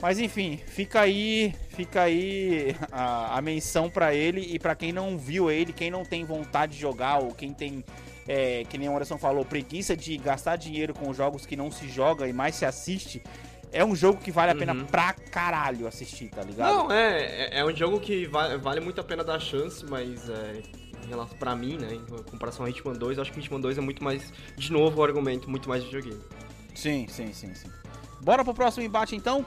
[0.00, 5.16] Mas enfim, fica aí, fica aí a, a menção pra ele e pra quem não
[5.16, 7.82] viu ele, quem não tem vontade de jogar ou quem tem,
[8.28, 11.88] é, que nem a Anderson falou, preguiça de gastar dinheiro com jogos que não se
[11.88, 13.22] joga e mais se assiste,
[13.72, 14.84] é um jogo que vale a pena Uhum.
[14.86, 16.72] pra caralho assistir, tá ligado?
[16.74, 20.28] Não, é, é- é um jogo que va- vale muito a pena dar chance, mas
[20.30, 20.62] é,
[21.04, 23.76] em relação pra mim, né, em comparação a Hitman 2, eu acho que Hitman 2
[23.78, 26.20] é muito mais, de novo, o argumento, muito mais videogame.
[26.74, 27.68] Sim, sim, sim, sim.
[28.22, 29.44] Bora pro próximo embate então.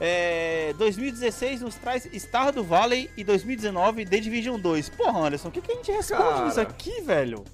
[0.00, 4.88] É, 2016 nos traz Star do Valley e 2019 The Division 2.
[4.88, 6.44] Porra, Anderson, o que, que a gente responde Cara.
[6.46, 7.44] nisso aqui, velho?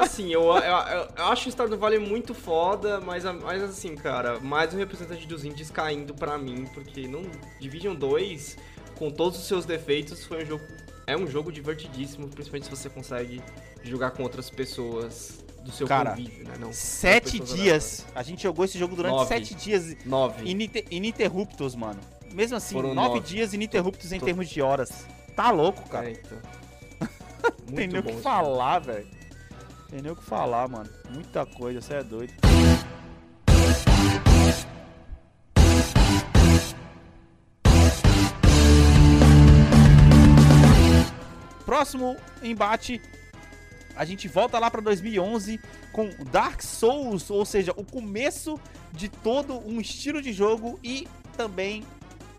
[0.00, 4.74] Assim, eu, eu, eu- acho o Stardew Valley muito foda, mas, mas assim, cara, mais
[4.74, 7.22] um representante dos indies caindo pra mim, porque não,
[7.60, 8.56] Division 2,
[8.96, 10.64] com todos os seus defeitos, foi um jogo.
[11.06, 13.42] É um jogo divertidíssimo, principalmente se você consegue
[13.82, 16.54] jogar com outras pessoas do seu Cara, convívio, né?
[16.58, 18.06] Não, Sete dias.
[18.14, 19.28] A gente jogou esse jogo durante Nove.
[19.28, 20.48] sete dias Nove.
[20.48, 22.00] inite- ininterruptos, mano.
[22.32, 23.20] Mesmo assim, nove nove.
[23.20, 24.90] dias ininterruptos em Tô- termos de horas.
[25.36, 26.08] Tá louco, cara.
[26.08, 26.38] É, então.
[27.68, 29.06] Não tem nem o que falar, velho.
[29.88, 30.90] Tem nem o que falar, mano.
[31.10, 32.32] Muita coisa, você é doido.
[41.64, 43.00] Próximo embate,
[43.96, 45.60] a gente volta lá pra 2011
[45.92, 48.58] com Dark Souls, ou seja, o começo
[48.92, 51.84] de todo um estilo de jogo e também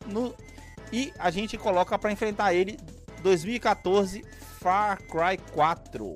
[0.05, 0.33] no
[0.91, 2.77] e a gente coloca pra enfrentar ele
[3.21, 4.23] 2014
[4.59, 6.13] Far Cry 4.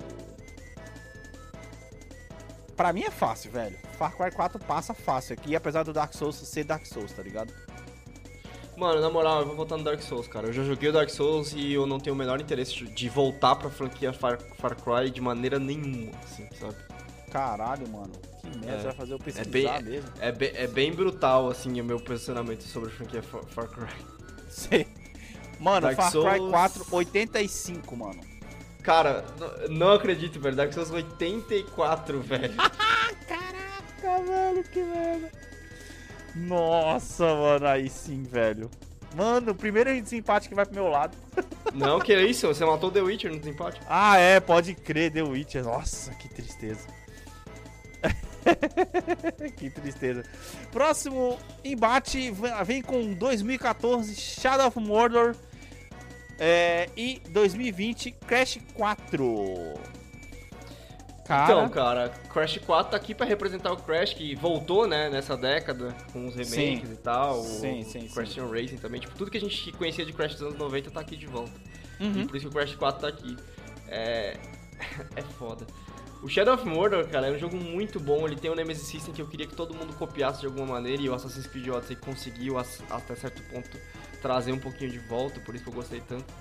[2.80, 3.76] Pra mim é fácil, velho.
[3.98, 7.52] Far Cry 4 passa fácil aqui, apesar do Dark Souls ser Dark Souls, tá ligado?
[8.74, 10.46] Mano, na moral, eu vou voltar no Dark Souls, cara.
[10.46, 13.54] Eu já joguei o Dark Souls e eu não tenho o menor interesse de voltar
[13.56, 16.74] pra franquia Far, Far Cry de maneira nenhuma, assim, sabe?
[17.30, 18.12] Caralho, mano.
[18.40, 18.78] Que merda, É.
[18.78, 20.08] você vai fazer eu pesquisar bem- mesmo.
[20.18, 23.92] É, be- é bem brutal, assim, o meu posicionamento sobre a franquia Far, Far Cry.
[24.48, 24.88] Sei.
[25.58, 28.29] Mano, Dark Far Cry Souls- 4, 85, mano.
[28.82, 29.24] Cara,
[29.68, 30.56] não acredito, velho.
[30.56, 32.54] Dark Souls 84, velho.
[33.28, 35.30] Caraca, velho, que merda.
[36.34, 38.70] Nossa, mano, aí sim, velho.
[39.14, 41.16] Mano, o primeiro desempate que vai pro meu lado.
[41.74, 42.46] não, que isso?
[42.46, 43.80] Você matou The Witcher no desempate?
[43.88, 45.64] Ah, é, pode crer, The Witcher.
[45.64, 46.86] Nossa, que tristeza.
[49.56, 50.22] que tristeza.
[50.70, 52.32] Próximo embate
[52.64, 55.34] vem com 2014 Shadow of Mordor
[56.40, 59.74] é, e 2020 Crash 4.
[61.26, 65.36] Cara, Então, cara, Crash 4 tá aqui pra representar o Crash que voltou, né, nessa
[65.36, 66.94] década, com os remakes Sim.
[66.94, 67.42] e tal.
[67.42, 69.00] Sim, sim, Crash Team Racing também.
[69.00, 71.52] Tipo, tudo que a gente conhecia de Crash dos anos 90 tá aqui de volta.
[72.00, 72.22] Uhum.
[72.22, 73.36] E por isso que o Crash 4 tá aqui.
[73.86, 74.36] É.
[75.14, 75.66] é foda.
[76.22, 78.26] O Shadow of Mordor, cara, é um jogo muito bom.
[78.26, 81.00] Ele tem um Nemesis System que eu queria que todo mundo copiasse de alguma maneira.
[81.00, 83.70] E o Assassin's Creed Odyssey conseguiu, até certo ponto,
[84.20, 85.40] trazer um pouquinho de volta.
[85.40, 86.32] Por isso que eu gostei tanto.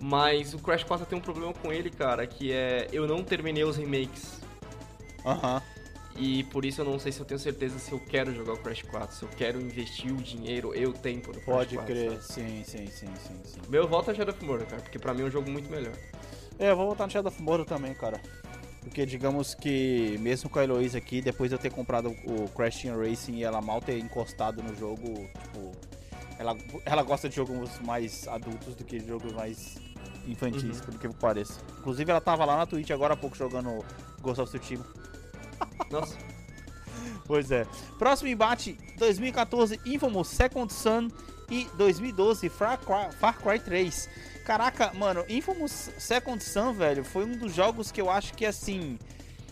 [0.00, 2.88] Mas o Crash 4 tem um problema com ele, cara, que é.
[2.92, 4.40] Eu não terminei os remakes.
[5.24, 5.62] Aham.
[6.18, 8.58] E por isso eu não sei se eu tenho certeza se eu quero jogar o
[8.58, 11.94] Crash 4, se eu quero investir o dinheiro e o tempo no Crash Pode 4.
[11.94, 12.10] crer.
[12.12, 12.22] sabe?
[12.22, 13.60] Sim, sim, sim, sim, sim.
[13.68, 15.92] Meu voto é Shadow of Mordor, cara, porque pra mim é um jogo muito melhor.
[16.58, 18.18] É, eu vou voltar no Shadow of Mordor também, cara.
[18.80, 22.80] Porque digamos que, mesmo com a Heloísa aqui, depois de eu ter comprado o Crash
[22.80, 25.02] Team Racing e ela mal ter encostado no jogo,
[25.42, 25.72] tipo,
[26.38, 29.76] ela, ela gosta de jogos mais adultos do que jogos mais
[30.26, 30.84] infantis, Uhum.
[30.86, 31.60] por que pareça.
[31.78, 33.84] Inclusive, ela tava lá na Twitch agora há pouco jogando
[34.20, 34.84] Ghost of Tsushima.
[35.90, 36.16] Nossa,
[37.26, 37.66] Pois é.
[37.98, 41.08] Próximo embate: 2014 Infamous Second Son
[41.50, 44.08] e 2012 Far Cry, Far Cry 3.
[44.44, 48.98] Caraca, mano, Infamous Second Son, velho, foi um dos jogos que eu acho que assim.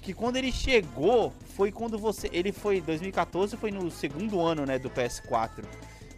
[0.00, 2.28] Que quando ele chegou, foi quando você.
[2.32, 2.80] Ele foi.
[2.80, 5.64] 2014 foi no segundo ano, né, do PS4.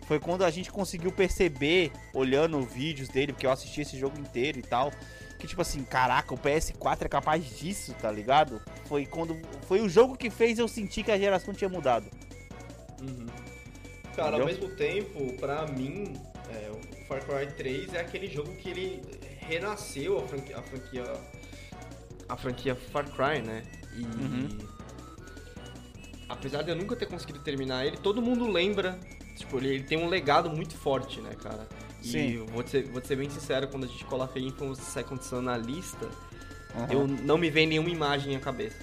[0.07, 4.59] Foi quando a gente conseguiu perceber, olhando vídeos dele, porque eu assisti esse jogo inteiro
[4.59, 4.93] e tal.
[5.39, 8.63] que, tipo assim, caraca, o PS4 é capaz disso, tá ligado?
[8.87, 9.37] Foi quando.
[9.67, 12.07] Foi o jogo que fez eu sentir que a geração tinha mudado.
[13.03, 13.27] Uhum.
[14.15, 14.41] Cara, Entendeu?
[14.41, 16.15] ao mesmo tempo, pra mim,
[16.49, 19.03] é, o Far Cry 3 é aquele jogo que ele
[19.41, 20.59] renasceu a franquia.
[20.59, 21.05] A franquia,
[22.29, 23.63] a franquia Far Cry, né?
[23.95, 24.03] E.
[24.05, 24.59] Uhum.
[26.29, 28.99] Apesar de eu nunca ter conseguido terminar ele, todo mundo lembra.
[29.37, 31.69] Tipo, ele, ele tem um legado muito forte, né, cara?
[32.03, 32.47] E Sim.
[32.47, 36.09] vou ser, vou ser bem sincero, quando a gente coloca Infamous Second Son na lista,
[36.75, 36.87] Aham.
[36.91, 38.77] eu não me vem nenhuma imagem à cabeça,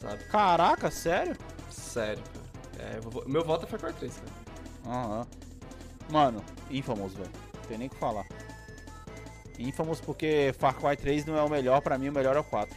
[0.00, 0.24] sabe?
[0.24, 1.36] Caraca, sério?
[1.70, 2.90] Sério, cara.
[2.96, 4.14] É, vou- meu voto é Far Cry 3,
[4.84, 4.96] cara.
[4.96, 5.26] Aham.
[6.10, 7.30] Mano, Infamous, velho.
[7.54, 8.24] Não tem nem o que falar.
[9.58, 12.44] Infamous porque Far Cry 3 não é o melhor, pra mim o melhor é o
[12.44, 12.76] 4.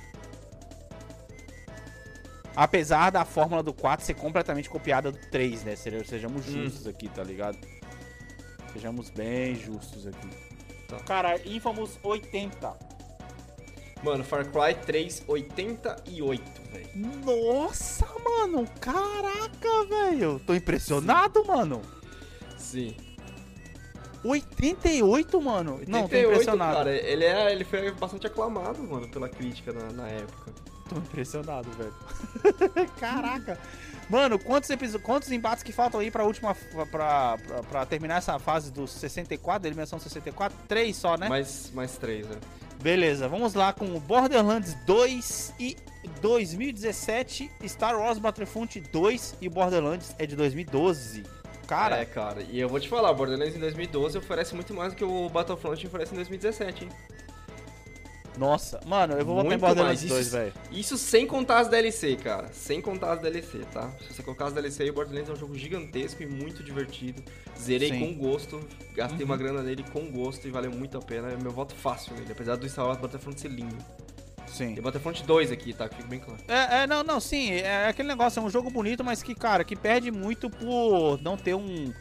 [2.56, 5.76] Apesar da fórmula do 4 ser completamente copiada do 3, né?
[5.76, 6.64] Se- Sejamos Hum.
[6.64, 7.58] justos aqui, tá ligado?
[8.74, 10.30] Sejamos bem justos aqui.
[10.88, 10.98] Tá.
[11.00, 12.74] Cara, Infamous 80.
[14.04, 16.90] Mano, Far Cry 3, 88, velho.
[17.24, 18.68] Nossa, mano.
[18.80, 20.40] Caraca, velho.
[20.40, 21.82] Tô impressionado, mano.
[22.58, 22.96] Sim.
[24.24, 25.80] 88, mano.
[25.88, 26.76] Não, tô 88, impressionado.
[26.78, 26.92] cara.
[26.96, 30.52] Ele, é, ele foi bastante aclamado, mano, pela crítica na, na época.
[30.92, 31.94] Tô impressionado, velho.
[33.00, 33.58] Caraca.
[34.10, 34.70] Mano, quantos,
[35.02, 36.54] quantos embates que faltam aí pra última.
[36.54, 37.38] Pra, pra,
[37.70, 40.58] pra terminar essa fase do 64, da eliminação 64?
[40.68, 41.30] Três só, né?
[41.30, 42.36] Mais, mais três, né?
[42.84, 45.78] Beleza, vamos lá com o Borderlands 2 e
[46.20, 51.24] 2017, Star Wars Battlefront 2 e Borderlands é de 2012.
[51.68, 52.42] Cara, É, cara.
[52.42, 55.88] E eu vou te falar, Borderlands em 2012 oferece muito mais do que o Battlefront
[55.88, 56.90] oferece em 2017, hein?
[58.38, 60.54] Nossa, mano, eu vou votar em Borderlands mais, 2, isso- velho.
[60.72, 62.50] Isso sem contar as DLC, cara.
[62.54, 63.92] Sem contar as DLC, tá?
[64.08, 67.22] Se você colocar as DLC, o Borderlands é um jogo gigantesco e muito divertido.
[67.60, 68.00] Zerei Sim.
[68.00, 68.60] com gosto,
[68.96, 69.26] gastei Uhum.
[69.26, 71.30] uma grana nele com gosto e valeu muito a pena.
[71.30, 73.78] É meu voto fácil nele, apesar do Star Wars Battlefront ser lindo.
[74.48, 74.74] Sim.
[74.74, 75.88] Tem Battlefront 2 aqui, tá?
[75.88, 76.42] Que fica bem claro.
[76.48, 79.64] É, é, não, não, sim, é aquele negócio, é um jogo bonito, mas que, cara,
[79.64, 81.94] que perde muito por não ter um.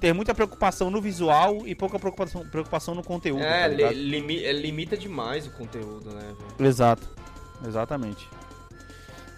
[0.00, 3.42] Ter muita preocupação no visual e pouca preocupação, preocupação no conteúdo.
[3.42, 6.68] É, tá limi- é, limita demais o conteúdo, né, velho?
[6.68, 7.08] Exato.
[7.66, 8.28] Exatamente.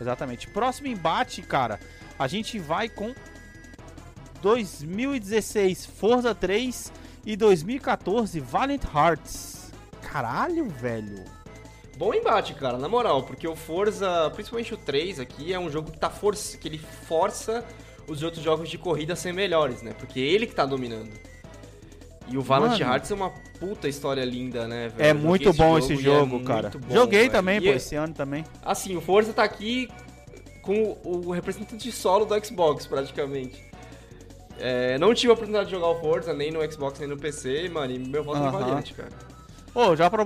[0.00, 0.48] Exatamente.
[0.48, 1.78] Próximo embate, cara,
[2.18, 3.14] a gente vai com
[4.42, 6.92] 2016 Forza 3
[7.24, 9.72] e 2014 Valiant Hearts.
[10.02, 11.24] Caralho, velho.
[11.96, 15.90] Bom embate, cara, na moral, porque o Forza, principalmente o 3 aqui, é um jogo
[15.90, 17.64] que tá força, que ele força
[18.08, 19.92] os outros jogos de corrida ser melhores, né?
[19.98, 21.10] Porque é ele que tá dominando.
[22.28, 22.80] E o Valiant.
[22.80, 23.30] Hearts é uma
[23.60, 25.08] puta história linda, né, velho?
[25.10, 26.70] É muito bom esse é jogo, muito cara.
[26.70, 27.32] bom, Joguei velho.
[27.32, 28.44] também, E pô, é- esse ano também.
[28.64, 29.88] Assim, o Forza tá aqui
[30.62, 33.64] com o, o representante solo do Xbox, praticamente.
[34.58, 37.68] É, não tive a oportunidade de jogar o Forza, nem no Xbox, nem no PC,
[37.68, 38.58] mano, e meu voto é Aham.
[38.58, 39.10] Valiant, cara.
[39.74, 40.24] Ô, já pra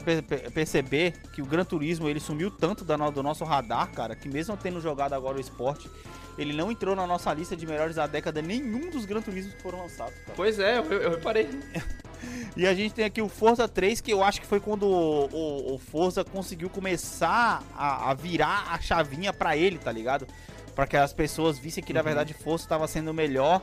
[0.00, 4.56] per- perceber que o Gran Turismo ele sumiu tanto do nosso radar, cara, que mesmo
[4.56, 5.90] tendo jogado agora o esporte,
[6.38, 9.62] ele não entrou na nossa lista de melhores da década nenhum dos Gran Turismos que
[9.62, 10.32] foram lançados, cara.
[10.36, 11.48] Pois é, eu, eu reparei.
[12.56, 15.26] E a gente tem aqui o Forza 3, que eu acho que foi quando o,
[15.26, 20.26] o- o Forza conseguiu começar a, a virar a chavinha pra ele, tá ligado?
[20.74, 22.04] Pra que as pessoas vissem que na Uhum.
[22.04, 23.60] verdade Forza tava sendo melhor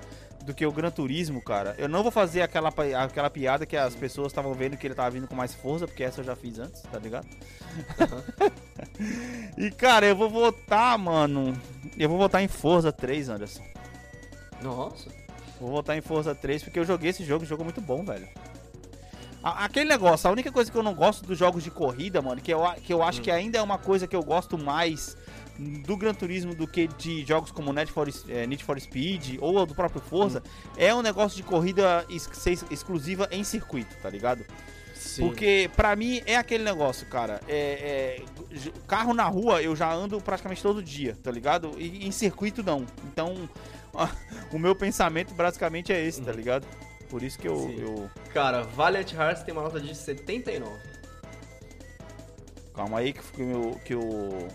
[0.50, 1.76] do que o Gran Turismo, cara.
[1.78, 2.74] Eu não vou fazer aquela,
[3.04, 6.04] aquela piada que as pessoas estavam vendo que ele tava vindo com mais força, porque
[6.04, 7.28] essa eu já fiz antes, tá ligado?
[9.56, 11.56] e cara, eu vou votar, mano.
[11.96, 13.64] Eu vou votar em Forza 3, Anderson.
[14.60, 15.12] Nossa.
[15.62, 18.28] Vou votar em Forza 3 porque eu joguei esse jogo, jogo é muito bom, velho.
[19.44, 22.52] Aquele negócio, a única coisa que eu não gosto dos jogos de corrida, mano, que
[22.52, 23.24] eu, que eu acho Hum.
[23.24, 25.16] que ainda é uma coisa que eu gosto mais
[25.60, 29.66] do Gran Turismo do que de jogos como Need for, eh, Need for Speed ou
[29.66, 30.42] do próprio Forza,
[30.78, 32.30] é um negócio de corrida ex-
[32.72, 34.46] exclusiva em circuito, tá ligado?
[34.96, 35.24] Sim.
[35.28, 37.42] Porque pra mim é aquele negócio, cara.
[37.48, 38.24] É, é,
[38.88, 41.74] carro na rua eu já ando praticamente todo dia, tá ligado?
[41.78, 42.86] E em circuito não.
[43.12, 43.50] Então
[44.52, 46.38] o meu pensamento basicamente é esse, tá Uhum.
[46.38, 46.68] ligado?
[47.10, 50.70] Por isso que eu, eu- Cara, Valiant Hearts tem uma nota de 79.
[52.74, 54.48] calma aí que, que, meu, que o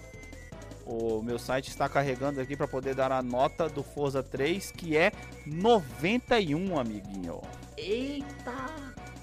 [0.87, 4.97] o meu site está carregando aqui pra poder dar a nota do Forza 3, que
[4.97, 5.13] é
[5.47, 7.41] 91, amiguinho.
[7.77, 8.55] Eita!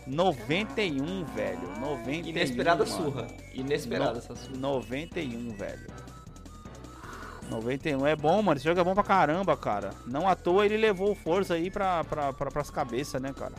[0.07, 1.79] 91, velho.
[1.79, 2.29] 91.
[2.29, 2.97] Inesperada mano.
[3.03, 3.27] surra.
[3.53, 4.57] Inesperada No- essa surra.
[4.57, 5.87] 91, velho.
[7.49, 8.57] 91 é bom, mano.
[8.57, 9.91] Esse jogo é bom pra caramba, cara.
[10.07, 13.53] Não à toa ele levou o Forza aí pra, pra, pra, pras cabeças, né, cara?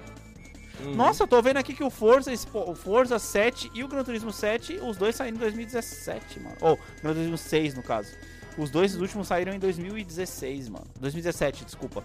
[0.84, 0.94] Uhum.
[0.94, 4.32] Nossa, eu tô vendo aqui que o Forza, o Forza 7 e o Gran Turismo
[4.32, 6.56] 7, os dois saíram em 2017, mano.
[6.60, 8.10] Ou, Gran Turismo 6, no caso.
[8.58, 10.86] Os dois últimos saíram em 2016, mano.
[11.00, 12.04] 2017, desculpa.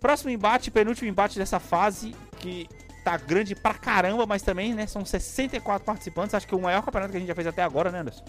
[0.00, 2.68] Próximo embate, penúltimo embate dessa fase, que
[3.02, 6.34] tá grande pra caramba, mas também, né, são 64 participantes.
[6.34, 8.24] Acho que é o maior campeonato que a gente já fez até agora, né, Anderson?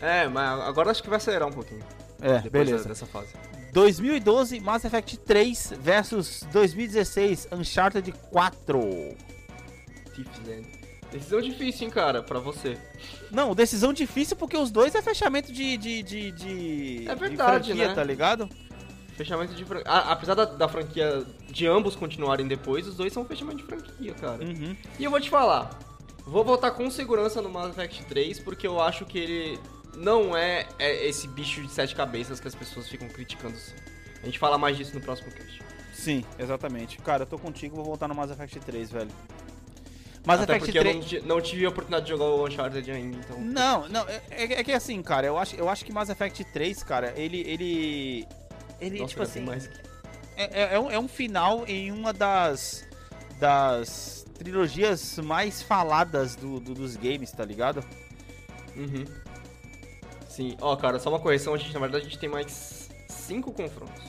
[0.00, 1.82] É, mas agora acho que vai acelerar um pouquinho.
[2.20, 2.88] É, beleza.
[2.88, 3.32] dessa fase.
[3.72, 8.80] 2012, Mass Effect 3 versus 2016, Uncharted 4.
[10.14, 10.80] Thief's End.
[11.12, 12.78] Decisão difícil, hein, cara, pra você.
[13.30, 15.76] Não, decisão difícil porque os dois é fechamento de.
[15.76, 17.94] de, de, de É de verdade, franquia, né?
[17.94, 18.48] tá ligado?
[19.16, 19.90] Fechamento de franquia.
[19.90, 24.44] Apesar da, da franquia de ambos continuarem depois, os dois são fechamento de franquia, cara.
[24.44, 24.76] Uhum.
[24.98, 25.76] E eu vou te falar,
[26.24, 29.58] vou voltar com segurança no Mass Effect 3, porque eu acho que ele
[29.96, 33.54] não é, é esse bicho de sete cabeças que as pessoas ficam criticando.
[33.54, 33.74] assim.
[34.22, 35.62] A gente fala mais disso no próximo cast.
[35.94, 36.98] Sim, exatamente.
[36.98, 39.10] Cara, eu tô contigo, vou voltar no Mass Effect 3, velho.
[40.24, 41.12] Mass Até Effect porque 3.
[41.14, 43.40] eu não, não tive a oportunidade de jogar o Uncharted ainda, então...
[43.40, 46.44] Não, não, é, é- é que assim, cara, eu acho, eu acho que Mass Effect
[46.52, 47.40] 3, cara, ele.
[47.40, 48.26] Ele.
[48.80, 49.40] Ele, Nossa, tipo assim.
[49.40, 49.78] mais que-
[50.36, 52.86] É, é- é um, é um final em uma das.
[53.38, 57.82] Das trilogias mais faladas do, do- dos games, tá ligado?
[58.76, 59.04] Uhum.
[60.40, 63.52] Sim, ó, cara, só uma correção, a gente, na verdade, a gente tem mais cinco
[63.52, 64.02] confrontos.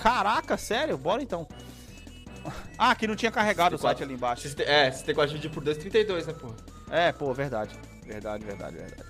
[0.00, 0.96] Caraca, sério?
[0.96, 1.46] Bora então.
[2.78, 3.98] Ah, que não tinha carregado o 64.
[3.98, 4.42] site ali embaixo.
[4.42, 6.48] Siste- É, 64 dividido por 2, 32, né, pô?
[6.90, 7.78] É, pô, verdade.
[8.06, 9.02] Verdade, verdade, verdade.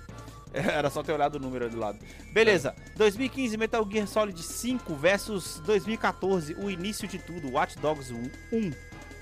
[0.53, 1.97] Era só ter olhado o número ali do lado.
[2.33, 2.75] Beleza.
[2.97, 8.31] 2015, Metal Gear Solid 5 versus 2014, o início de tudo, Watch Dogs 1.
[8.51, 8.71] Hum.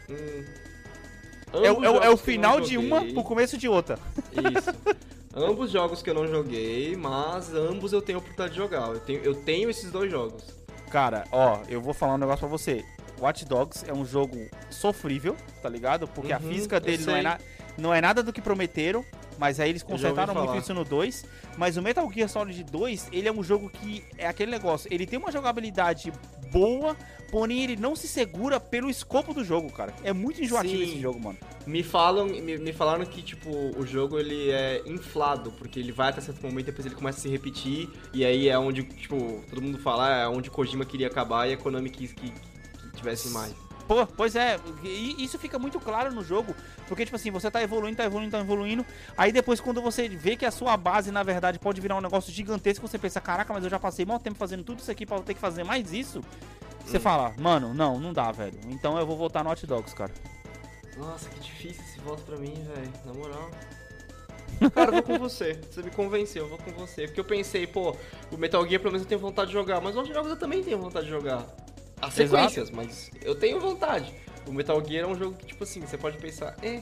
[0.09, 3.99] É, o- é o- é o eu final de uma pro começo de outra.
[4.32, 4.72] Isso.
[5.36, 8.88] ambos jogos que eu não joguei, mas ambos eu tenho a oportunidade de jogar.
[8.90, 10.44] Eu tenho, eu tenho esses dois jogos.
[10.90, 12.84] Cara, ó, eu vou falar um negócio pra você.
[13.20, 14.38] Watch Dogs é um jogo
[14.70, 16.08] sofrível, tá ligado?
[16.08, 17.38] Porque a Uhum, física eu dele não é, na-
[17.78, 19.06] não é nada do que prometeram,
[19.38, 21.26] mas aí eles consertaram muito isso no 2.
[21.58, 25.06] Mas o Metal Gear Solid 2, ele é um jogo que é aquele negócio, ele
[25.06, 26.12] tem uma jogabilidade
[26.52, 26.96] boa,
[27.32, 29.93] porém ele não se segura pelo escopo do jogo, cara.
[30.03, 30.84] É muito enjoativo Sim.
[30.84, 31.38] esse jogo, mano.
[31.65, 36.09] Me falam, me, me falaram que tipo o jogo ele é inflado, porque ele vai
[36.09, 39.61] até certo momento depois ele começa a se repetir e aí é onde tipo todo
[39.61, 43.65] mundo fala é onde Kojima queria acabar e a Konami quis que, que tivesse mais.
[43.88, 46.55] Pô, pois é, e isso fica muito claro no jogo,
[46.88, 48.84] porque, tipo assim, você tá evoluindo, tá evoluindo, tá evoluindo,
[49.15, 52.34] aí depois quando você vê que a sua base, na verdade, pode virar um negócio
[52.34, 55.17] gigantesco, você pensa, caraca, mas eu já passei mal tempo fazendo tudo isso aqui pra
[55.17, 56.21] eu ter que fazer mais isso,
[56.86, 57.02] você Hum.
[57.02, 60.12] fala, mano, não, não dá, velho, então eu vou voltar no Hot Dogs, cara.
[60.98, 62.92] Nossa, que difícil esse voto pra mim, velho.
[63.06, 63.50] Na moral.
[64.74, 65.60] Cara, eu vou com você.
[65.70, 67.06] Você me convenceu, eu vou com você.
[67.08, 67.94] Porque eu pensei, pô,
[68.32, 70.64] o Metal Gear pelo menos eu tenho vontade de jogar, mas outros jogos eu também
[70.64, 71.46] tenho vontade de jogar.
[72.02, 72.50] As Exato.
[72.50, 74.14] sequências, mas eu tenho vontade.
[74.48, 76.82] O Metal Gear é um jogo que, tipo assim, você pode pensar, é,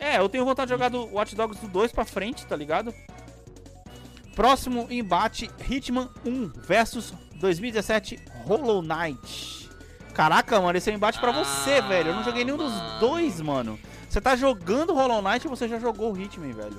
[0.00, 2.92] É, eu tenho vontade de jogar do Watch Dogs do 2 pra frente, tá ligado?
[4.34, 9.70] Próximo embate, Hitman 1 versus 2017 Hollow Knight.
[10.14, 12.10] Caraca, mano, esse é um embate pra você, Ah, velho.
[12.10, 13.00] Eu não joguei nenhum dos mano.
[13.00, 13.78] dois, mano.
[14.08, 16.76] Você tá jogando Hollow Knight ou você já jogou o Hitman, velho?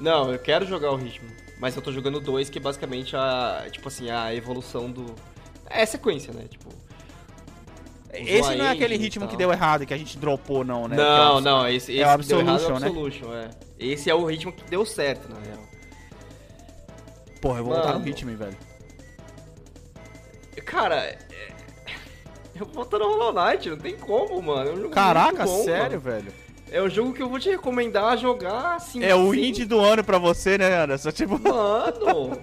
[0.00, 1.28] Não, eu quero jogar o ritmo.
[1.60, 3.66] Mas eu tô jogando dois, que é basicamente a.
[3.70, 5.14] Tipo assim, a evolução do.
[5.66, 6.44] É sequência, né?
[6.48, 6.68] Tipo.
[8.12, 10.96] Esse não é aquele e ritmo que deu errado, que a gente dropou, não, né?
[10.96, 12.86] Não, é o- não, esse, esse é o que deu errado Absolution, é o né?
[12.86, 13.50] Absolution, é.
[13.78, 15.62] Esse é o ritmo que deu certo, na real.
[17.42, 18.08] Porra, eu vou voltar no.
[18.08, 18.56] Hitman, velho.
[20.60, 21.18] Cara, é...
[22.54, 24.70] eu vou botar no Hollow Knight, não tem como, mano.
[24.70, 26.00] É um Caraca, bom, sério, mano.
[26.00, 26.32] velho?
[26.70, 29.02] É um jogo que eu vou te recomendar jogar assim.
[29.02, 31.10] É o sem- indie do ano pra você, né, Anderson?
[31.12, 32.38] Tipo, Mano!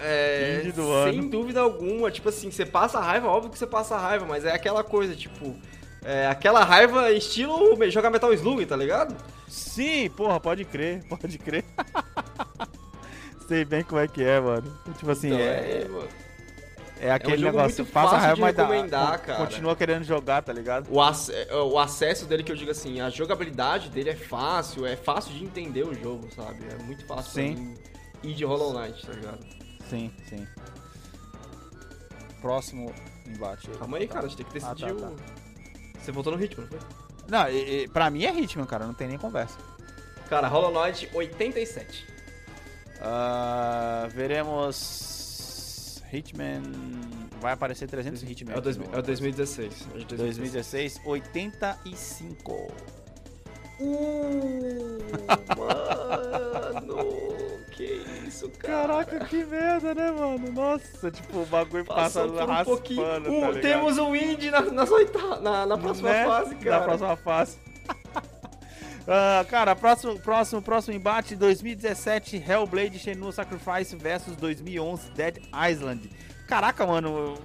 [0.00, 1.28] É, Indie do sem ano.
[1.28, 2.08] dúvida alguma.
[2.10, 5.56] Tipo assim, você passa raiva, óbvio que você passa raiva, mas é aquela coisa, tipo.
[6.04, 9.16] É aquela raiva estilo jogar Metal Slug, tá ligado?
[9.48, 11.64] sim, porra, pode crer, pode crer.
[13.48, 14.72] Sei bem como é que é, mano.
[14.98, 16.08] Tipo assim, Então, é, é, mano.
[17.00, 19.38] É aquele jogo negócio, muito passa fácil raiva, de mas recomendar, cara.
[19.38, 20.86] continua querendo jogar, tá ligado?
[20.90, 24.84] O, ac- é, o acesso dele, que eu digo assim, a jogabilidade dele é fácil,
[24.86, 26.64] é fácil de entender o jogo, sabe?
[26.70, 27.54] É muito fácil Sim.
[27.54, 27.74] mim
[28.22, 29.38] ir de Hollow Knight, tá ligado?
[29.88, 30.46] Sim, sim.
[32.40, 32.92] Próximo
[33.26, 33.68] embate.
[33.70, 35.16] Calma aí, cara, a gente tem que Ah, decidir tá, o...
[36.00, 36.78] Você votou no ritmo, não foi?
[37.28, 39.56] Não, e, e, pra mim é Hitman, cara, não tem nem conversa.
[40.30, 42.06] Cara, Hollow Knight 87.
[43.00, 45.16] Ah, veremos.
[46.12, 46.62] Hitman.
[47.40, 48.54] Vai aparecer 300 Hitman.
[48.54, 49.88] É o, dois, no- é o 2016.
[49.94, 52.52] é de 2016, 85.
[53.80, 54.98] Uh,
[55.56, 56.96] mano,
[57.76, 59.04] que isso, cara.
[59.04, 60.50] Caraca, que merda, né, mano?
[60.52, 63.02] Nossa, tipo, o bagulho passa por um raspando, pouquinho.
[63.02, 66.24] tá Uh, temos o Indy na, oita- na, na próxima Né?
[66.26, 66.78] fase, cara.
[66.78, 67.58] Na próxima fase.
[69.10, 75.38] Ah, cara, próximo, próximo, próximo embate, 2017, Hellblade Shenmue Sacrifice versus 2011, Dead
[75.70, 76.10] Island.
[76.46, 77.38] Caraca, mano,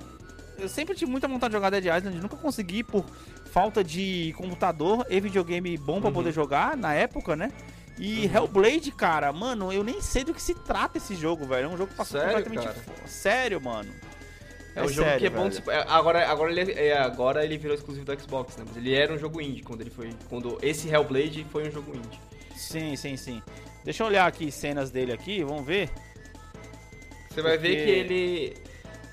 [0.58, 3.06] eu, sempre tive muita vontade de jogar Dead Island, nunca consegui por
[3.52, 6.16] falta de computador e videogame bom pra Uhum.
[6.16, 7.50] poder jogar na época, né?
[7.98, 11.66] E Hellblade, cara, mano, eu nem sei do que se trata esse jogo, velho.
[11.66, 12.74] É um jogo que passou Sério, completamente.
[12.84, 13.08] cara?
[13.08, 13.90] Sério, mano.
[14.76, 16.98] É, um jogo sério, que é bom de se- é, Agora, agora, ele, é- é,
[16.98, 18.64] agora ele virou exclusivo do Xbox, né?
[18.68, 20.10] Mas ele era um jogo indie quando ele foi.
[20.30, 22.20] Quando esse Hellblade foi um jogo indie.
[22.56, 23.42] Sim, sim, sim.
[23.84, 25.90] Deixa eu olhar aqui cenas dele aqui, vamos ver.
[27.30, 28.54] Você vai ver Porque- que ele.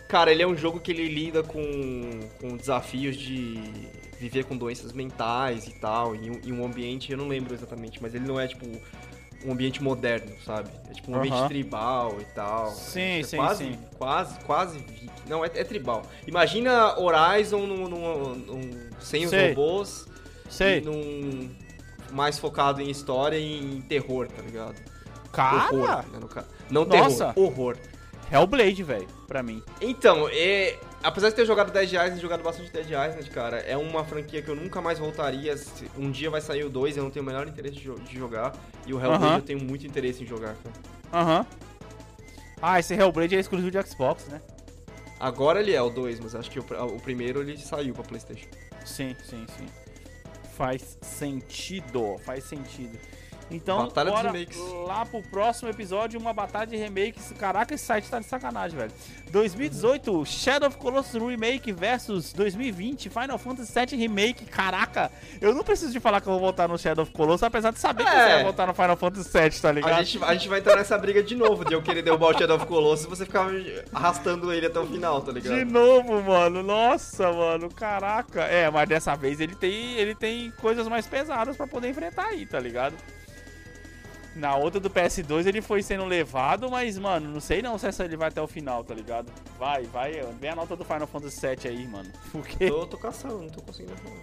[0.09, 1.63] Cara, ele é um jogo que ele lida com,
[2.41, 3.61] com desafios de
[4.19, 8.03] viver com doenças mentais e tal, em um, em um ambiente, eu não lembro exatamente,
[8.03, 8.67] mas ele não é tipo
[9.45, 10.69] um ambiente moderno, sabe?
[10.91, 12.71] É tipo um ambiente tribal e tal.
[12.71, 13.79] Sim, é sim, quase, sim.
[13.99, 15.09] Quase, quase viking.
[15.29, 16.03] Não, é, é tribal.
[16.27, 19.49] Imagina Horizon num, num- num- sem os Sei.
[19.51, 20.07] robôs
[20.49, 20.81] Sei.
[20.81, 21.51] num
[22.13, 24.75] mais focado em história e em terror, tá ligado?
[25.33, 27.33] Cara, Horror, né, Não Nossa.
[27.33, 27.77] terror, horror.
[28.33, 29.63] Hellblade, velho, pra mim.
[29.81, 33.77] Então, é, apesar de ter jogado Dead Island e jogado bastante Dead Island, cara, é
[33.77, 35.57] uma franquia que eu nunca mais voltaria.
[35.57, 37.99] Se- Um dia vai sair o 2, eu não tenho o menor interesse de, jo-
[37.99, 38.55] de jogar.
[38.87, 39.37] E o Hellblade Aham.
[39.37, 40.75] eu tenho muito interesse em jogar, cara.
[41.13, 41.47] Aham.
[42.63, 44.41] Ah, esse Hellblade é exclusivo de Xbox, né?
[45.19, 48.49] Agora ele é o 2, mas acho que o, o primeiro ele saiu pra Playstation.
[48.85, 49.67] Sim, sim, sim.
[50.57, 52.99] Faz sentido, faz sentido.
[53.51, 54.33] Então, Batalha bora
[54.87, 57.33] lá pro próximo episódio, uma batalha de remakes.
[57.39, 58.93] Caraca, esse site tá de sacanagem, velho.
[59.31, 64.45] 2018, Shadow of Colossus Remake versus 2020, Final Fantasy VII Remake.
[64.45, 67.73] Caraca, eu não preciso de falar que eu vou voltar no Shadow of Colossus, apesar
[67.73, 68.13] de saber que É.
[68.13, 69.93] você vai voltar no Final Fantasy VII, tá ligado?
[69.95, 72.39] A gente, a gente vai entrar nessa briga de novo, de eu querer derrubar o
[72.39, 73.49] Shadow of Colossus e você ficar
[73.93, 75.55] arrastando ele até o final, tá ligado?
[75.57, 76.63] De novo, mano.
[76.63, 77.69] Nossa, mano.
[77.71, 78.43] Caraca.
[78.43, 82.47] É, mas dessa vez ele tem, ele tem coisas mais pesadas pra poder enfrentar aí,
[82.47, 82.95] tá ligado?
[84.35, 88.05] Na outra do PS2 ele foi sendo levado, mas, mano, não sei não se essa
[88.05, 89.33] ele vai até o final, tá ligado?
[89.59, 90.23] Vai, vai.
[90.39, 92.11] Vem a nota do Final Fantasy VII aí, mano.
[92.31, 92.69] Porque.
[92.69, 94.23] Tô, tô caçando, não tô conseguindo falar.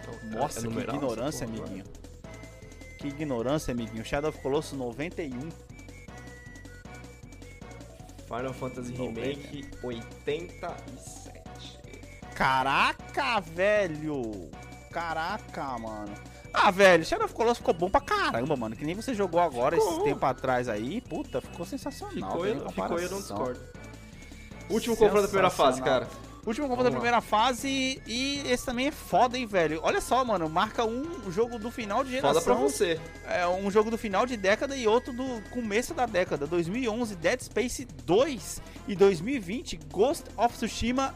[0.00, 1.70] Então, Nossa, é que ignorância, porra agora?
[1.70, 2.02] amiguinho.
[2.98, 4.04] Que ignorância, amiguinho.
[4.04, 5.48] Shadow of Colossus 91.
[8.26, 8.92] Final Fantasy.
[8.92, 11.80] Remake 87.
[12.34, 14.50] Caraca, velho!
[14.90, 16.31] Caraca, mano.
[16.54, 18.76] Ah, velho, Shadow of Colossus ficou bom pra caramba, mano.
[18.76, 19.92] Que nem você jogou agora, Ficou.
[19.92, 21.00] esse tempo atrás aí.
[21.00, 22.30] Puta, ficou sensacional.
[22.32, 23.60] Ficou, nem ficou eu não discordo.
[24.68, 26.08] Último confronto da primeira fase, cara.
[26.44, 29.78] Último confronto da primeira fase e esse também é foda, hein, velho.
[29.82, 32.68] Olha só, mano, marca um jogo do final de Foda pra geração.
[32.68, 33.00] você.
[33.28, 36.44] É um jogo do final de década e outro do começo da década.
[36.46, 41.14] 2011, Dead Space 2 e 2020, Ghost of Tsushima.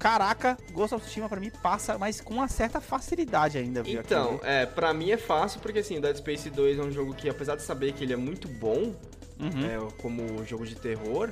[0.00, 4.00] Caraca, Ghost of Tsushima pra mim passa, mas com uma certa facilidade ainda, viu?
[4.00, 4.40] aqui, Então, viu?
[4.44, 7.54] é, pra mim é fácil, porque assim, Dead Space 2 é um jogo que, apesar
[7.54, 8.94] de saber que ele é muito bom,
[9.38, 9.64] Uhum.
[9.88, 11.30] é, como jogo de terror,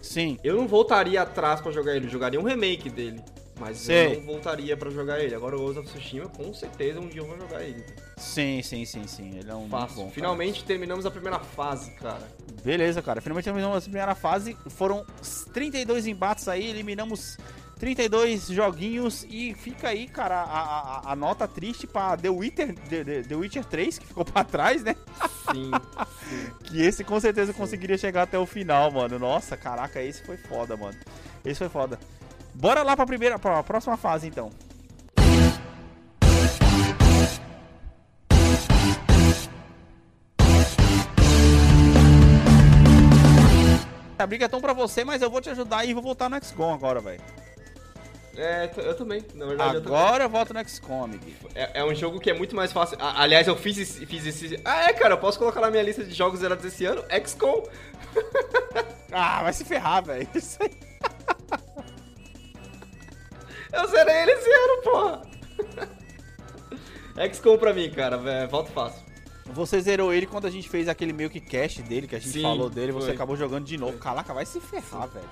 [0.00, 0.38] Sim.
[0.42, 3.22] eu não voltaria atrás pra jogar ele, eu jogaria um remake dele.
[3.58, 4.14] Mas Sei.
[4.14, 5.34] eu não voltaria pra jogar ele.
[5.34, 7.84] Agora o Ghost of Tsushima, com certeza, um dia eu vou jogar ele.
[8.16, 9.36] Sim, sim, sim, sim.
[9.38, 9.96] Ele é um Fácil.
[9.96, 10.10] bom.
[10.10, 12.26] Finalmente terminamos a primeira fase, cara.
[12.64, 13.20] Beleza, cara.
[13.20, 14.56] Finalmente terminamos a primeira fase.
[14.70, 15.04] Foram
[15.52, 17.36] 32 embates aí, eliminamos
[17.80, 20.60] 32 joguinhos e fica aí, cara, a,
[21.08, 24.84] a- a nota triste pra The Witcher, The, The- Witcher 3, que ficou pra trás,
[24.84, 24.94] né?
[25.50, 25.70] Sim,
[26.28, 26.50] sim.
[26.64, 29.18] Que esse com certeza conseguiria chegar até o final, mano.
[29.18, 30.96] Nossa, caraca, esse foi foda, mano.
[31.44, 31.98] Esse foi foda.
[32.54, 34.50] Bora lá pra primeira, pra próxima fase, então.
[44.18, 46.36] A briga é tão pra você, mas eu vou te ajudar e vou voltar no
[46.44, 47.22] XCOM agora, velho.
[48.36, 49.24] É, eu também.
[49.34, 49.98] Na verdade, eu também.
[49.98, 51.36] Agora eu volto no XCOM, amiguinho.
[51.54, 52.96] É, é um jogo que é muito mais fácil.
[53.00, 54.60] A- aliás, eu fiz esse, fiz esse.
[54.64, 57.04] Ah, é, cara, eu posso colocar na minha lista de jogos zerados esse ano?
[57.24, 57.62] XCOM.
[59.12, 60.28] Ah, vai se ferrar, velho.
[60.32, 60.70] Isso aí.
[63.72, 65.22] Eu zerei ele esse ano, porra.
[67.32, 68.16] XCOM pra mim, cara.
[68.16, 69.02] vé, Volta fácil.
[69.46, 72.32] Você zerou ele quando a gente fez aquele meio que cast dele, que a gente
[72.34, 73.14] Sim, falou dele, você foi.
[73.16, 73.98] acabou jogando de novo.
[73.98, 75.28] Caraca, vai se ferrar, velho.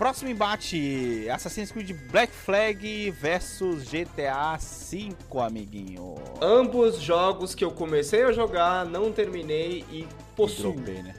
[0.00, 6.14] Próximo embate: Assassin's Creed Black Flag versus GTA V, amiguinho.
[6.40, 10.72] Ambos jogos que eu comecei a jogar, não terminei e possuo.
[10.72, 11.14] Dropei, né?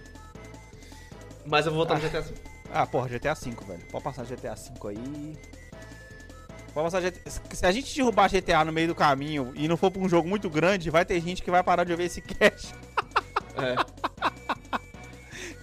[1.46, 2.34] Mas eu vou voltar no GTA V.
[2.74, 3.86] Ah, porra, GTA V, velho.
[3.92, 5.38] Pode passar GTA V aí.
[6.74, 7.30] Pode passar GTA...
[7.30, 10.28] Se a gente derrubar GTA no meio do caminho e não for pra um jogo
[10.28, 12.74] muito grande, vai ter gente que vai parar de ouvir esse cast.
[13.58, 13.76] É.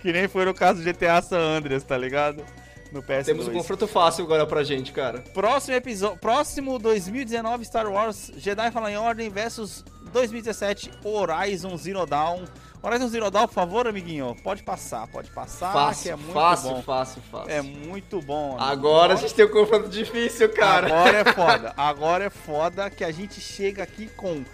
[0.00, 2.44] Que nem foi no caso do GTA San Andreas, tá ligado?
[2.92, 3.24] No PS2.
[3.24, 5.20] Temos um confronto fácil agora pra gente, cara.
[5.34, 12.44] Próximo episódio, próximo 2019 Star Wars Jedi Fallen Order versus 2017 Horizon Zero Dawn.
[12.82, 14.36] Horizon Zero Dawn, por favor, amiguinho.
[14.42, 16.82] Pode passar, pode passar, Fácil, que é muito fácil, bom.
[16.82, 17.50] fácil, fácil.
[17.50, 18.50] É muito bom.
[18.52, 18.62] amigo.
[18.62, 20.86] Agora a gente tem um confronto difícil, cara.
[20.86, 21.74] Agora é foda.
[21.76, 24.44] Agora é foda que a gente chega aqui com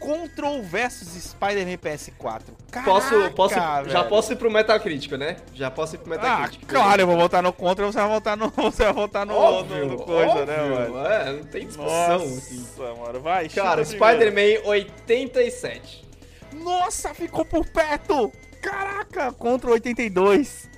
[0.00, 2.42] Control versus Spider-Man PS4.
[2.70, 4.08] Caraca, Posso, posso, já velho.
[4.08, 5.36] posso ir pro Metacritic, né?
[5.54, 6.66] Já posso ir pro Ah, Metacritic.
[6.66, 9.84] claro, eu vou votar no Contra, você vai votar no, você vai votar no, óbvio,
[9.86, 10.94] no, no coisa, né, óbvio.
[10.94, 11.06] mano?
[11.06, 12.66] É, não tem discussão, Nossa, assim.
[12.98, 13.48] mano, vai.
[13.50, 13.84] Cara.
[13.84, 16.08] Spider-Man 87.
[16.54, 18.32] Nossa, ficou por perto!
[18.62, 20.68] Caraca, Contra 82.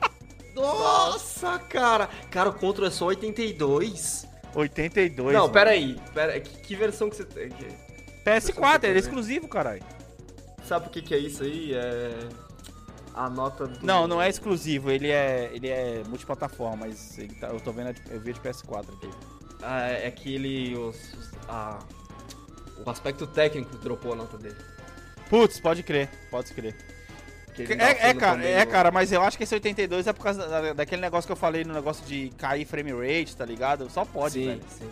[0.54, 2.08] Nossa, cara.
[2.30, 4.26] Cara, o Control é só 82.
[4.54, 5.32] 82.
[5.32, 5.52] não, mano.
[5.52, 7.48] pera que, que versão que você tem?
[7.50, 7.89] que-
[8.24, 9.82] PS4, ele é exclusivo, caralho.
[10.66, 11.74] Sabe o que, que é isso aí?
[11.74, 12.28] É.
[13.14, 13.84] A nota do.
[13.84, 17.94] Não, não é exclusivo, ele é, ele é multiplataforma, mas ele tá, eu tô vendo,
[18.10, 19.10] eu vi de PS4 aqui.
[19.62, 20.76] Ah, é que ele.
[20.76, 21.78] Os, os- a-
[22.86, 24.56] o aspecto técnico dropou a nota dele.
[25.28, 26.74] Putz, pode crer, pode crer.
[27.58, 30.22] Ele tá É, é, cara, é, cara, mas eu acho que esse 82 é por
[30.22, 33.90] causa da- daquele negócio que eu falei no negócio de cair frame rate, tá ligado?
[33.90, 34.62] Só pode, sim, velho.
[34.78, 34.88] sim.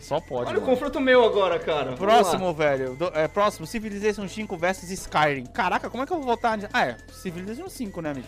[0.00, 0.48] Só pode.
[0.50, 0.72] Olha o mano.
[0.72, 1.92] confronto meu agora, cara.
[1.92, 2.94] Próximo, velho.
[2.96, 5.44] Do- é, próximo, Civilization 5 versus Skyrim.
[5.46, 6.58] Caraca, como é que eu vou votar?
[6.72, 8.26] Ah, é, Civilization 5, né, amigo?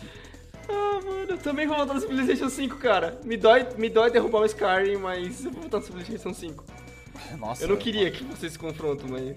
[0.69, 3.19] Ah, mano, eu também vou votar no Civilization 5, cara.
[3.25, 6.65] Me dói, me dói derrubar o Skyrim, mas eu vou votar no Civilization 5.
[7.39, 9.37] Nossa, Eu não queria que vocês se confrontam, mas.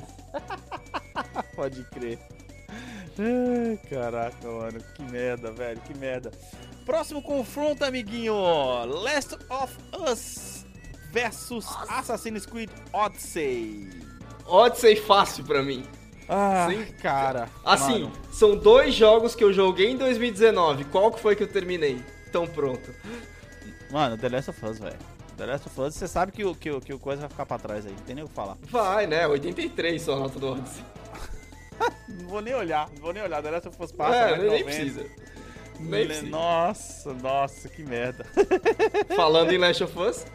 [1.56, 2.20] Pode crer.
[3.90, 4.80] Caraca, mano.
[4.94, 5.80] Que merda, velho.
[5.82, 6.32] Que merda.
[6.86, 8.36] Próximo confronto, amiguinho.
[8.86, 9.74] Last of
[10.12, 10.65] Us
[11.16, 13.90] versus Assassin's Creed Odyssey.
[14.46, 15.86] Odyssey fácil pra mim.
[16.28, 16.86] Ah, Sim.
[17.02, 17.48] cara.
[17.64, 18.12] Assim, mano.
[18.32, 20.84] são dois jogos que eu joguei em 2019.
[20.86, 22.04] Qual que foi que eu terminei?
[22.28, 22.94] Então pronto.
[23.90, 24.98] Mano, The Last of Us, velho.
[25.38, 27.46] The Last of Us, você sabe que o, que, o, que o coisa vai ficar
[27.46, 27.94] pra trás aí.
[27.94, 28.58] Não tem nem o que falar.
[28.70, 29.26] Vai, né?
[29.26, 30.84] 83 só a nota do Odyssey.
[32.10, 32.90] Não vou nem olhar.
[32.94, 33.42] Não vou nem olhar.
[33.42, 34.16] The Last of Us passa.
[34.16, 34.64] é, vai nem 90.
[34.66, 35.06] precisa.
[35.80, 36.28] Nem precisa.
[36.28, 38.26] Nossa, nossa, que merda.
[39.16, 40.26] Falando em Last of Us,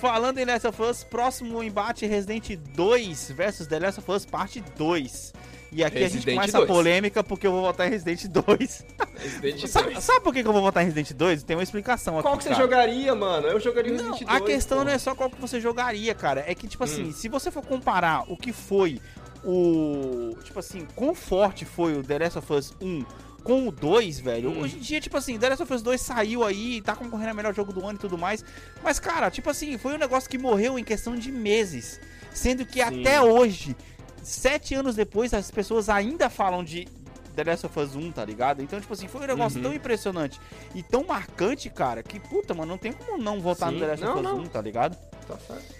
[0.00, 4.62] Falando em Last of Us, próximo embate Resident 2 versus The Last of Us Parte
[4.76, 5.32] 2.
[5.72, 6.70] E aqui a gente Resident começa 2.
[6.70, 8.86] a polêmica porque eu vou votar em Resident 2.
[9.18, 10.04] Resident sabe, 2.
[10.04, 11.42] sabe por que que eu vou votar em Resident 2?
[11.42, 12.22] Tem uma explicação aqui.
[12.28, 12.62] Qual que você cara.
[12.62, 13.48] jogaria, mano?
[13.48, 14.40] Eu jogaria Não, Resident 2.
[14.40, 14.84] a questão pô.
[14.84, 16.44] não é só qual que você jogaria, cara.
[16.46, 17.12] É que, tipo assim, Hum.
[17.12, 19.00] se você for comparar o que foi
[19.44, 20.36] o.
[20.44, 23.04] Tipo assim, quão forte foi o The Last of Us 1
[23.48, 24.50] com o 2, velho.
[24.50, 24.60] Hum.
[24.60, 27.34] Hoje em dia, tipo assim, The Last of Us 2 saiu aí, tá concorrendo a
[27.34, 28.44] melhor jogo do ano e tudo mais.
[28.82, 31.98] Mas, cara, tipo assim, foi um negócio que morreu em questão de meses.
[32.30, 33.00] Sendo que Sim.
[33.00, 33.74] até hoje,
[34.22, 36.86] sete anos depois, as pessoas ainda falam de.
[37.34, 38.60] The Last of Us 1, tá ligado?
[38.62, 39.62] Então, tipo assim, foi um negócio Uhum.
[39.62, 40.38] tão impressionante
[40.74, 43.84] e tão marcante, cara, que puta, mano, não tem como não votar no Sim.
[43.84, 44.38] The Last Não, of Us não.
[44.40, 44.94] 1, tá ligado?
[45.26, 45.77] Tá certo.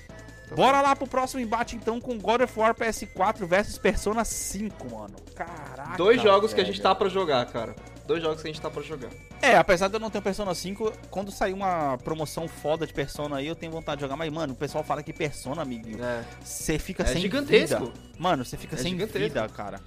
[0.48, 4.90] Tá Bora lá pro próximo embate então com God of War PS4 versus Persona 5,
[4.94, 5.14] mano.
[5.34, 5.96] Caraca.
[5.96, 6.74] Dois jogos que a velho.
[6.74, 7.74] gente tá pra jogar, cara.
[8.06, 9.10] Dois jogos que a gente tá pra jogar.
[9.42, 12.92] É, apesar de eu não ter o Persona 5, quando sair uma promoção foda de
[12.94, 14.16] Persona aí, eu tenho vontade de jogar.
[14.16, 16.24] Mas, mano, o pessoal fala que Persona, amiguinho, É.
[16.42, 17.86] você fica É sem gigantesco.
[17.86, 17.92] vida.
[18.18, 19.18] Mano, você fica É sem gigantesco.
[19.28, 19.80] vida, cara.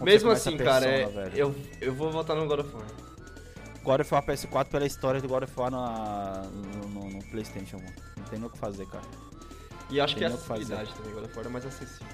[0.00, 1.36] Mesmo assim, cara, é- Persona, velho.
[1.36, 2.84] eu, eu vou votar no God of War.
[3.82, 7.76] God of War PS4 pela história do God of War na- no, no- no Playstation,
[7.78, 7.92] mano.
[8.16, 9.04] Não tem nem o que fazer, cara.
[9.90, 10.74] E acho que a fazer.
[10.74, 12.06] acessibilidade também, God of War é mais acessível.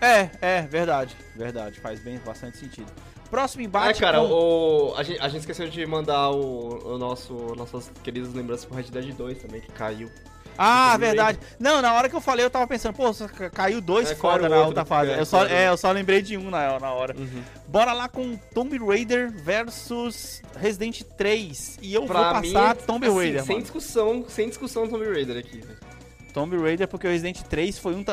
[0.00, 1.16] É, é, verdade.
[1.36, 1.80] Verdade.
[1.80, 2.90] Faz bem, bastante sentido.
[3.30, 4.26] Próximo embate cara, com...
[4.26, 8.76] o, a, gente, a gente esqueceu de mandar o, o nosso, nossas queridas lembranças pro
[8.76, 10.10] Red Dead 2 também, que caiu.
[10.58, 11.38] Ah, verdade.
[11.58, 13.04] Não, na hora que eu falei, eu tava pensando, pô,
[13.52, 15.10] caiu dois É, era na outra fase.
[15.10, 17.16] É, eu, só, é, eu só lembrei de um na, na hora.
[17.16, 17.42] Uhum.
[17.68, 21.78] Bora lá com Tomb Raider versus Resident 3.
[21.80, 23.62] E eu Pra vou mim, passar Tomb assim, Raider, sem mano.
[23.62, 25.58] discussão, sem discussão Tomb Raider aqui.
[25.58, 25.78] velho.
[26.32, 28.04] Tomb Raider porque o Resident 3 foi um...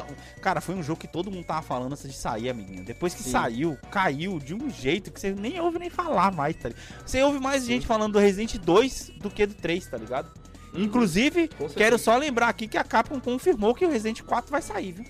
[0.42, 2.84] Cara, foi um jogo que todo mundo tava falando antes de sair, amiguinho.
[2.84, 3.32] Depois que Sim.
[3.32, 6.84] saiu, caiu de um jeito que você nem ouve nem falar mais, tá ligado?
[7.06, 7.70] Você ouve mais Sim.
[7.70, 10.30] gente falando do Resident 2 do que do 3, tá ligado?
[10.74, 10.84] Uhum.
[10.84, 14.92] Inclusive, quero só lembrar aqui que a Capcom confirmou que o Resident 4 vai sair,
[14.92, 15.06] viu?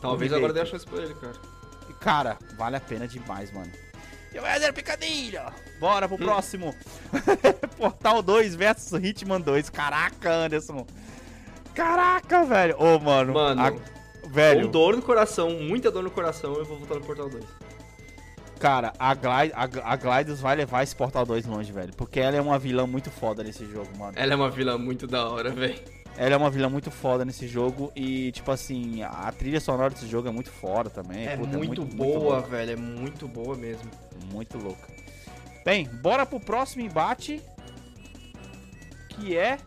[0.00, 1.34] Talvez agora dê a chance pra ele, cara.
[1.88, 3.70] E, Cara, vale a pena demais, mano.
[4.32, 5.40] E o Éder Picadilho!
[5.80, 6.20] Bora pro Hum.
[6.20, 6.74] próximo.
[7.76, 9.68] Portal 2 versus Hitman 2.
[9.70, 10.86] Caraca, Anderson.
[11.74, 12.76] Caraca, velho.
[12.78, 13.32] Ô, mano.
[13.34, 17.04] Mano, a- velho, com dor no coração, muita dor no coração, eu vou votar no
[17.04, 17.44] Portal 2.
[18.58, 21.92] cara, a, Glide, a, a Glidus vai levar esse Portal 2 longe, velho.
[21.96, 24.12] Porque ela é uma vilã muito foda nesse jogo, mano.
[24.16, 25.78] Ela é uma vilã muito da hora, velho.
[26.16, 27.90] Ela é uma vilã muito foda nesse jogo.
[27.96, 31.26] E, tipo assim, a trilha sonora desse jogo é muito foda também.
[31.26, 32.48] É Puta, muito, muito boa, louca.
[32.48, 32.72] velho.
[32.72, 33.90] É muito boa mesmo.
[34.30, 34.86] Muito louca.
[35.64, 37.40] Bem, bora pro próximo embate.
[39.08, 39.58] Que é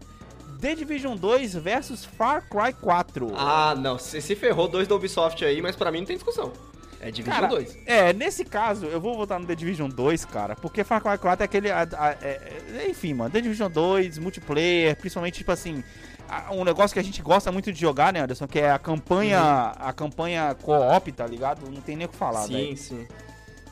[0.63, 3.33] The Division 2 versus Far Cry 4.
[3.35, 3.99] Ah, não.
[3.99, 6.53] Você se ferrou dois da Ubisoft aí, mas pra mim não tem discussão.
[7.01, 7.77] É Division Cara, 2.
[7.85, 11.43] É, nesse caso, eu vou votar no The Division 2, cara, porque Far Cry 4
[11.43, 11.69] é aquele.
[11.69, 15.83] a- a- é- é- enfim, mano, The Division 2, multiplayer, principalmente, tipo assim,
[16.29, 18.47] a- um negócio que a gente gosta muito de jogar, né, Anderson?
[18.47, 19.73] Que é a campanha.
[19.77, 21.69] A campanha co-op, tá ligado?
[21.69, 22.77] Não tem nem o que falar, sim, velho.
[22.77, 23.07] sim.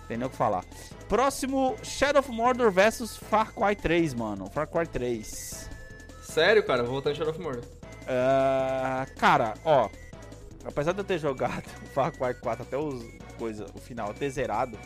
[0.10, 0.66] Tem nem o que falar.
[1.08, 4.50] Próximo, Shadow of Mordor versus Far Cry 3, mano.
[4.54, 5.71] Far Cry 3.
[6.34, 7.64] Sério, cara, vou votar em Shadow of Mordor.
[8.08, 9.90] Ah, cara, ó.
[10.66, 11.64] Apesar de eu ter jogado
[11.94, 13.04] Far Cry 4 até os,
[13.38, 14.78] coisa, o final, ter zerado,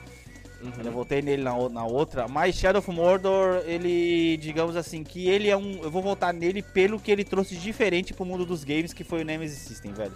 [0.61, 0.71] Uhum.
[0.85, 5.27] eu voltei nele na, o- na outra, mas Shadow of Mordor, ele, digamos assim, que
[5.27, 5.83] ele é um.
[5.83, 9.21] Eu vou voltar nele pelo que ele trouxe diferente pro mundo dos games, que foi
[9.21, 10.13] o Nemesis System, velho.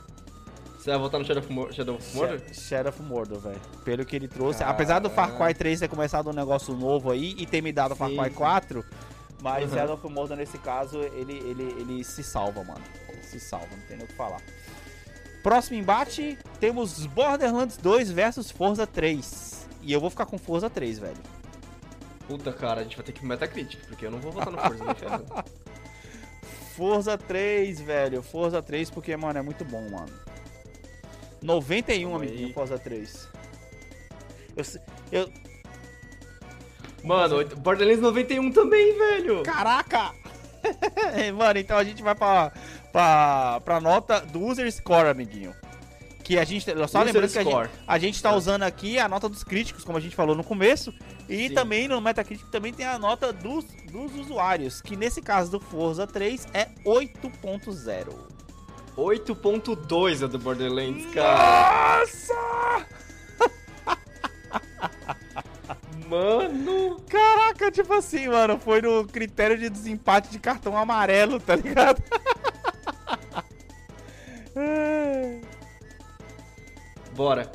[0.80, 2.40] Você vai votar no Shadow of, Mor Shadow of Mordor?
[2.48, 3.60] Sha- Shadow of Mordor, velho.
[3.84, 4.64] Pelo que ele trouxe.
[4.64, 7.92] Apesar do Far Cry 3 ter começado um negócio novo aí e ter me dado
[7.92, 8.34] o Far Cry sim.
[8.34, 8.86] 4,
[9.42, 9.78] mas Uhum.
[9.78, 12.84] Shadow of Mordor, nesse caso, ele, ele, ele se salva, mano.
[13.22, 14.42] Se salva, não tem nem o que falar.
[15.44, 19.68] Próximo embate, temos Borderlands 2 versus Forza 3.
[19.82, 21.18] E eu vou ficar com Forza 3, velho.
[22.28, 24.84] Puta, cara, a gente vai ter que Metacritic, porque eu não vou votar no Forza,
[24.84, 25.26] nem ferrando.
[26.76, 28.22] Forza 3, velho.
[28.22, 30.12] Forza 3 porque, mano, é muito bom, mano.
[31.42, 32.54] 91, Calma amiguinho, aí.
[32.54, 33.30] Forza 3.
[34.56, 34.64] Eu,
[35.12, 35.32] eu,
[37.04, 39.44] Mano, Borderlands 91 também, velho.
[39.44, 40.12] Caraca!
[41.38, 42.52] Mano, então a gente vai pra,
[42.92, 45.54] pra, pra nota do User Score, amiguinho.
[46.24, 46.66] Que a gente.
[46.66, 47.68] Só User lembrando que a Score.
[47.68, 48.36] gente, a gente tá Tá.
[48.36, 50.94] usando aqui a nota dos críticos, como a gente falou no começo.
[51.28, 51.54] E Sim.
[51.56, 54.82] também no Metacritic também tem a nota dos, dos usuários.
[54.82, 58.14] Que nesse caso do Forza 3 é 8.0.
[58.98, 62.00] 8.2 é do Borderlands, cara.
[62.02, 62.86] Nossa!
[66.10, 67.00] Mano.
[67.08, 72.02] Caraca, tipo assim, mano, foi no critério de desempate de cartão amarelo, tá ligado?
[77.14, 77.52] Bora.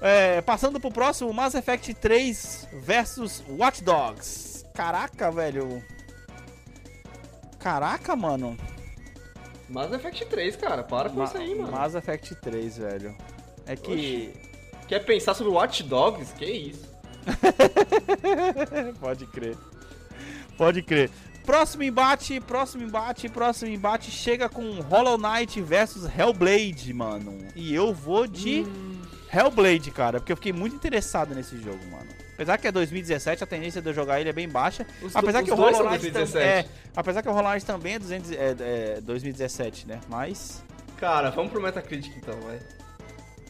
[0.00, 4.64] É, passando pro próximo, Mass Effect 3 versus Watch Dogs.
[4.74, 5.82] Caraca, velho.
[7.58, 8.56] Caraca, mano.
[9.68, 10.82] Mass Effect 3, cara.
[10.82, 11.72] Para com Ma- isso aí, mano.
[11.72, 13.16] Mass Effect 3, velho.
[13.66, 14.32] É que.
[14.88, 16.32] Quer pensar sobre Watch Dogs?
[16.34, 16.86] Que isso?
[19.00, 19.56] Pode crer.
[20.56, 21.10] Pode crer.
[21.44, 27.38] Próximo embate, próximo embate, próximo embate chega com Hollow Knight versus Hellblade, mano.
[27.54, 29.00] E eu vou de Hum.
[29.32, 32.08] Hellblade, cara, porque eu fiquei muito interessado nesse jogo, mano.
[32.34, 34.86] Apesar que é 2017, a tendência de eu jogar ele é bem baixa.
[35.00, 36.32] Os- apesar que o Hollow Knight 2017.
[36.32, 38.36] também é, apesar que o Hollow Knight também é, 200, é,
[38.96, 40.00] é 2017, né?
[40.08, 40.62] Mas
[40.96, 42.58] Cara, vamos pro Metacritic então, vai.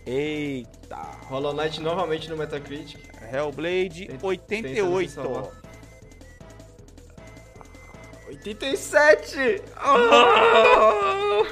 [0.06, 0.96] Eita,
[1.28, 2.98] Hollow Knight novamente no Metacritic.
[3.30, 5.08] Hellblade Tem- 88.
[5.08, 5.66] tenta salvar.
[8.28, 9.62] 87!
[9.76, 11.42] Ah!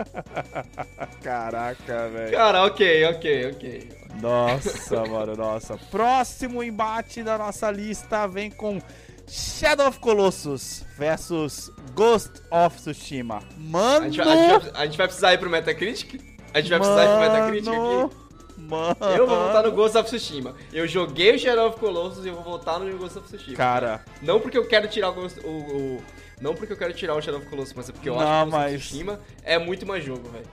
[1.22, 2.32] Caraca, velho.
[2.32, 3.88] Cara, ok, ok, ok.
[4.20, 5.76] Nossa, mano, nossa.
[5.90, 8.80] Próximo embate da nossa lista vem com
[9.28, 13.42] Shadow of Colossus versus Ghost of Tsushima.
[13.56, 16.20] Mano, A gente, vai, a gente vai- a gente vai precisar ir pro Metacritic?
[16.52, 18.16] A gente vai precisar ir pro Metacritic Mano, aqui?
[18.58, 20.54] Mano, Eu vou votar no Ghost of Tsushima.
[20.72, 23.56] Eu joguei o Shadow of Colossus e eu vou votar no Ghost of Tsushima.
[23.56, 26.02] Cara, Não porque eu quero tirar o, Ghost- o, o-
[26.40, 28.28] não porque eu quero tirar o Shadow of Colossus, mas é porque eu Não, acho
[28.30, 30.46] que o Ghost mas- of Tsushima é muito mais jogo, velho.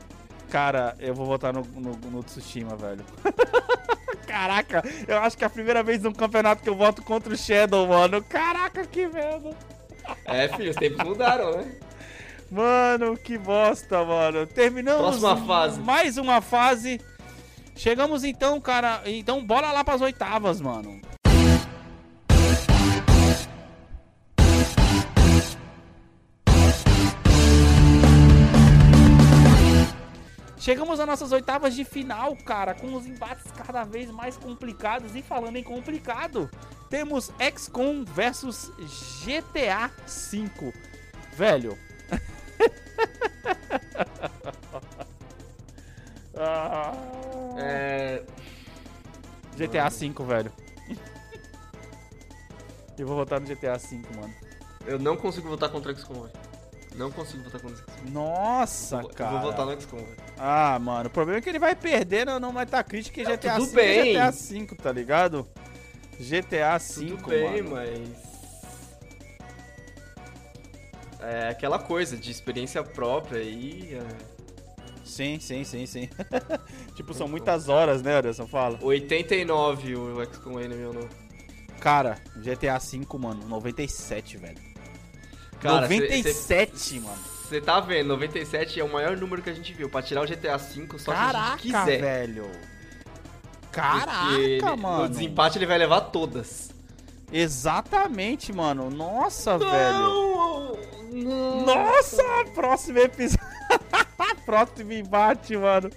[0.50, 3.04] cara, eu vou votar no, no, no Tsushima, velho.
[4.28, 7.38] Caraca, eu acho que é a primeira vez num campeonato que eu voto contra o
[7.38, 8.22] Shadow, mano.
[8.24, 9.50] Caraca, que merda.
[10.26, 11.76] É, filho, os tempos mudaram, né?
[12.50, 14.46] Mano, que bosta, mano.
[14.48, 15.22] Terminamos
[15.80, 17.02] mais uma fase.
[17.76, 19.02] Chegamos então, cara.
[19.06, 21.02] Então bora lá pras oitavas, mano.
[30.58, 35.16] Chegamos às nossas oitavas de final, cara, com os embates cada vez mais complicados.
[35.16, 36.50] E falando em complicado,
[36.90, 38.70] temos XCOM versus
[39.24, 40.74] GTA V.
[41.34, 41.87] Velho.
[47.58, 48.22] É.
[49.56, 50.52] GTA V, velho.
[52.98, 54.34] Eu vou votar no GTA V, mano.
[54.86, 56.34] Eu não consigo votar contra o XCOM, velho.
[56.96, 58.12] Não consigo votar contra o XCOM.
[58.12, 59.36] Nossa, Eu cara.
[59.36, 60.16] Eu vou votar no XCOM, velho.
[60.38, 63.56] Ah, mano, o problema é que ele vai perder no, no Metacritic e Não, GTA
[63.56, 64.18] tudo V bem.
[64.18, 65.48] é GTA V, tá ligado?
[66.20, 67.76] GTA V, Tudo bem, mano.
[67.76, 68.27] mas.
[71.20, 73.96] É aquela coisa de experiência própria aí.
[73.96, 74.38] é,
[75.04, 76.10] Sim, sim, sim, sim.
[76.96, 78.46] tipo, são muitas horas, né, Anderson?
[78.46, 78.78] Fala.
[78.82, 81.10] 89 o XCOM no meu nome.
[81.80, 84.58] Cara, GTA V, mano, 97, velho.
[85.62, 87.18] Cara, cê- 97, mano.
[87.48, 89.90] Você tá vendo, 97 é o maior número que a gente viu.
[89.90, 92.02] Pra tirar o GTA V só se a Caraca, gente quiser.
[92.02, 92.52] velho.
[93.72, 95.04] Caraca, ele- mano.
[95.04, 96.70] No desempate ele vai levar todas.
[97.32, 98.90] Exatamente, mano.
[98.90, 99.70] Nossa, velho.
[99.72, 100.78] Não,
[101.12, 101.66] não.
[101.66, 102.24] Nossa,
[102.54, 103.46] próximo episódio.
[104.46, 105.90] próximo embate, mano.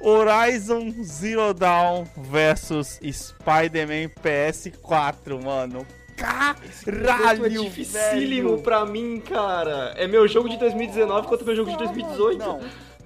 [0.00, 5.86] Horizon Zero Dawn versus Spider-Man PS4, mano.
[6.16, 8.62] Caralho, é dificílimo velho.
[8.62, 9.94] pra mim, cara.
[9.96, 12.38] É meu jogo de 2019 contra meu jogo de 2018.
[12.38, 12.60] Não,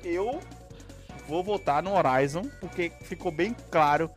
[0.04, 0.40] eu
[1.28, 4.10] vou votar no Horizon, porque ficou bem claro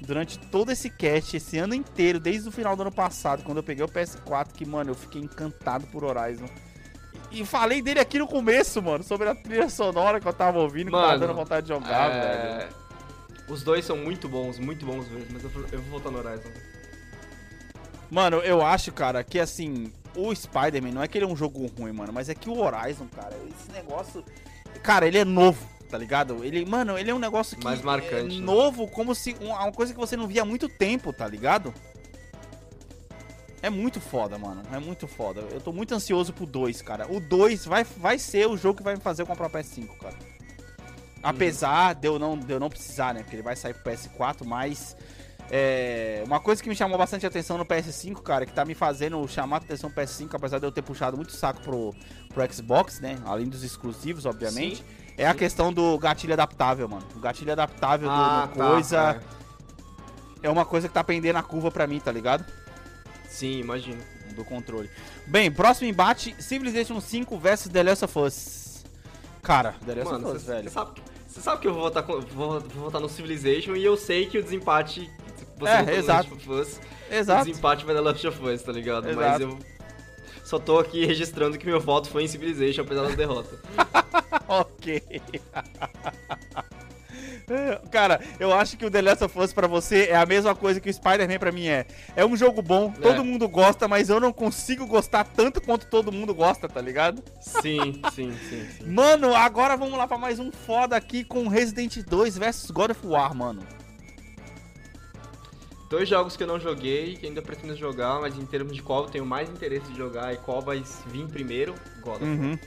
[0.00, 3.62] durante todo esse cast, esse ano inteiro, desde o final do ano passado, quando eu
[3.62, 6.46] peguei o PS4, que, mano, eu fiquei encantado por Horizon.
[7.30, 10.58] E, e falei dele aqui no começo, mano, sobre a trilha sonora que eu tava
[10.58, 12.22] ouvindo, que tava Mano, dando vontade de jogar, velho.
[12.22, 12.68] É,
[13.48, 16.18] Os dois são muito bons, muito bons mesmo, mas eu vou, eu vou votar no
[16.18, 16.50] Horizon.
[18.10, 21.66] Mano, eu acho, cara, que assim, o Spider-Man não é que ele é um jogo
[21.66, 24.24] ruim, mano, mas é que o Horizon, cara, esse negócio.
[24.82, 26.44] Cara, ele é novo, tá ligado?
[26.44, 27.64] Ele, mano, ele é um negócio que.
[27.64, 28.44] Mais marcante, É né?
[28.44, 29.36] novo, como se.
[29.40, 31.72] Uma uma coisa que você não via há muito tempo, tá ligado?
[33.62, 34.62] É muito foda, mano.
[34.72, 35.40] É muito foda.
[35.50, 37.10] Eu tô muito ansioso pro 2, cara.
[37.10, 39.88] O 2 vai, vai ser o jogo que vai me fazer eu comprar o PS5,
[39.98, 40.14] cara.
[41.22, 43.22] Apesar de, eu não, de eu não precisar, né?
[43.22, 44.96] Porque ele vai sair pro PS4, mas.
[45.48, 49.26] É, uma coisa que me chamou bastante atenção no PS5, cara, que tá me fazendo
[49.28, 51.94] chamar atenção pro PS5, apesar de eu ter puxado muito saco pro,
[52.34, 53.16] pro Xbox, né?
[53.24, 54.78] Além dos exclusivos, obviamente.
[54.78, 54.84] Sim,
[55.16, 57.04] é a questão do gatilho adaptável, mano.
[57.16, 59.20] O gatilho adaptável do- Ah, do tá, coisa
[60.42, 60.46] é.
[60.46, 62.44] é uma coisa que tá pendendo a curva pra mim, tá ligado?
[63.28, 64.00] Sim, imagino.
[64.34, 64.90] Do controle.
[65.26, 68.84] Bem, próximo embate: Civilization 5 versus The Last of Us.
[69.42, 70.70] Cara, The Last Mano, of Us, você velho.
[70.70, 73.96] sabe, cê sabe que eu vou votar, com- vou, vou votar no Civilization e eu
[73.96, 75.10] sei que o desempate.
[75.58, 76.30] Você É, votou no exato.
[76.34, 76.80] Last of Us,
[77.10, 77.44] O Exato.
[77.46, 79.04] desempate vai dar Last of Us, tá ligado?
[79.04, 79.42] Mas Exato.
[79.42, 79.58] eu
[80.46, 83.58] só tô aqui registrando que meu voto foi em Civilization, apesar da derrota.
[84.48, 85.02] ok.
[87.92, 90.80] Cara, eu acho que o The Last of Us pra você é a mesma coisa
[90.80, 91.86] que o Spider-Man pra mim é.
[92.16, 93.22] É um jogo bom, todo É.
[93.22, 97.22] mundo gosta, mas eu não consigo gostar tanto quanto todo mundo gosta, tá ligado?
[97.40, 98.86] Sim, sim, sim, sim.
[98.88, 103.06] Mano, agora vamos lá pra mais um foda aqui com Resident 2 versus God of
[103.06, 103.62] War, mano.
[105.88, 109.04] Dois jogos que eu não joguei, que ainda pretendo jogar, mas em termos de qual
[109.04, 112.30] eu tenho mais interesse de jogar e qual vai vir primeiro, God of War.
[112.30, 112.58] Uhum.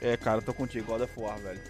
[0.00, 1.60] É, cara, eu tô contigo, God of War, velho.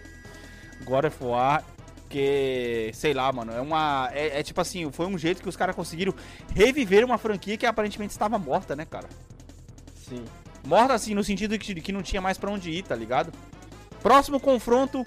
[0.84, 1.64] God of War,
[2.08, 4.10] que, sei lá, mano, é uma.
[4.12, 6.14] É, é tipo assim, foi um jeito que os caras conseguiram
[6.54, 9.08] reviver uma franquia que aparentemente estava morta, né, cara?
[9.94, 10.24] Sim.
[10.66, 13.32] Morta assim, no sentido de que, que não tinha mais pra onde ir, tá ligado?
[14.02, 15.04] Próximo confronto: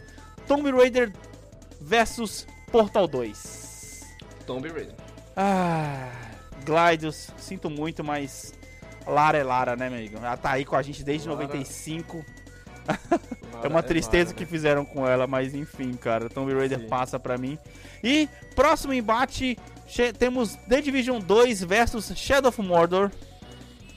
[0.48, 1.12] Tomb Raider
[1.82, 4.02] versus Portal 2.
[4.46, 5.01] Tomb Raider.
[5.36, 6.10] Ah,
[6.66, 8.54] Gladius, sinto muito, mas
[9.08, 10.18] Lara é Lara, né, amigo?
[10.18, 11.42] Ela tá aí com a gente desde Lara.
[11.44, 12.26] 95.
[12.88, 14.50] É Lara uma tristeza Lara, que né?
[14.50, 16.30] fizeram com ela, mas enfim, cara.
[16.30, 16.88] Tomb Raider Sim.
[16.88, 17.58] passa pra mim.
[18.04, 19.58] E próximo embate,
[20.18, 23.12] temos The Division 2 versus Shadow of Mordor.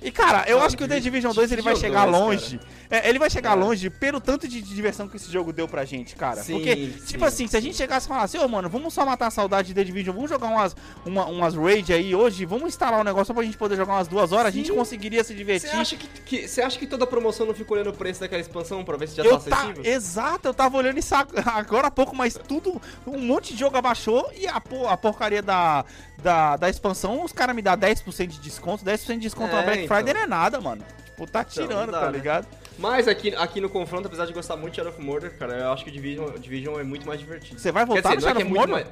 [0.04, 2.60] E cara, eu acho que o The Divi- Division 2 ele vai chegar 2, longe.
[2.90, 3.60] É, ele vai chegar É.
[3.60, 6.42] longe pelo tanto de, de diversão que esse jogo deu pra gente, cara.
[6.42, 9.06] Sim, Porque, sim, tipo assim, se a gente chegasse e falasse, ô mano, vamos só
[9.06, 10.76] matar a saudade de The Division, vamos jogar umas,
[11.06, 14.06] uma- umas raid aí hoje, vamos instalar um negócio só pra gente poder jogar umas
[14.06, 14.74] duas horas, a gente Sim.
[14.74, 15.70] conseguiria se Você divertir.
[15.74, 18.84] acha que, que- você acha que toda promoção não ficou olhando o preço daquela expansão
[18.84, 19.84] pra ver se já Eu tá tá, acessível?
[19.90, 23.76] exato, eu tava olhando isso ag- agora há pouco, mas tudo, um monte de jogo
[23.78, 24.56] abaixou e a,
[24.90, 25.82] a porcaria da,
[26.22, 29.64] da, da expansão, os caras me dão 10% de desconto, 10% de desconto na É,
[29.64, 29.93] Black então.
[29.96, 30.84] Friday não é nada, mano.
[31.04, 32.12] Tipo, tá Então, tirando, dá, tá né?
[32.12, 32.46] ligado?
[32.78, 35.72] Mas aqui, aqui no confronto, apesar de gostar muito de Shadow of Mordor, cara, eu
[35.72, 37.60] acho que o Division, o Division é muito mais divertido.
[37.60, 38.86] Você vai Quer voltar dizer, no é Shadow é of mais...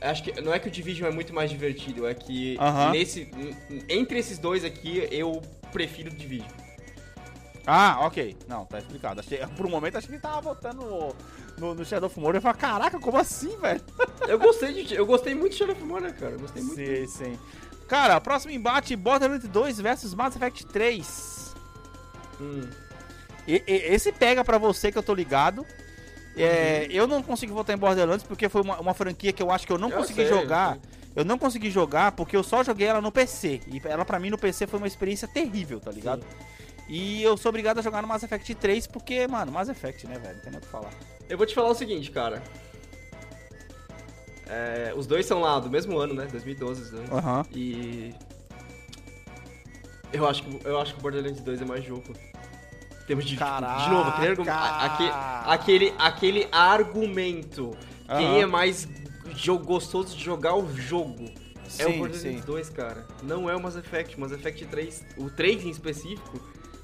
[0.00, 2.56] Acho que não é que o Division é muito mais divertido, é que
[2.92, 3.28] nesse
[3.88, 5.42] entre esses dois aqui eu
[5.72, 6.48] prefiro o Division.
[7.66, 8.36] Ah, ok.
[8.48, 9.20] Não, tá explicado.
[9.20, 11.14] Achei, por um momento achei que ele tava votando no,
[11.58, 12.36] no, no Shadow of Mordor.
[12.38, 13.80] Eu falei, caraca, como assim, velho?
[14.26, 16.32] Eu gostei de, eu gostei muito de Shadow of Mordor, cara.
[16.32, 16.76] Eu gostei muito.
[16.76, 17.38] Sim, sim.
[17.88, 21.54] Cara, próximo embate, Borderlands 2 versus Mass Effect 3.
[22.40, 22.68] Hum.
[23.46, 25.66] E- e- esse pega pra você que eu tô ligado.
[26.36, 29.66] É, Eu não consigo votar em Borderlands porque foi uma, uma franquia que eu acho
[29.66, 30.72] que eu não Eu consegui sei, eu jogar.
[30.74, 30.82] sei.
[31.16, 33.60] Eu não consegui jogar porque eu só joguei ela no PC.
[33.66, 36.24] E ela pra mim no PC foi uma experiência terrível, tá ligado?
[36.88, 40.16] E eu sou obrigado a jogar no Mass Effect 3 porque, mano, Mass Effect, né,
[40.18, 40.34] velho?
[40.36, 40.90] Não tem nem o que falar.
[41.28, 42.40] Eu vou te falar o seguinte, cara.
[44.48, 46.26] É, os dois são lá do mesmo ano, né?
[46.30, 47.10] 2012, os dois.
[47.12, 47.44] Aham.
[47.52, 48.14] E.
[50.12, 52.14] Eu acho, que, eu acho que o Borderlands 2 é mais jogo.
[53.02, 53.32] Em termos de.
[53.36, 55.10] tipo, de novo, aquele, argum- a- aquele,
[55.46, 57.76] aquele, aquele argumento.
[58.06, 58.38] Quem Aham.
[58.40, 58.88] é mais
[59.34, 61.24] jo- gostoso de jogar o jogo?
[61.78, 62.46] é o Sim, Borderlands sim.
[62.46, 63.06] 2, cara.
[63.22, 64.16] Não é o Mass Effect.
[64.16, 66.40] O Mass Effect 3, o 3 em específico,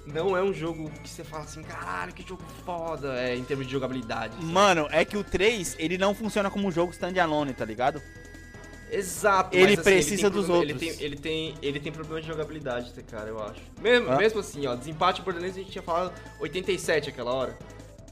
[0.06, 3.66] não é um jogo que você fala assim, caralho, que jogo foda, é, em termos
[3.66, 4.34] de jogabilidade.
[4.34, 4.46] sabe?
[4.46, 8.02] Mano, é que o 3, ele não funciona como um jogo standalone, tá ligado?
[8.90, 9.56] Exato.
[9.56, 10.82] Ele mas, assim, precisa tem dos problema- outros.
[10.82, 13.60] Ele tem, ele, tem, ele tem problema de jogabilidade, tá, cara, eu acho.
[13.80, 14.16] Mesmo, Hã?
[14.16, 17.58] mesmo assim, ó, desempate Borderlands a gente tinha falado 87 aquela hora.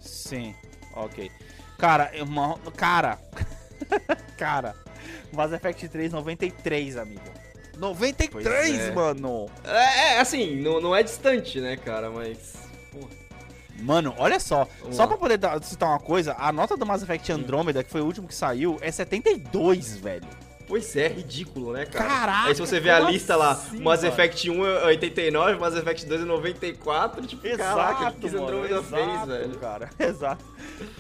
[0.00, 0.54] Sim,
[0.94, 1.30] ok.
[1.78, 2.26] Cara, eu
[2.76, 3.18] cara,
[4.38, 4.74] cara,
[5.32, 7.22] Mass Effect 3 93, amigo.
[7.78, 8.90] 93, Pois é.
[8.92, 9.46] mano.
[9.64, 12.54] É, é, assim, não, não é distante, né, cara, mas...
[12.90, 13.08] Porra.
[13.80, 14.68] Mano, olha só.
[14.80, 15.08] Vamos só lá.
[15.08, 18.04] pra poder dar- citar uma coisa, a nota do Mass Effect Andromeda, que foi o
[18.06, 20.28] último que saiu, é 72, velho.
[20.68, 22.04] Pois é, ridículo, né, cara?
[22.08, 24.12] Caraca, Aí se você vê a lista lá, assim, Mass mano?
[24.14, 28.82] Effect 1 é 89, Mass Effect 2 é 94, tipo, caraca, o que mano, Andromeda
[28.82, 29.58] fez, exato, velho?
[29.58, 30.44] Cara, exato.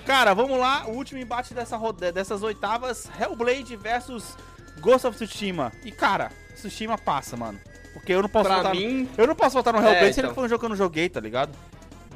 [0.04, 4.36] Cara, vamos lá, o último embate dessa roda, dessas oitavas, Hellblade versus
[4.80, 5.72] Ghost of Tsushima.
[5.84, 7.58] E cara, Tsushima passa, mano.
[7.92, 10.20] Porque eu não posso Pra votar mim, Eu não posso votar no Hellblade É, se
[10.20, 10.34] ele então.
[10.34, 11.56] for um jogo que eu não joguei, tá ligado?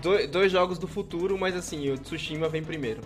[0.01, 3.01] do- dois jogos do futuro, mas assim, o Tsushima vem primeiro.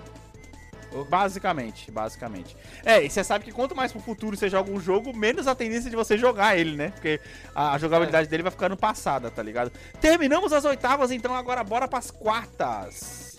[1.09, 2.57] Basicamente, basicamente.
[2.85, 5.55] É, e você sabe que quanto mais pro futuro você joga um jogo, menos a
[5.55, 6.89] tendência de você jogar ele, né?
[6.91, 7.21] Porque
[7.55, 9.71] a jogabilidade dele vai ficando passada, tá ligado?
[10.01, 13.37] Terminamos as oitavas, então agora bora pras quartas.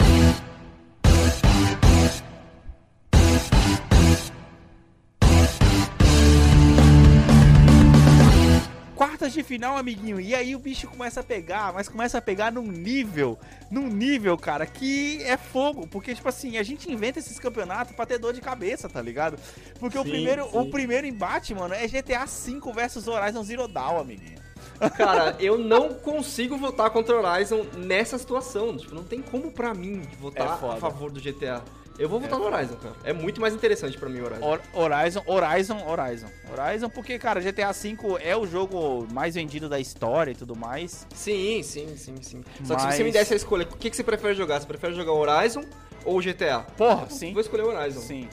[9.02, 10.22] Quartas de final, amiguinho.
[10.22, 13.36] E aí o bicho começa a pegar, mas começa a pegar num nível,
[13.72, 15.88] num nível, cara, que é fogo.
[15.88, 19.40] Porque, tipo assim, a gente inventa esses campeonatos pra ter dor de cabeça, tá ligado?
[19.80, 20.52] Porque o, Sim, primeiro, sim.
[20.54, 24.38] o primeiro embate, mano, é GTA V versus Horizon Zero Dawn, amiguinho.
[24.96, 28.78] Cara, eu não consigo votar contra o Horizon nessa situação.
[28.78, 30.74] Tipo, não tem como pra mim É votar foda.
[30.76, 31.64] a favor do GTA.
[32.00, 32.96] Eu vou votar no Horizon, cara.
[33.04, 34.44] É muito mais interessante pra mim o Horizon.
[34.46, 36.28] Hor- Horizon, Horizon, Horizon.
[36.52, 41.06] Horizon, porque, cara, GTA V é o jogo mais vendido da história e tudo mais.
[41.14, 42.44] Sim, sim, sim, sim.
[42.64, 44.60] Só que Mas- se você me desse a escolha, o que, que você prefere jogar?
[44.60, 45.64] Você prefere jogar Horizon
[46.04, 46.62] ou GTA?
[46.78, 47.34] Porra, Eu sim.
[47.34, 48.00] Vou escolher Horizon.
[48.02, 48.28] Sim.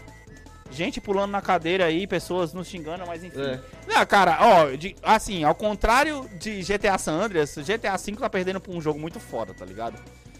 [0.71, 3.41] Gente pulando na cadeira aí, pessoas nos xingando, mas enfim.
[3.41, 3.59] É.
[3.87, 8.61] Não, cara, ó, de- assim, ao contrário de GTA San Andreas, GTA V tá perdendo
[8.61, 9.99] pra um jogo muito foda, tá ligado?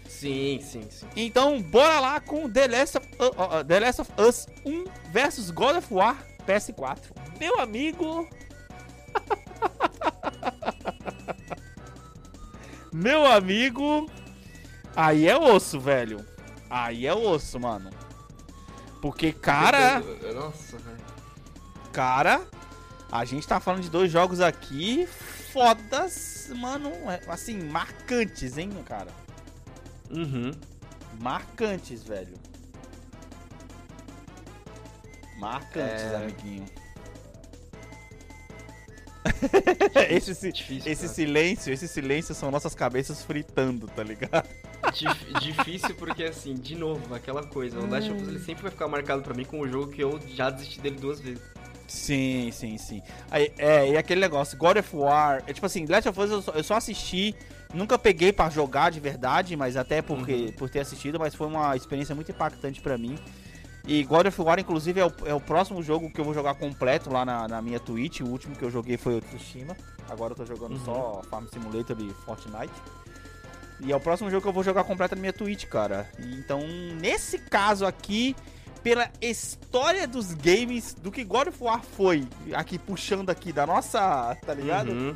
[0.09, 1.07] Sim, sim, sim.
[1.15, 5.51] Então, bora lá com The Last of, uh, uh, The Last of Us 1 versus
[5.51, 6.17] God of War
[6.47, 6.97] PS4.
[7.39, 8.27] Meu amigo.
[12.91, 14.09] Meu amigo.
[14.95, 16.25] Aí é osso, velho.
[16.67, 17.91] Aí é osso, mano.
[19.01, 19.99] Porque, cara.
[20.33, 20.97] Nossa, velho.
[21.93, 22.41] Cara,
[23.11, 25.07] a gente tá falando de dois jogos aqui
[25.51, 29.11] fodas, mano, é, assim, marcantes, hein, cara?
[30.11, 30.51] Uhum.
[31.19, 32.33] Marcantes, velho.
[35.39, 36.15] Marcantes, É.
[36.15, 36.65] amiguinho.
[40.09, 44.47] esse, si- Difícil, esse silêncio, esse silêncio são nossas cabeças fritando, tá ligado?
[44.93, 47.79] Dif- difícil porque, assim, de novo, aquela coisa.
[47.79, 50.01] O Last of Us ele sempre vai ficar marcado pra mim como um jogo que
[50.01, 51.41] eu já desisti dele duas vezes.
[51.87, 53.01] Sim, sim, sim.
[53.29, 56.41] Aí, é, e aquele negócio, God of War, é tipo assim, Last of Us eu
[56.41, 57.35] só, eu só assisti,
[57.73, 60.51] nunca peguei pra jogar de verdade, mas até porque, Uhum.
[60.53, 63.17] por ter assistido, mas foi uma experiência muito impactante pra mim.
[63.87, 66.53] E God of War, inclusive, é o, é o próximo jogo que eu vou jogar
[66.55, 68.19] completo lá na, na minha Twitch.
[68.19, 69.75] O último que eu joguei foi o Tsushima.
[70.09, 70.85] Agora eu tô jogando Uhum.
[70.85, 72.73] só Farm Simulator e Fortnite.
[73.79, 76.07] E é o próximo jogo que eu vou jogar completo na minha Twitch, cara.
[76.19, 76.59] Então,
[76.99, 78.35] nesse caso aqui,
[78.83, 84.35] pela história dos games, do que God of War foi, aqui puxando aqui da nossa,
[84.45, 84.91] tá ligado?
[84.91, 85.15] Uhum.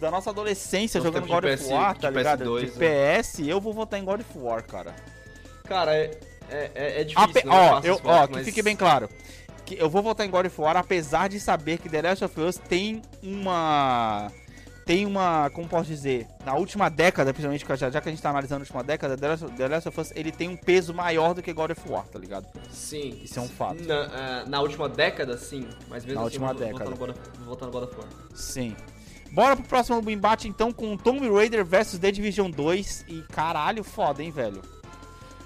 [0.00, 2.44] Da nossa adolescência Nosso jogando God of War, tá ligado?
[2.44, 3.18] PS2, de né?
[3.20, 4.94] PS, eu vou votar em God of War, cara.
[5.64, 6.10] Cara, é,
[6.50, 7.22] é, é- é difícil.
[7.22, 9.08] Ape- ó, fácil eu, ó, voto, que mas- fique bem claro.
[9.66, 12.40] Que eu vou votar em God of War, apesar de saber que The Last of
[12.40, 14.32] Us tem uma.
[14.86, 15.48] Tem uma.
[15.50, 16.26] Como posso dizer?
[16.44, 19.28] Na última década, principalmente, já, já que a gente tá analisando a última década, The
[19.28, 22.04] Last, The Last of Us ele tem um peso maior do que God of War,
[22.08, 22.46] tá ligado?
[22.72, 23.20] Sim.
[23.22, 23.84] Isso é um fato.
[23.84, 25.68] Na, ah, na última década, sim.
[25.88, 26.84] Mas mesmo Na assim, última vou, década.
[26.86, 28.08] Vou votar, no God of, vou votar no God of War.
[28.34, 28.74] Sim.
[29.32, 33.04] Bora pro próximo embate então com Tomb Raider versus The Division 2.
[33.08, 34.60] E caralho, foda, hein, velho?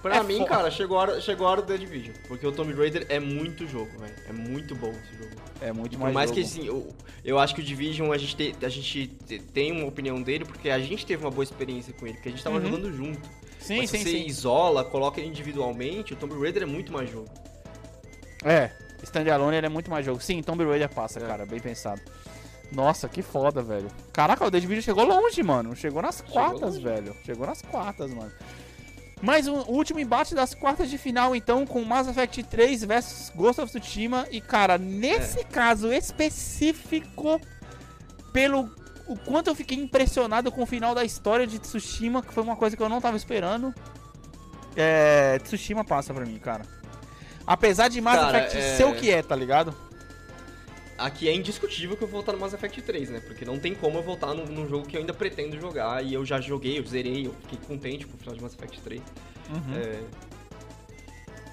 [0.01, 2.15] Pra É mim, fo- cara, chegou a, hora, chegou a hora do The Division.
[2.29, 4.15] Porque o Tomb Raider é muito jogo, velho.
[4.29, 5.35] É muito bom esse jogo.
[5.61, 6.29] É muito Por mais.
[6.31, 6.41] jogo.
[6.41, 6.95] que assim, eu,
[7.25, 10.45] eu acho que o Division a gente, te- a gente te- tem uma opinião dele
[10.45, 12.63] porque a gente teve uma boa experiência com ele, porque a gente tava Uhum.
[12.67, 13.21] jogando junto.
[13.59, 14.27] Sim, Mas sim, se você sim.
[14.27, 17.29] isola, coloca ele individualmente, o Tomb Raider é muito mais jogo.
[18.45, 18.71] É,
[19.03, 20.21] Standalone ele é muito mais jogo.
[20.21, 21.27] Sim, Tomb Raider passa, É.
[21.27, 22.01] cara, bem pensado.
[22.73, 23.89] Nossa, que foda, velho.
[24.13, 25.77] Caraca, o Division chegou longe, mano.
[25.77, 27.15] Chegou nas quartas, velho.
[27.25, 28.33] Chegou nas quartas, mano.
[29.23, 33.61] Mais um último embate das quartas de final, então, com Mass Effect 3 versus Ghost
[33.61, 34.27] of Tsushima.
[34.31, 35.45] E, cara, nesse É.
[35.45, 37.41] caso específico,
[38.33, 38.69] pelo
[39.07, 42.57] o quanto eu fiquei impressionado com o final da história de Tsushima, que foi uma
[42.57, 43.73] coisa que eu não tava esperando.
[44.77, 46.63] É, Tsushima passa pra mim, cara.
[47.47, 49.75] Apesar de Mass Cara, Effect é- ser o que é, tá ligado?
[50.97, 53.21] Aqui é indiscutível que eu vou voltar no Mass Effect 3, né?
[53.21, 56.05] Porque não tem como eu voltar num, num jogo que eu ainda pretendo jogar.
[56.05, 58.81] E eu já joguei, eu zerei, eu fiquei contente com o final de Mass Effect
[58.81, 59.03] 3.
[59.77, 60.01] É...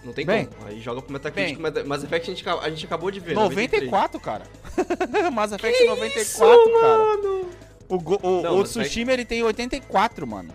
[0.03, 0.67] Não tem Bem, como.
[0.67, 1.13] Aí joga pro bem.
[1.13, 1.59] Metacritic.
[1.59, 3.33] Mas Mass Effect a gente, a gente acabou de ver.
[3.35, 3.91] 93.
[3.91, 4.45] 94, cara.
[5.31, 6.97] Mass Effect 94, cara.
[6.97, 7.49] mano!
[7.87, 10.53] O, go- o, Não, o Effect- Tsushima ele tem 84, mano.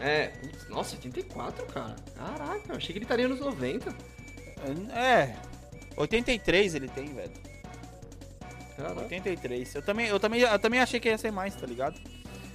[0.00, 1.96] É, putz, nossa, 84, cara.
[2.16, 3.94] Caraca, eu achei que ele estaria nos 90.
[4.94, 5.34] É.
[5.96, 7.32] 83 ele tem, velho.
[8.76, 9.00] Caraca.
[9.02, 9.74] 83.
[9.74, 12.00] Eu também, eu também, eu também achei que ia ser mais, tá ligado?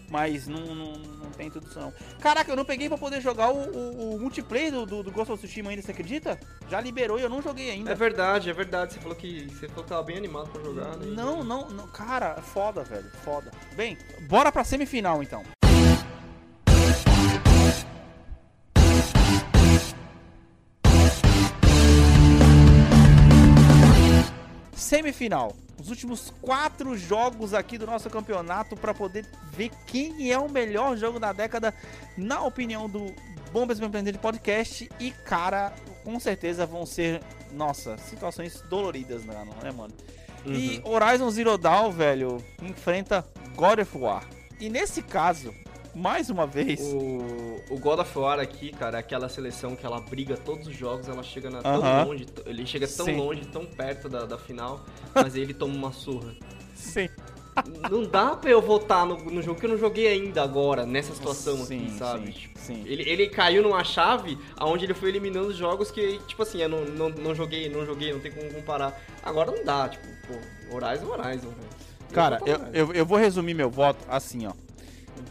[0.09, 1.93] Mas não, não, não tem tudo isso não.
[2.19, 5.31] Caraca, eu não peguei pra poder jogar o, o- o multiplayer do, do, do Ghost
[5.31, 6.39] of Tsushima ainda, você acredita?
[6.67, 7.91] Já liberou e eu não joguei ainda.
[7.91, 8.93] É verdade, é verdade.
[8.95, 11.05] Você falou que você falou que tava bem animado pra jogar, né?
[11.15, 11.87] Não, não, não.
[11.89, 13.09] Cara, é foda, velho.
[13.23, 13.51] Foda.
[13.75, 13.97] Bem,
[14.27, 15.43] bora pra semifinal então.
[24.89, 25.55] Semifinal.
[25.79, 30.97] Os últimos quatro jogos aqui do nosso campeonato pra poder ver quem é o melhor
[30.97, 31.75] jogo da década,
[32.17, 33.13] na opinião do
[33.53, 34.89] Bombas Empreendedor de Podcast.
[34.99, 35.71] E, cara,
[36.03, 37.21] com certeza vão ser,
[37.53, 39.93] nossa, situações doloridas, né, né mano?
[40.43, 43.23] E Horizon Zero Dawn, velho, enfrenta
[43.55, 44.27] God of War.
[44.59, 45.53] E nesse caso,
[45.93, 49.99] mais uma vez, O, o God of War aqui, cara, é aquela seleção que ela
[49.99, 52.05] briga todos os jogos, ela chega na, tão Aham.
[52.05, 53.17] longe, t- ele chega tão Sim.
[53.17, 56.33] longe, tão perto da, da final, mas aí ele toma uma surra.
[56.75, 57.09] sim,
[57.89, 61.13] Não dá pra eu votar no, no jogo que eu não joguei ainda agora, nessa
[61.13, 62.25] situação sim, aqui, sabe?
[62.27, 62.83] sim, Tipo, sim.
[62.85, 66.85] Ele, ele caiu numa chave onde ele foi eliminando jogos que, tipo assim, eu não,
[66.85, 68.99] não, não joguei, não joguei, não tem como comparar.
[69.23, 71.69] Agora não dá, tipo, pô, Horizon, Horizon, velho.
[72.13, 74.53] Cara, vou eu, eu, eu vou resumir meu voto assim, ó.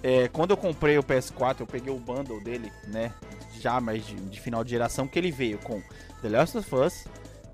[0.03, 3.12] É, quando eu comprei o PS4, eu peguei o bundle dele, né?
[3.61, 5.83] Já mais de, de final de geração, que ele veio com
[6.23, 7.05] The Last of Us,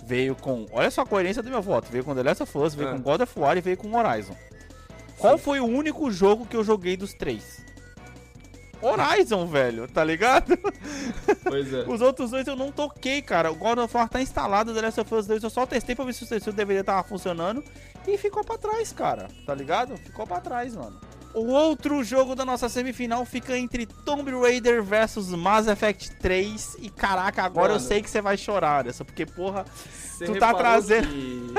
[0.05, 0.67] veio com.
[0.73, 1.89] Olha só a coerência do meu voto.
[1.91, 2.93] Veio com The Last of Us, veio É.
[2.93, 4.37] com God of War e veio com Horizon.
[5.17, 7.65] Qual foi o único jogo que eu joguei dos três?
[8.83, 10.59] Horizon, velho, tá ligado?
[11.43, 11.85] Pois é.
[11.89, 13.51] Os outros dois eu não toquei, cara.
[13.51, 15.95] O God of War tá instalado, o The Last of Us 2 eu só testei
[15.95, 17.65] pra ver se o terceiro deveria estar funcionando.
[18.07, 19.29] E ficou pra trás, cara.
[19.47, 19.97] Tá ligado?
[19.97, 21.01] Ficou pra trás, mano.
[21.35, 26.77] O outro jogo da nossa semifinal fica entre Tomb Raider versus Mass Effect 3.
[26.81, 27.87] E caraca, agora eu Mano.
[27.89, 29.65] sei que você vai chorar dessa, porque porra.
[29.93, 31.55] Você Tu tá trazendo- Que,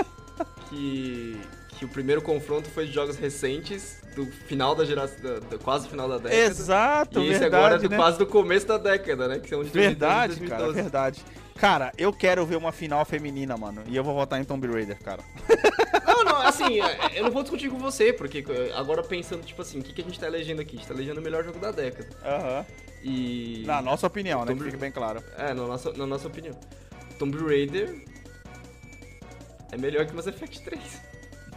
[0.70, 1.42] que,
[1.78, 5.90] que o primeiro confronto foi de jogos recentes, do final da geração, da- do quase
[5.90, 6.36] final da década.
[6.36, 7.98] Exato, E esse verdade, agora é do, né?
[7.98, 9.40] quase do começo da década, né?
[9.40, 10.82] Que são de 2010 Verdade, e cara, 2012.
[10.82, 11.26] verdade.
[11.56, 13.82] Cara, eu quero ver uma final feminina, mano.
[13.88, 15.24] E eu vou votar em Tomb Raider, cara.
[16.06, 19.62] Não, não, assim, é, eu não vou discutir com você, porque é, agora pensando, tipo
[19.62, 20.78] assim, o que, que a gente tá elegendo aqui?
[20.78, 22.08] A gente tá elegendo o melhor jogo da década.
[22.24, 22.66] Aham.
[23.04, 23.64] E.
[23.66, 24.48] Na nossa opinião, né?
[24.48, 25.22] Tomb Que fique bem claro.
[25.38, 26.58] É, na nossa, na nossa opinião.
[27.20, 28.02] Tomb Raider
[29.72, 30.82] é melhor que Mass Effect 3.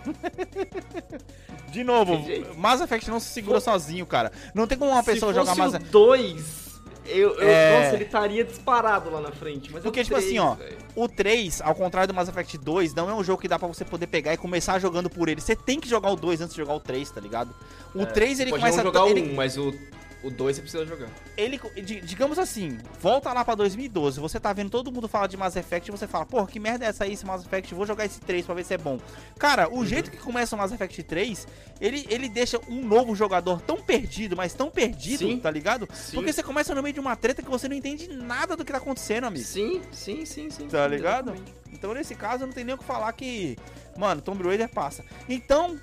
[1.70, 2.18] De novo.
[2.56, 4.32] Mass Effect não se segura sozinho, cara.
[4.54, 5.90] Não tem como uma pessoa Se jogar Mass Effect.
[5.90, 6.67] 2,
[7.08, 7.80] eu, eu- É.
[7.82, 9.70] nossa, ele estaria disparado lá na frente.
[9.72, 10.76] Mas é Porque, tipo 3, assim, ó, velho.
[10.94, 13.68] O 3, ao contrário do Mass Effect 2, não é um jogo que dá pra
[13.68, 15.40] você poder pegar e começar jogando por ele.
[15.40, 17.50] Você tem que jogar o 2 antes de jogar o 3, tá ligado?
[17.94, 19.72] O 3 ele começa não jogar o ele, 1, mas o,
[20.22, 21.08] o 2 você precisa jogar.
[21.36, 25.36] ele, di- digamos assim, volta lá pra 2012, você tá vendo todo mundo falar de
[25.36, 27.72] Mass Effect e você fala, porra, que merda é essa aí, esse Mass Effect?
[27.74, 28.98] Vou jogar esse 3 pra ver se é bom.
[29.38, 29.78] Cara, Uhum.
[29.78, 31.46] o jeito que começa o Mass Effect 3,
[31.80, 35.38] ele, ele deixa um novo jogador tão perdido, mas tão perdido, Sim.
[35.38, 35.88] tá ligado?
[35.94, 36.16] Sim.
[36.16, 38.72] Porque você começa no meio de uma treta que você não entende nada do que
[38.72, 39.44] tá acontecendo, amigo.
[39.44, 40.66] Sim, sim, sim, sim.
[40.68, 41.30] Tá sim, ligado?
[41.30, 41.54] exatamente.
[41.72, 43.56] Então, nesse caso, não tem nem o que falar que,
[43.96, 45.04] mano, Tomb Raider passa.
[45.28, 45.78] Então,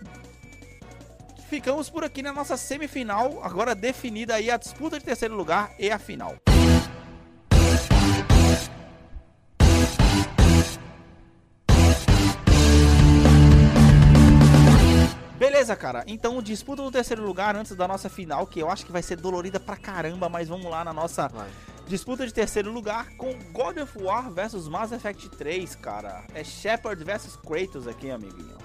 [1.50, 5.90] ficamos por aqui na nossa semifinal, agora definida aí a disputa de terceiro lugar e
[5.92, 6.36] a final.
[15.38, 16.04] Beleza, cara.
[16.08, 19.16] Então, disputa do terceiro lugar antes da nossa final, que eu acho que vai ser
[19.16, 21.50] dolorida pra caramba, mas vamos lá na nossa Vai.
[21.88, 26.24] Disputa de terceiro lugar com God of War versus Mass Effect 3, cara.
[26.34, 28.65] É Shepard versus Kratos aqui, amiguinho.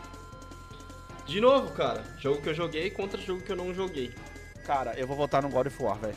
[1.31, 2.03] De novo, cara.
[2.19, 4.13] Jogo que eu joguei contra jogo que eu não joguei.
[4.67, 6.17] Cara, eu vou votar no God of War, velho.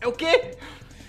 [0.00, 0.56] É o quê?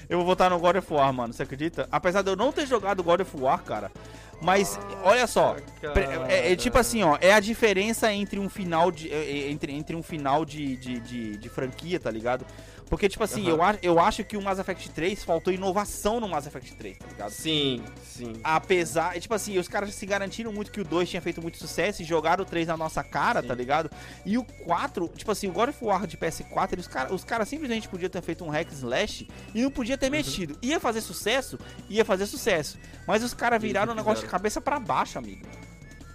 [0.08, 1.88] Eu vou votar no God of War, mano, você acredita?
[1.92, 3.92] Apesar de eu não ter jogado God of War, cara.
[4.40, 5.56] Mas, olha só,
[5.94, 9.12] pre- é, é tipo assim, ó, é a diferença entre um final de.
[9.12, 12.46] é, é, entre, entre um final de, de, de, de franquia, tá ligado?
[12.90, 13.74] Porque, tipo assim, Aham.
[13.82, 17.06] eu, eu acho que o Mass Effect 3 faltou inovação no Mass Effect 3, tá
[17.08, 17.32] ligado?
[17.32, 18.34] Sim, sim.
[18.44, 22.02] Apesar, tipo assim, os caras se garantiram muito que o 2 tinha feito muito sucesso
[22.02, 23.48] e jogaram o 3 na nossa cara, Sim.
[23.50, 23.92] tá ligado?
[24.26, 27.50] E o 4, tipo assim, o God of War de PS4, eles, cara, os caras
[27.50, 30.00] simplesmente podiam ter feito um hack slash e não podia Uhum.
[30.00, 30.58] ter mexido.
[30.62, 31.60] Ia fazer sucesso?
[31.90, 32.78] Ia fazer sucesso.
[33.06, 35.46] Mas os caras viraram o não negócio de cabeça pra baixo, amigo.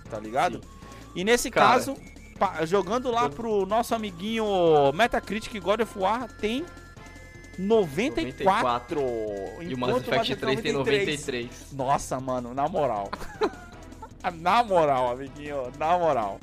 [0.09, 0.61] Tá ligado?
[0.62, 0.69] Sim.
[1.16, 1.97] E nesse Cara, caso,
[2.64, 4.44] jogando lá pro nosso amiguinho
[4.94, 6.64] Metacritic, God of War tem
[7.59, 9.01] 94.
[9.60, 11.73] E o Mass Effect 3 tem 93.
[11.73, 13.10] Nossa, mano, na moral.
[14.35, 16.40] na moral, amiguinho, na moral.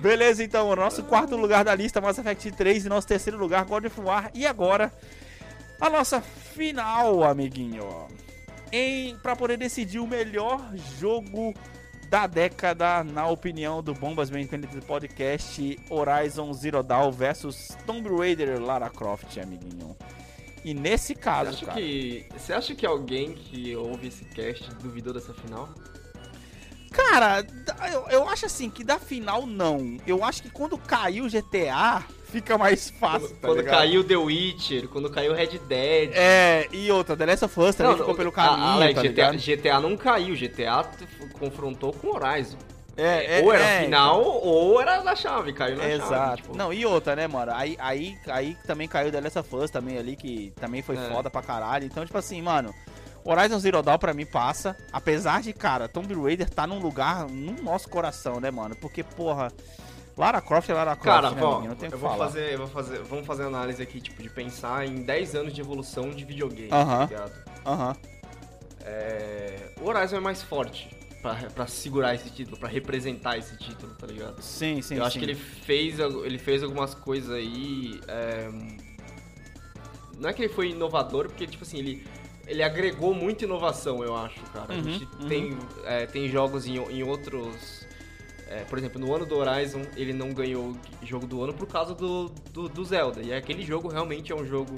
[0.00, 3.86] Beleza, então, nosso quarto lugar da lista, Mass Effect 3, e nosso terceiro lugar, God
[3.86, 4.30] of War.
[4.34, 4.92] E agora,
[5.80, 8.08] a nossa final, amiguinho.
[8.72, 10.60] Em, pra poder decidir o melhor
[10.98, 11.54] jogo
[12.12, 18.60] da década, na opinião do Bombas Bem Entendido Podcast, Horizon Zero Dawn versus Tomb Raider
[18.60, 19.96] Lara Croft, amiguinho.
[20.62, 21.80] E nesse Você caso, acha, cara...
[21.80, 25.70] que, você acha que alguém que ouve esse cast duvidou dessa final?
[26.90, 27.46] Cara,
[27.90, 29.96] eu, eu acho assim que da final não.
[30.06, 33.28] Eu acho que quando caiu o GTA, fica mais fácil.
[33.28, 36.10] Quando, tá quando caiu The Witcher, quando caiu Red Dead.
[36.14, 38.64] É, e outra, The Last of Us também ficou pelo caminho.
[38.64, 39.32] a- Alex, tá GTA?
[39.36, 40.84] GTA não caiu, GTA
[41.38, 42.56] confrontou com Horizon.
[42.96, 45.94] É, é, ou era é, final, ou era na chave, caiu na chave.
[45.94, 46.36] Exato.
[46.42, 46.56] tipo.
[46.56, 47.50] Não, e outra, né, mano?
[47.54, 51.08] Aí, aí, aí também caiu The Last of Us também ali, que também foi É.
[51.08, 51.86] foda pra caralho.
[51.86, 52.74] Então, tipo assim, mano,
[53.24, 54.76] Horizon Zero Dawn pra mim passa.
[54.92, 58.76] Apesar de, cara, Tomb Raider tá num lugar no nosso coração, né, mano?
[58.76, 59.50] Porque, porra,
[60.16, 61.68] Lara Croft é Lara Croft, Cara, né, amiguinho?
[61.70, 62.26] Não tem eu vou falar.
[62.26, 65.60] fazer, eu vou fazer, vamos fazer análise aqui, tipo, de pensar em 10 anos de
[65.60, 66.98] evolução de videogame, Aham.
[66.98, 67.32] tá ligado?
[67.66, 67.96] Aham.
[68.84, 70.88] É, o Horizon é mais forte
[71.22, 74.42] pra, pra segurar esse título, pra representar esse título, tá ligado?
[74.42, 75.20] Sim, sim, eu acho sim.
[75.20, 78.00] que ele fez, ele fez algumas coisas aí.
[78.08, 78.50] é,
[80.18, 82.06] Não é que ele foi inovador, porque, tipo assim, ele,
[82.46, 84.74] ele agregou muita inovação, eu acho, cara.
[84.74, 85.28] Uhum, a gente uhum.
[85.28, 87.81] tem, é, tem jogos em, em outros.
[88.52, 91.94] É, por exemplo, no ano do Horizon, ele não ganhou jogo do ano por causa
[91.94, 93.22] do, do, do Zelda.
[93.22, 94.74] E aquele jogo realmente é um jogo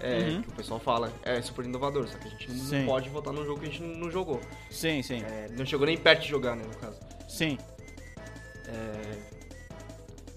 [0.00, 0.42] é, Uhum.
[0.42, 2.86] que o pessoal fala é super inovador, só que a gente não Sim.
[2.86, 4.40] pode votar num jogo que a gente não jogou.
[4.70, 5.22] Sim, sim.
[5.22, 6.98] É, não chegou nem perto de jogar, né, no caso.
[7.28, 7.58] Sim.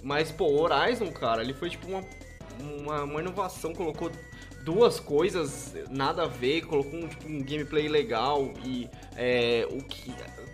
[0.02, 2.04] Mas, pô, o Horizon, cara, ele foi tipo uma,
[2.60, 4.12] uma, uma inovação, colocou
[4.64, 10.12] duas coisas nada a ver, colocou um, tipo, um gameplay legal e é, o, que,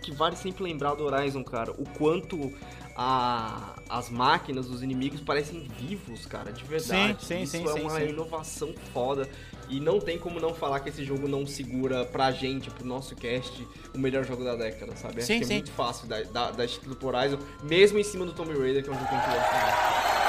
[0.08, 2.54] que vale sempre lembrar do Horizon, cara, o quanto
[2.96, 7.26] a, as máquinas, os inimigos parecem vivos, cara, de verdade.
[7.26, 8.08] Sim, sim, Isso sim, é sim, uma sim.
[8.08, 9.30] inovação foda.
[9.68, 13.18] E não tem como não falar que esse jogo não segura pra gente, pro nosso
[13.18, 15.18] cast, o melhor jogo da década, sabe?
[15.18, 18.26] Acho Sim, que é muito fácil dar, dar esse título pro Horizon, mesmo em cima
[18.26, 20.27] do Tomb Raider, que é um jogo que a gente gosta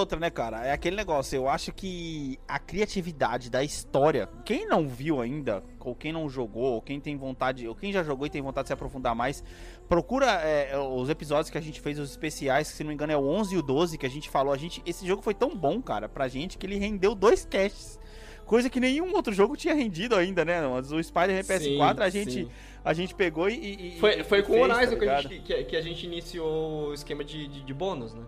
[0.00, 0.66] outra, né, cara?
[0.66, 5.94] É aquele negócio, eu acho que a criatividade da história, quem não viu ainda, ou
[5.94, 8.68] quem não jogou, ou quem tem vontade, ou quem já jogou e tem vontade de
[8.68, 9.44] se aprofundar mais,
[9.88, 13.12] procura é, os episódios que a gente fez, os especiais, que se não me engano
[13.12, 15.34] é o 11 e o 12, que a gente falou, a gente, esse jogo foi
[15.34, 17.98] tão bom, cara, pra gente, que ele rendeu dois casts.
[18.46, 20.60] Coisa que nenhum outro jogo tinha rendido ainda, né?
[20.66, 22.50] O Spider PS4 Sim, a gente, sim.
[22.84, 23.54] a gente pegou e.
[23.54, 25.76] e- e- Foi, e foi com o fez, tá Horizon que, a gente, que, que
[25.76, 28.24] a gente iniciou o esquema de, de, de bônus, né?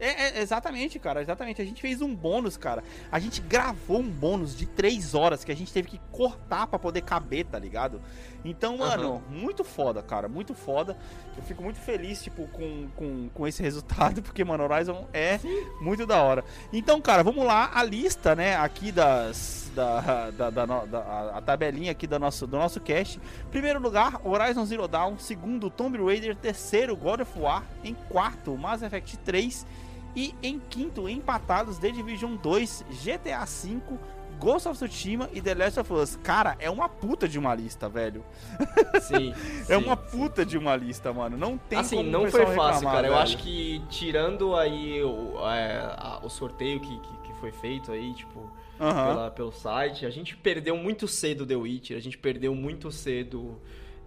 [0.00, 1.60] É, é, exatamente, cara, exatamente.
[1.60, 2.82] A gente fez um bônus, cara.
[3.12, 6.78] A gente gravou um bônus de 3 horas que a gente teve que cortar pra
[6.78, 8.00] poder caber, tá ligado?
[8.42, 10.96] Então, mano, muito foda, cara, muito foda.
[11.36, 15.38] Eu fico muito feliz, tipo, com, com, com esse resultado, porque, mano, Horizon é
[15.82, 16.42] muito da hora.
[16.72, 19.60] Então, cara, vamos lá, a lista, né, aqui das.
[19.74, 23.20] Da, da, da, da- a- a tabelinha aqui do nosso, do nosso cast.
[23.52, 25.16] Primeiro lugar, Horizon Zero Dawn.
[25.16, 26.34] Segundo, Tomb Raider.
[26.34, 27.62] Terceiro, God of War.
[27.84, 29.64] Em quarto, Mass Effect 3.
[30.16, 33.80] E em quinto, empatados, The Division 2, GTA V,
[34.38, 36.16] Ghost of Tsushima e The Last of Us.
[36.22, 38.24] Cara, é uma puta de uma lista, velho.
[39.02, 39.32] Sim.
[39.32, 40.02] é sim, uma sim.
[40.18, 41.36] puta de uma lista, mano.
[41.36, 43.06] Não tem Assim, não foi fácil, reclamar, cara.
[43.08, 43.22] Eu velho.
[43.22, 48.50] acho que tirando aí o, é, o sorteio que, que, que foi feito aí, tipo,
[48.80, 49.06] Aham.
[49.14, 53.60] pela- pelo site, a gente perdeu muito cedo The Witcher, a gente perdeu muito cedo.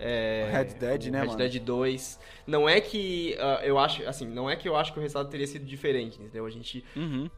[0.05, 1.37] É, Red Dead, né, Red mano?
[1.37, 2.19] Dead 2.
[2.45, 5.29] Não é que ah, eu acho, assim, não é que eu acho que o resultado
[5.29, 6.45] teria sido diferente, entendeu?
[6.45, 7.29] A gente Uhum.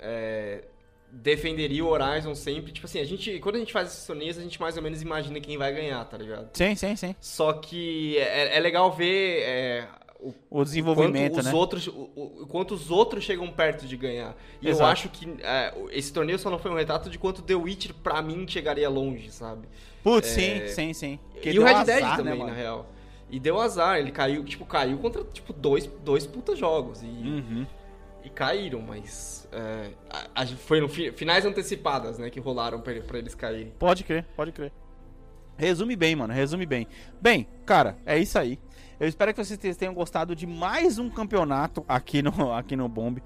[0.00, 0.64] é,
[1.10, 2.72] defenderia o Horizon sempre.
[2.72, 5.02] Tipo assim, a gente, quando a gente faz esses torneios, a gente mais ou menos
[5.02, 6.48] imagina quem vai ganhar, tá ligado?
[6.54, 7.14] Sim, sim, sim.
[7.20, 9.88] Só que é, é legal ver é,
[10.20, 11.52] o O desenvolvimento, quanto os né?
[11.52, 14.34] outros, o, o- quanto os outros chegam perto de ganhar.
[14.62, 14.82] E Exato.
[14.82, 17.92] eu acho que é, esse torneio só não foi um retrato de quanto The Witcher
[17.94, 19.68] pra mim chegaria longe, sabe?
[20.02, 21.18] Putz, É, sim, sim, sim.
[21.32, 22.50] Porque e o Red Dead né, também, mano?
[22.50, 22.86] na real.
[23.28, 27.66] E deu azar, ele caiu, tipo, caiu contra tipo dois, dois puta jogos e, Uhum.
[28.24, 32.94] e caíram, mas é, a, a, foi no fi- finais antecipadas, né, que rolaram pra,
[33.00, 33.72] pra eles caírem.
[33.78, 34.72] Pode crer, pode crer.
[35.58, 36.86] Resume bem, mano, resume bem.
[37.20, 38.58] Bem, cara, é isso aí.
[38.98, 43.22] Eu espero que vocês tenham gostado de mais um campeonato aqui no, aqui no Bomb.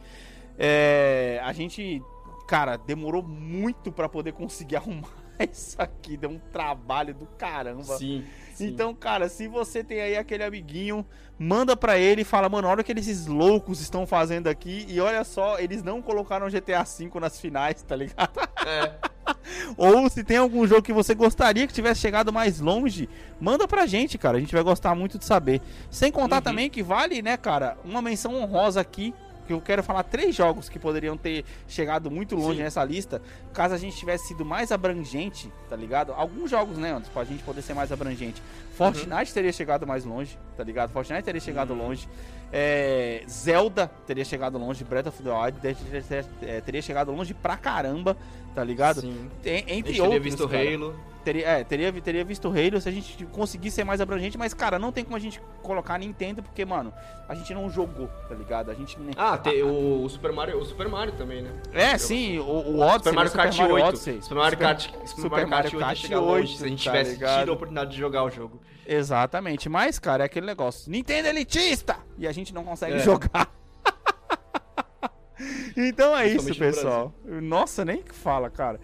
[0.59, 2.03] É, a gente,
[2.49, 5.09] cara, demorou muito pra poder conseguir arrumar
[5.49, 6.17] isso aqui.
[6.17, 7.97] Deu um trabalho do caramba.
[7.97, 8.25] Sim.
[8.53, 8.67] sim.
[8.67, 11.07] Então, cara, se você tem aí aquele amiguinho,
[11.39, 14.85] manda pra ele e fala, mano, olha o que esses loucos estão fazendo aqui.
[14.89, 18.41] E olha só, eles não colocaram GTA V nas finais, tá ligado?
[18.67, 18.99] É,
[19.77, 23.09] Ou se tem algum jogo que você gostaria que tivesse chegado mais longe,
[23.41, 24.37] manda pra gente, cara.
[24.37, 25.61] A gente vai gostar muito de saber.
[25.91, 26.43] Sem contar Uhum.
[26.43, 29.15] também que vale, né, cara, uma menção honrosa aqui.
[29.47, 32.63] Que eu quero falar três jogos que poderiam ter chegado muito longe Sim.
[32.63, 33.21] nessa lista,
[33.53, 36.13] caso a gente tivesse sido mais abrangente, tá ligado?
[36.13, 38.41] Alguns jogos, né, antes, pra gente poder ser mais abrangente.
[38.77, 40.91] Fortnite teria chegado mais longe, tá ligado?
[40.93, 41.79] Fortnite teria chegado Uhum.
[41.89, 42.09] longe.
[42.53, 44.85] É, Zelda teria chegado longe.
[44.85, 48.17] Breath of the Wild teria, teria- teria chegado longe pra caramba,
[48.55, 49.01] tá ligado?
[49.01, 49.31] sim.
[49.45, 50.75] Entre gente outros, teria visto cara.
[50.75, 51.11] Halo.
[51.23, 54.79] Teria, é, teria, teria visto Halo se a gente conseguir ser mais abrangente, mas, cara,
[54.79, 56.95] não tem como a gente colocar Nintendo, porque, mano,
[57.29, 58.71] a gente não jogou, tá ligado?
[58.71, 59.13] A gente nem.
[59.19, 61.51] Ah, tem o, o Super Mario, o Super Mario também, né?
[61.75, 63.37] É, sim, o, o Odyssey, Super Mario né?
[63.37, 63.89] Kart Super Mario 8.
[63.89, 64.23] Odyssey.
[64.23, 66.69] Super Mario Kart, Super Super Mario Kart 8 ia Kart chegar longe 8, se a
[66.69, 67.39] gente tá tivesse ligado?
[67.41, 68.59] tido a oportunidade de jogar o jogo.
[68.87, 70.91] Exatamente, mas, cara, é aquele negócio.
[70.91, 71.99] Nintendo elitista!
[72.19, 72.99] E a gente não consegue É.
[73.05, 73.60] jogar.
[75.77, 77.15] então é isso, Principalmente no pessoal.
[77.25, 78.81] Nossa, nem que fala, cara.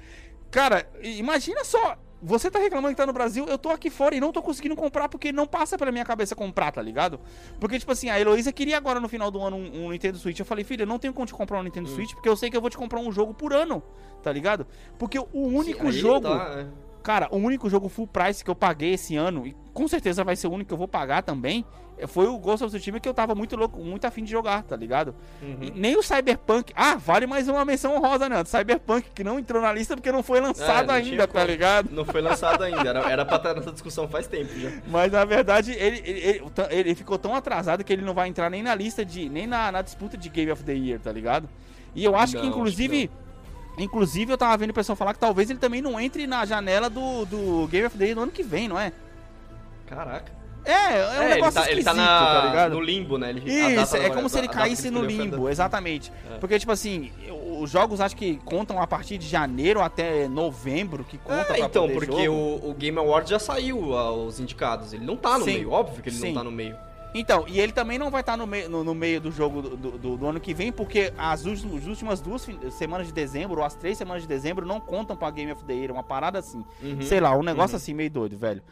[0.51, 1.99] Cara, imagina só.
[2.23, 4.75] Você tá reclamando que tá no Brasil, eu tô aqui fora e não tô conseguindo
[4.75, 7.21] comprar porque não passa pela minha cabeça comprar, tá ligado?
[7.61, 10.39] Porque, tipo assim, a Heloísa queria agora no final do ano um, um Nintendo Switch.
[10.39, 11.95] Eu falei, filha, eu não tenho como te comprar um Nintendo Hum.
[11.95, 13.83] Switch porque eu sei que eu vou te comprar um jogo por ano,
[14.23, 14.67] tá ligado?
[14.99, 16.29] Porque o único Sim, jogo.
[16.29, 16.67] tá, é.
[17.03, 20.35] Cara, o único jogo full price que eu paguei esse ano, e com certeza vai
[20.35, 21.65] ser o único que eu vou pagar também,
[22.07, 24.77] foi o Ghost of Tsushima que eu tava muito louco, muito afim de jogar, tá
[24.77, 25.15] ligado?
[25.41, 25.59] Uhum.
[25.63, 26.73] E nem o Cyberpunk.
[26.77, 28.45] Ah, vale mais uma menção honrosa, né?
[28.45, 31.91] Cyberpunk, que não entrou na lista porque não foi lançado É, não ainda, tá ligado?
[31.91, 34.71] Não foi lançado ainda, era, era pra estar nessa discussão faz tempo já.
[34.87, 38.51] Mas na verdade, ele, ele, ele, ele ficou tão atrasado que ele não vai entrar
[38.51, 39.29] nem na lista de.
[39.29, 41.49] nem na, na disputa de Game of the Year, tá ligado?
[41.95, 43.11] E eu acho que, Não, inclusive.
[43.79, 46.89] Inclusive, eu tava vendo o pessoal falar que talvez ele também não entre na janela
[46.89, 48.91] do, do Game of the Year do ano que vem, não é?
[49.87, 50.33] Caraca.
[50.67, 52.75] É, é um ele negócio tá, ele tá, na, tá ligado?
[52.75, 53.31] no limbo, né?
[53.31, 56.13] Ele, Isso, é como se ele caísse no limbo, exatamente.
[56.31, 56.39] É.
[56.39, 57.13] Porque, tipo assim,
[57.61, 61.89] os jogos acho que contam a partir de janeiro até novembro, que conta É, então,
[61.89, 63.79] porque o, o Game Award já saiu
[64.27, 64.93] os indicados.
[64.93, 65.53] Ele não tá no Sim.
[65.55, 66.27] meio, óbvio que ele Sim.
[66.29, 66.77] não tá no meio.
[67.15, 69.77] Então, e ele também não vai estar no, meio no, no meio do jogo do,
[69.97, 73.65] do- do ano que vem, porque as, últimas- as últimas duas semanas de dezembro, ou
[73.67, 76.63] as três semanas de dezembro, não contam pra Game of the Year, uma parada assim.
[76.83, 77.01] Uhum.
[77.01, 77.77] Sei lá, um negócio Uhum.
[77.77, 78.63] assim meio doido, velho.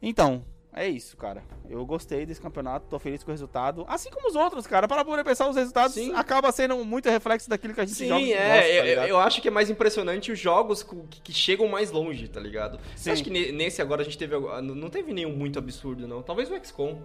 [0.00, 0.42] Então,
[0.74, 1.42] é isso, cara.
[1.68, 3.84] Eu gostei desse campeonato, tô feliz com o resultado.
[3.88, 4.88] Assim como os outros, cara.
[4.88, 6.14] Para poder pensar, os resultados Sim.
[6.14, 8.20] acaba sendo muito reflexo daquilo que a gente Sim, joga.
[8.22, 11.32] e é, gosta, tá eu- eu, acho que é mais impressionante os jogos que, que
[11.32, 12.78] chegam mais longe, tá ligado?
[12.96, 13.10] Você Sim.
[13.10, 14.34] acha que ne- nesse agora a gente teve.
[14.38, 16.22] Não não teve nenhum muito absurdo, não.
[16.22, 16.98] Talvez o XCOM.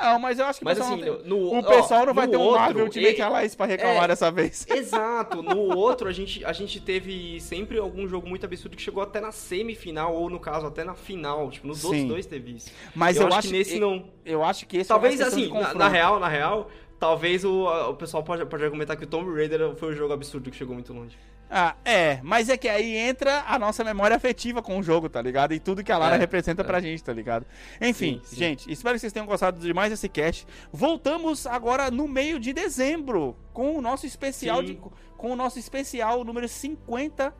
[0.00, 2.06] Não, mas eu acho que o Mas pessoal assim, não tem- no, o ó, pessoal
[2.06, 4.08] não vai ter um outro, Marvel Ultimate e- Alliance pra reclamar é.
[4.08, 4.66] dessa vez.
[4.70, 9.02] Exato, no outro a gente, a gente teve sempre algum jogo muito absurdo que chegou
[9.02, 11.50] até na semifinal, ou no caso, até na final.
[11.50, 11.86] Tipo, nos Sim.
[11.86, 12.70] outros dois teve isso.
[12.94, 14.08] Mas eu, acho que nesse não.
[14.24, 16.68] Eu acho que esse Talvez é questão assim, na, na real, na real,
[16.98, 20.50] talvez o, o pessoal pode, pode argumentar que o Tomb Raider foi o jogo absurdo
[20.50, 21.16] que chegou muito longe.
[21.56, 25.22] Ah, é, mas é que aí entra a nossa memória afetiva com o jogo, tá
[25.22, 25.54] ligado?
[25.54, 26.64] E tudo que a Lara É, representa é.
[26.64, 27.46] pra gente, tá ligado?
[27.80, 28.36] Enfim, Sim, sim.
[28.36, 30.44] gente, espero que vocês tenham gostado de mais esse cast.
[30.72, 34.74] Voltamos agora no meio de dezembro com o nosso especial de,
[35.16, 37.32] com o nosso especial número 50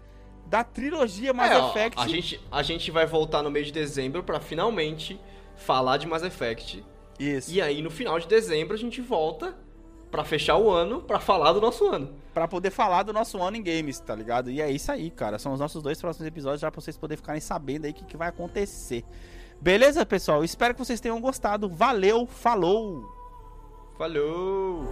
[0.47, 2.01] da trilogia Mass É, Effect.
[2.01, 5.19] a, gente, a gente vai voltar no mês de dezembro pra finalmente
[5.57, 6.85] falar de Mass Effect.
[7.19, 7.51] Isso.
[7.53, 9.57] E aí, no final de dezembro, a gente volta
[10.15, 12.09] Pra fechar o ano, pra falar do nosso ano.
[12.33, 14.49] Pra poder falar do nosso ano em games, tá ligado?
[14.49, 15.41] E é isso aí, cara.
[15.41, 18.05] São os nossos dois próximos episódios já pra vocês poderem ficarem sabendo aí o que,
[18.05, 19.05] que vai acontecer.
[19.61, 20.45] Beleza, pessoal?
[20.45, 21.69] Espero que vocês tenham gostado.
[21.69, 23.05] Valeu, falou!
[23.99, 24.85] Falou!